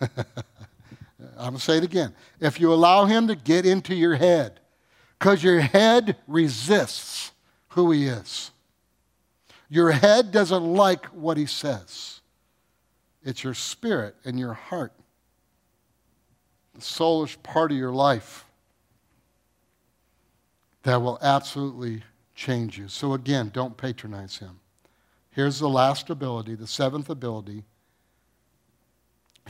I'm 1.36 1.36
going 1.36 1.54
to 1.54 1.60
say 1.60 1.78
it 1.78 1.84
again. 1.84 2.14
If 2.40 2.60
you 2.60 2.72
allow 2.72 3.04
him 3.04 3.28
to 3.28 3.34
get 3.34 3.66
into 3.66 3.94
your 3.94 4.16
head, 4.16 4.60
because 5.18 5.44
your 5.44 5.60
head 5.60 6.16
resists 6.26 7.32
who 7.70 7.90
he 7.90 8.06
is. 8.06 8.50
Your 9.68 9.92
head 9.92 10.32
doesn't 10.32 10.64
like 10.64 11.06
what 11.06 11.36
he 11.36 11.46
says. 11.46 12.20
It's 13.22 13.44
your 13.44 13.54
spirit 13.54 14.16
and 14.24 14.38
your 14.38 14.54
heart, 14.54 14.92
the 16.74 16.80
soulish 16.80 17.40
part 17.42 17.70
of 17.70 17.76
your 17.76 17.92
life 17.92 18.46
that 20.82 21.02
will 21.02 21.18
absolutely 21.20 22.02
change 22.34 22.78
you. 22.78 22.88
So, 22.88 23.12
again, 23.12 23.50
don't 23.52 23.76
patronize 23.76 24.38
him. 24.38 24.58
Here's 25.30 25.58
the 25.60 25.68
last 25.68 26.08
ability, 26.10 26.54
the 26.54 26.66
seventh 26.66 27.10
ability 27.10 27.64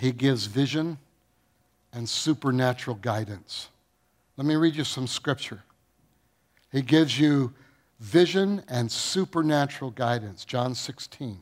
he 0.01 0.13
gives 0.13 0.47
vision 0.47 0.97
and 1.93 2.09
supernatural 2.09 2.97
guidance. 2.97 3.69
Let 4.39 4.47
me 4.47 4.57
read 4.57 4.75
you 4.75 4.85
some 4.85 5.07
scripture. 5.07 5.63
He 6.73 6.81
gives 6.81 7.21
you 7.21 7.53
vision 7.99 8.63
and 8.67 8.91
supernatural 8.91 9.91
guidance. 9.91 10.47
John 10.47 10.75
16. 10.75 11.39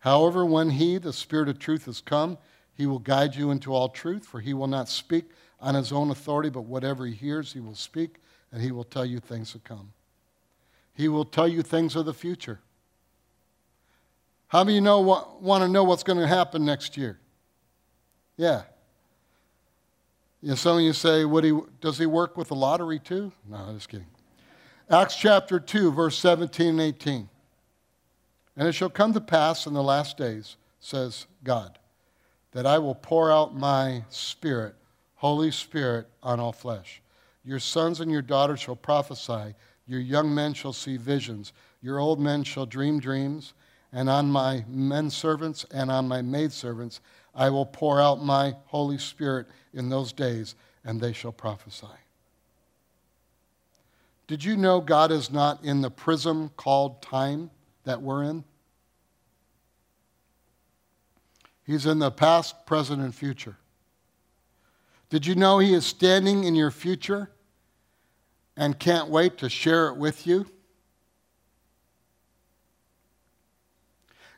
However, 0.00 0.44
when 0.44 0.68
He, 0.68 0.98
the 0.98 1.12
Spirit 1.12 1.48
of 1.48 1.58
truth, 1.58 1.86
has 1.86 2.02
come, 2.02 2.36
He 2.74 2.86
will 2.86 2.98
guide 2.98 3.34
you 3.34 3.50
into 3.50 3.72
all 3.72 3.88
truth, 3.88 4.26
for 4.26 4.40
He 4.40 4.52
will 4.52 4.66
not 4.66 4.90
speak 4.90 5.30
on 5.58 5.74
His 5.74 5.90
own 5.90 6.10
authority, 6.10 6.50
but 6.50 6.62
whatever 6.66 7.06
He 7.06 7.14
hears, 7.14 7.54
He 7.54 7.60
will 7.60 7.74
speak, 7.74 8.16
and 8.52 8.60
He 8.60 8.72
will 8.72 8.84
tell 8.84 9.06
you 9.06 9.20
things 9.20 9.52
to 9.52 9.58
come. 9.58 9.92
He 10.92 11.08
will 11.08 11.24
tell 11.24 11.48
you 11.48 11.62
things 11.62 11.96
of 11.96 12.04
the 12.04 12.12
future. 12.12 12.60
How 14.48 14.60
of 14.60 14.68
you 14.68 14.82
know, 14.82 15.00
want 15.00 15.62
to 15.62 15.68
know 15.68 15.84
what's 15.84 16.02
going 16.02 16.18
to 16.18 16.26
happen 16.26 16.64
next 16.64 16.98
year? 16.98 17.18
Yeah. 18.36 18.62
Know, 20.42 20.54
some 20.54 20.76
of 20.76 20.82
you 20.82 20.92
say, 20.92 21.24
Would 21.24 21.44
he, 21.44 21.58
does 21.80 21.98
he 21.98 22.06
work 22.06 22.36
with 22.36 22.48
the 22.48 22.54
lottery 22.54 22.98
too? 22.98 23.32
No, 23.48 23.72
just 23.72 23.88
kidding. 23.88 24.06
Acts 24.88 25.16
chapter 25.16 25.58
2, 25.58 25.90
verse 25.90 26.16
17 26.18 26.68
and 26.68 26.80
18. 26.80 27.28
And 28.56 28.68
it 28.68 28.72
shall 28.72 28.88
come 28.88 29.12
to 29.12 29.20
pass 29.20 29.66
in 29.66 29.74
the 29.74 29.82
last 29.82 30.16
days, 30.16 30.56
says 30.78 31.26
God, 31.42 31.78
that 32.52 32.66
I 32.66 32.78
will 32.78 32.94
pour 32.94 33.32
out 33.32 33.56
my 33.56 34.04
Spirit, 34.08 34.76
Holy 35.16 35.50
Spirit, 35.50 36.06
on 36.22 36.38
all 36.38 36.52
flesh. 36.52 37.02
Your 37.44 37.58
sons 37.58 38.00
and 38.00 38.10
your 38.10 38.22
daughters 38.22 38.60
shall 38.60 38.76
prophesy, 38.76 39.54
your 39.86 40.00
young 40.00 40.34
men 40.34 40.54
shall 40.54 40.72
see 40.72 40.96
visions, 40.96 41.52
your 41.82 41.98
old 41.98 42.20
men 42.20 42.44
shall 42.44 42.66
dream 42.66 43.00
dreams, 43.00 43.52
and 43.92 44.08
on 44.08 44.30
my 44.30 44.64
men 44.68 45.10
servants 45.10 45.64
and 45.72 45.90
on 45.90 46.06
my 46.06 46.22
maidservants 46.22 47.00
I 47.36 47.50
will 47.50 47.66
pour 47.66 48.00
out 48.00 48.24
my 48.24 48.56
Holy 48.66 48.96
Spirit 48.96 49.46
in 49.74 49.90
those 49.90 50.12
days, 50.12 50.54
and 50.84 51.00
they 51.00 51.12
shall 51.12 51.32
prophesy. 51.32 51.86
Did 54.26 54.42
you 54.42 54.56
know 54.56 54.80
God 54.80 55.12
is 55.12 55.30
not 55.30 55.62
in 55.62 55.82
the 55.82 55.90
prism 55.90 56.50
called 56.56 57.02
time 57.02 57.50
that 57.84 58.02
we're 58.02 58.24
in? 58.24 58.42
He's 61.64 61.84
in 61.86 61.98
the 61.98 62.10
past, 62.10 62.64
present, 62.64 63.02
and 63.02 63.14
future. 63.14 63.56
Did 65.10 65.26
you 65.26 65.34
know 65.34 65.58
He 65.58 65.74
is 65.74 65.84
standing 65.84 66.44
in 66.44 66.54
your 66.54 66.70
future 66.70 67.30
and 68.56 68.78
can't 68.78 69.08
wait 69.08 69.36
to 69.38 69.48
share 69.48 69.88
it 69.88 69.96
with 69.96 70.26
you? 70.26 70.46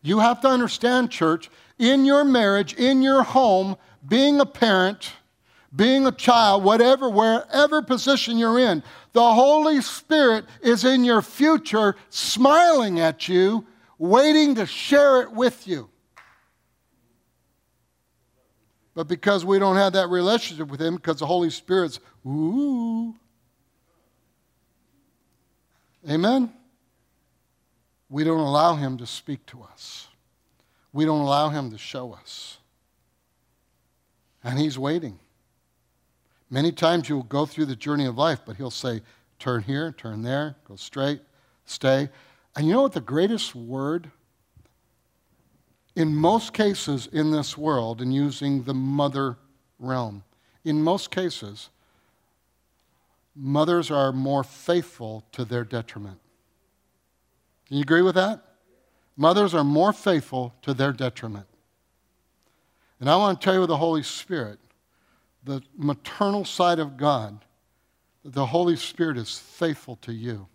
You 0.02 0.20
have 0.20 0.40
to 0.42 0.48
understand, 0.48 1.10
church, 1.10 1.50
in 1.78 2.04
your 2.04 2.24
marriage, 2.24 2.74
in 2.74 3.02
your 3.02 3.22
home, 3.22 3.76
being 4.06 4.40
a 4.40 4.46
parent, 4.46 5.12
being 5.74 6.06
a 6.06 6.12
child, 6.12 6.64
whatever, 6.64 7.08
wherever 7.10 7.82
position 7.82 8.38
you're 8.38 8.58
in, 8.58 8.82
the 9.12 9.34
Holy 9.34 9.80
Spirit 9.82 10.44
is 10.62 10.84
in 10.84 11.04
your 11.04 11.22
future, 11.22 11.96
smiling 12.08 13.00
at 13.00 13.28
you, 13.28 13.66
waiting 13.98 14.54
to 14.54 14.66
share 14.66 15.22
it 15.22 15.32
with 15.32 15.66
you. 15.66 15.90
But 18.94 19.08
because 19.08 19.44
we 19.44 19.58
don't 19.58 19.76
have 19.76 19.92
that 19.92 20.08
relationship 20.08 20.68
with 20.68 20.80
Him, 20.80 20.96
because 20.96 21.18
the 21.18 21.26
Holy 21.26 21.50
Spirit's, 21.50 22.00
ooh. 22.26 23.14
Amen? 26.08 26.52
We 28.08 28.24
don't 28.24 28.40
allow 28.40 28.74
Him 28.74 28.98
to 28.98 29.06
speak 29.06 29.44
to 29.46 29.62
us 29.62 30.08
we 30.92 31.04
don't 31.04 31.20
allow 31.20 31.48
Him 31.50 31.70
to 31.70 31.78
show 31.78 32.12
us. 32.12 32.58
And 34.42 34.58
He's 34.58 34.78
waiting. 34.78 35.18
Many 36.50 36.72
times 36.72 37.08
you'll 37.08 37.22
go 37.22 37.44
through 37.44 37.66
the 37.66 37.76
journey 37.76 38.06
of 38.06 38.16
life, 38.16 38.40
but 38.46 38.56
He'll 38.56 38.70
say, 38.70 39.02
turn 39.38 39.62
here, 39.62 39.92
turn 39.92 40.22
there, 40.22 40.56
go 40.66 40.76
straight, 40.76 41.20
stay. 41.66 42.08
And 42.56 42.66
you 42.66 42.72
know 42.72 42.82
what 42.82 42.92
the 42.92 43.00
greatest 43.00 43.54
word? 43.54 44.10
In 45.94 46.14
most 46.14 46.52
cases 46.52 47.08
in 47.12 47.30
this 47.30 47.58
world, 47.58 48.00
in 48.00 48.12
using 48.12 48.62
the 48.62 48.74
mother 48.74 49.36
realm, 49.78 50.24
in 50.64 50.82
most 50.82 51.10
cases, 51.10 51.70
mothers 53.34 53.90
are 53.90 54.12
more 54.12 54.42
faithful 54.44 55.24
to 55.32 55.44
their 55.44 55.64
detriment. 55.64 56.18
Can 57.68 57.76
you 57.76 57.82
agree 57.82 58.02
with 58.02 58.14
that? 58.14 58.42
Mothers 59.16 59.54
are 59.54 59.64
more 59.64 59.92
faithful 59.92 60.54
to 60.62 60.72
their 60.72 60.92
detriment. 60.92 61.46
And 63.00 63.10
I 63.10 63.16
want 63.16 63.40
to 63.40 63.44
tell 63.44 63.54
you 63.54 63.66
the 63.66 63.76
Holy 63.76 64.02
Spirit, 64.02 64.58
the 65.44 65.62
maternal 65.76 66.44
side 66.44 66.78
of 66.78 66.96
God, 66.96 67.44
the 68.24 68.46
Holy 68.46 68.76
Spirit 68.76 69.16
is 69.16 69.38
faithful 69.38 69.96
to 69.96 70.12
you 70.12 70.46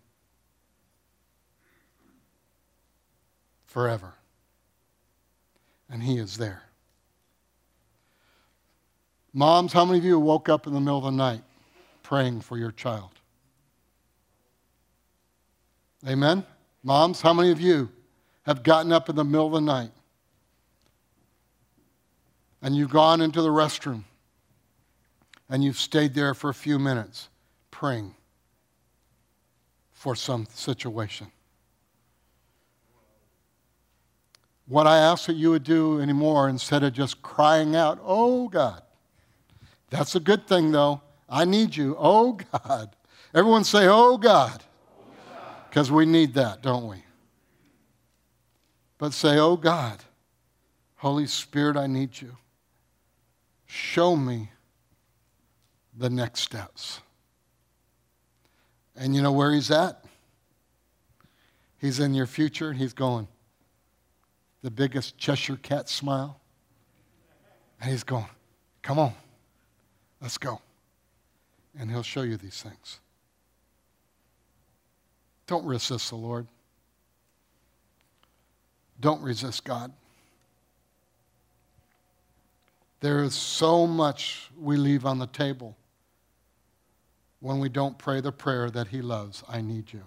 forever. 3.64 4.14
And 5.88 6.02
He 6.02 6.18
is 6.18 6.36
there. 6.36 6.62
Moms, 9.32 9.72
how 9.72 9.84
many 9.84 9.98
of 9.98 10.04
you 10.04 10.18
woke 10.18 10.48
up 10.48 10.66
in 10.66 10.72
the 10.72 10.80
middle 10.80 10.98
of 10.98 11.04
the 11.04 11.10
night 11.10 11.42
praying 12.02 12.40
for 12.40 12.56
your 12.56 12.70
child? 12.72 13.10
Amen? 16.06 16.44
Moms, 16.86 17.22
how 17.22 17.32
many 17.32 17.50
of 17.50 17.62
you 17.62 17.88
have 18.42 18.62
gotten 18.62 18.92
up 18.92 19.08
in 19.08 19.16
the 19.16 19.24
middle 19.24 19.46
of 19.46 19.52
the 19.54 19.60
night 19.62 19.90
and 22.60 22.76
you've 22.76 22.90
gone 22.90 23.22
into 23.22 23.40
the 23.40 23.48
restroom 23.48 24.04
and 25.48 25.64
you've 25.64 25.78
stayed 25.78 26.12
there 26.12 26.34
for 26.34 26.50
a 26.50 26.54
few 26.54 26.78
minutes 26.78 27.30
praying 27.70 28.14
for 29.92 30.14
some 30.14 30.46
situation? 30.52 31.28
What 34.66 34.86
I 34.86 34.98
ask 34.98 35.26
that 35.26 35.36
you 35.36 35.50
would 35.50 35.64
do 35.64 36.02
anymore 36.02 36.50
instead 36.50 36.82
of 36.82 36.92
just 36.92 37.22
crying 37.22 37.74
out, 37.74 37.98
Oh 38.02 38.48
God, 38.48 38.82
that's 39.88 40.14
a 40.16 40.20
good 40.20 40.46
thing, 40.46 40.70
though. 40.70 41.00
I 41.30 41.46
need 41.46 41.76
you. 41.76 41.96
Oh, 41.98 42.38
God. 42.52 42.94
Everyone 43.34 43.64
say, 43.64 43.86
Oh, 43.88 44.18
God. 44.18 44.62
Because 45.74 45.90
we 45.90 46.06
need 46.06 46.34
that, 46.34 46.62
don't 46.62 46.86
we? 46.86 47.02
But 48.96 49.12
say, 49.12 49.40
Oh, 49.40 49.56
God. 49.56 49.98
Holy 50.94 51.26
Spirit, 51.26 51.76
I 51.76 51.88
need 51.88 52.20
you. 52.20 52.36
Show 53.66 54.14
me 54.14 54.50
the 55.98 56.08
next 56.08 56.42
steps. 56.42 57.00
And 58.94 59.16
you 59.16 59.20
know 59.20 59.32
where 59.32 59.52
he's 59.52 59.72
at? 59.72 60.04
He's 61.80 61.98
in 61.98 62.14
your 62.14 62.26
future. 62.26 62.72
He's 62.72 62.92
going, 62.92 63.26
the 64.62 64.70
biggest 64.70 65.18
Cheshire 65.18 65.56
cat 65.56 65.88
smile. 65.88 66.40
And 67.80 67.90
he's 67.90 68.04
going, 68.04 68.28
Come 68.82 69.00
on. 69.00 69.12
Let's 70.20 70.38
go. 70.38 70.60
And 71.76 71.90
He'll 71.90 72.04
show 72.04 72.22
you 72.22 72.36
these 72.36 72.62
things. 72.62 73.00
Don't 75.46 75.64
resist 75.66 76.10
the 76.10 76.16
Lord. 76.16 76.46
Don't 79.00 79.22
resist 79.22 79.64
God. 79.64 79.92
There 83.00 83.22
is 83.22 83.34
so 83.34 83.86
much 83.86 84.50
we 84.58 84.76
leave 84.76 85.04
on 85.04 85.18
the 85.18 85.26
table 85.26 85.76
when 87.40 87.58
we 87.58 87.68
don't 87.68 87.98
pray 87.98 88.22
the 88.22 88.32
prayer 88.32 88.70
that 88.70 88.88
He 88.88 89.02
loves 89.02 89.44
I 89.46 89.60
need 89.60 89.92
you. 89.92 90.04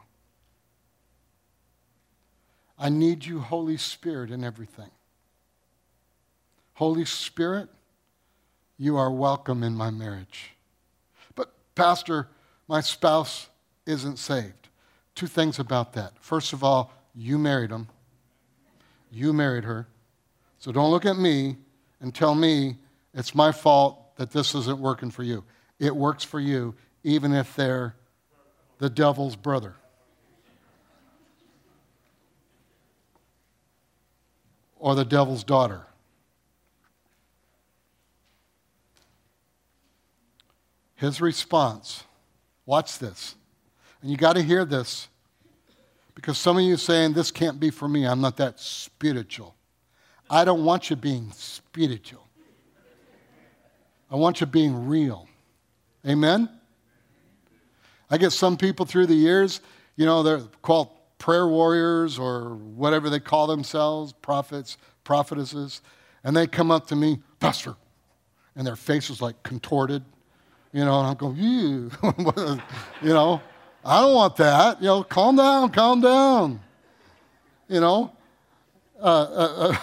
I 2.79 2.89
need 2.89 3.25
you, 3.25 3.39
Holy 3.39 3.77
Spirit, 3.77 4.31
in 4.31 4.43
everything. 4.43 4.89
Holy 6.73 7.05
Spirit, 7.05 7.69
you 8.77 8.97
are 8.97 9.11
welcome 9.11 9.63
in 9.63 9.73
my 9.73 9.89
marriage. 9.89 10.51
But, 11.35 11.51
Pastor, 11.73 12.27
my 12.67 12.81
spouse 12.81 13.49
isn't 13.85 14.17
saved. 14.17 14.66
Two 15.17 15.25
things 15.25 15.57
about 15.57 15.93
that. 15.93 16.13
First 16.19 16.53
of 16.53 16.63
all, 16.63 16.93
you 17.15 17.39
married 17.39 17.71
him, 17.71 17.87
you 19.11 19.33
married 19.33 19.63
her. 19.63 19.87
So 20.59 20.71
don't 20.71 20.91
look 20.91 21.05
at 21.05 21.17
me 21.17 21.57
and 21.99 22.13
tell 22.13 22.35
me 22.35 22.77
it's 23.15 23.33
my 23.33 23.51
fault 23.51 24.15
that 24.17 24.29
this 24.29 24.53
isn't 24.53 24.77
working 24.77 25.09
for 25.09 25.23
you. 25.23 25.43
It 25.79 25.95
works 25.95 26.23
for 26.23 26.39
you, 26.39 26.75
even 27.03 27.33
if 27.33 27.55
they're 27.55 27.95
the 28.77 28.91
devil's 28.91 29.35
brother. 29.35 29.73
Or 34.77 34.93
the 34.93 35.03
devil's 35.03 35.43
daughter. 35.43 35.87
His 40.93 41.19
response, 41.19 42.03
watch 42.67 42.99
this. 42.99 43.33
And 44.01 44.11
you 44.11 44.17
got 44.17 44.33
to 44.33 44.41
hear 44.41 44.65
this 44.65 45.07
because 46.15 46.37
some 46.37 46.57
of 46.57 46.63
you 46.63 46.77
saying, 46.77 47.13
This 47.13 47.31
can't 47.31 47.59
be 47.59 47.69
for 47.69 47.87
me. 47.87 48.05
I'm 48.05 48.21
not 48.21 48.37
that 48.37 48.59
spiritual. 48.59 49.55
I 50.29 50.45
don't 50.45 50.65
want 50.65 50.89
you 50.89 50.95
being 50.95 51.31
spiritual. 51.31 52.27
I 54.09 54.15
want 54.15 54.41
you 54.41 54.47
being 54.47 54.87
real. 54.87 55.27
Amen? 56.07 56.49
I 58.09 58.17
get 58.17 58.31
some 58.31 58.57
people 58.57 58.85
through 58.85 59.07
the 59.07 59.15
years, 59.15 59.59
you 59.97 60.05
know, 60.05 60.23
they're 60.23 60.41
called 60.61 60.89
prayer 61.17 61.47
warriors 61.47 62.17
or 62.17 62.55
whatever 62.55 63.09
they 63.09 63.19
call 63.19 63.47
themselves, 63.47 64.13
prophets, 64.13 64.77
prophetesses, 65.03 65.81
and 66.23 66.35
they 66.35 66.47
come 66.47 66.71
up 66.71 66.87
to 66.87 66.95
me, 66.95 67.19
Pastor, 67.39 67.75
and 68.55 68.65
their 68.65 68.75
face 68.75 69.09
is 69.09 69.21
like 69.21 69.41
contorted. 69.43 70.03
You 70.71 70.85
know, 70.85 70.99
and 70.99 71.07
I'm 71.07 71.15
going, 71.15 71.35
you, 71.37 71.91
you 73.01 73.13
know, 73.13 73.41
I 73.87 74.01
don't 74.01 74.15
want 74.15 74.35
that. 74.35 74.81
You 74.81 74.87
know, 74.87 75.03
calm 75.03 75.37
down, 75.37 75.71
calm 75.71 76.01
down. 76.01 76.59
You 77.69 77.79
know, 77.79 78.11
uh, 78.99 79.03
uh, 79.03 79.69
uh, 79.69 79.77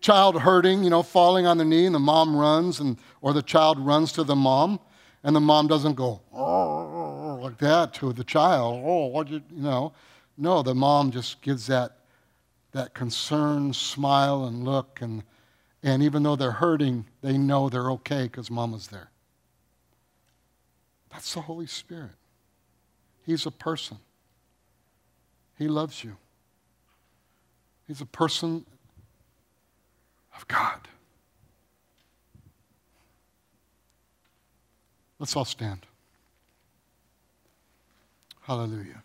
child 0.00 0.38
hurting, 0.38 0.84
you 0.84 0.90
know, 0.90 1.02
falling 1.02 1.46
on 1.46 1.56
the 1.56 1.64
knee, 1.64 1.86
and 1.86 1.94
the 1.94 1.98
mom 1.98 2.36
runs, 2.36 2.78
and 2.78 2.98
or 3.22 3.32
the 3.32 3.42
child 3.42 3.78
runs 3.78 4.12
to 4.12 4.24
the 4.24 4.36
mom, 4.36 4.78
and 5.24 5.34
the 5.34 5.40
mom 5.40 5.66
doesn't 5.66 5.94
go 5.94 6.20
oh, 6.34 7.38
like 7.42 7.56
that 7.58 7.94
to 7.94 8.12
the 8.12 8.24
child. 8.24 8.82
Oh, 8.84 9.06
what 9.06 9.28
you, 9.28 9.42
you 9.50 9.62
know? 9.62 9.94
No, 10.36 10.62
the 10.62 10.74
mom 10.74 11.10
just 11.10 11.40
gives 11.40 11.66
that 11.68 11.96
that 12.72 12.92
concerned 12.92 13.74
smile 13.74 14.44
and 14.44 14.62
look, 14.62 15.00
and 15.00 15.22
and 15.82 16.02
even 16.02 16.22
though 16.22 16.36
they're 16.36 16.52
hurting, 16.52 17.06
they 17.22 17.38
know 17.38 17.70
they're 17.70 17.90
okay 17.92 18.24
because 18.24 18.50
mama's 18.50 18.88
there. 18.88 19.10
That's 21.10 21.32
the 21.32 21.40
Holy 21.40 21.66
Spirit. 21.66 22.10
He's 23.28 23.44
a 23.44 23.50
person. 23.50 23.98
He 25.58 25.68
loves 25.68 26.02
you. 26.02 26.16
He's 27.86 28.00
a 28.00 28.06
person 28.06 28.64
of 30.34 30.48
God. 30.48 30.88
Let's 35.18 35.36
all 35.36 35.44
stand. 35.44 35.80
Hallelujah. 38.40 39.02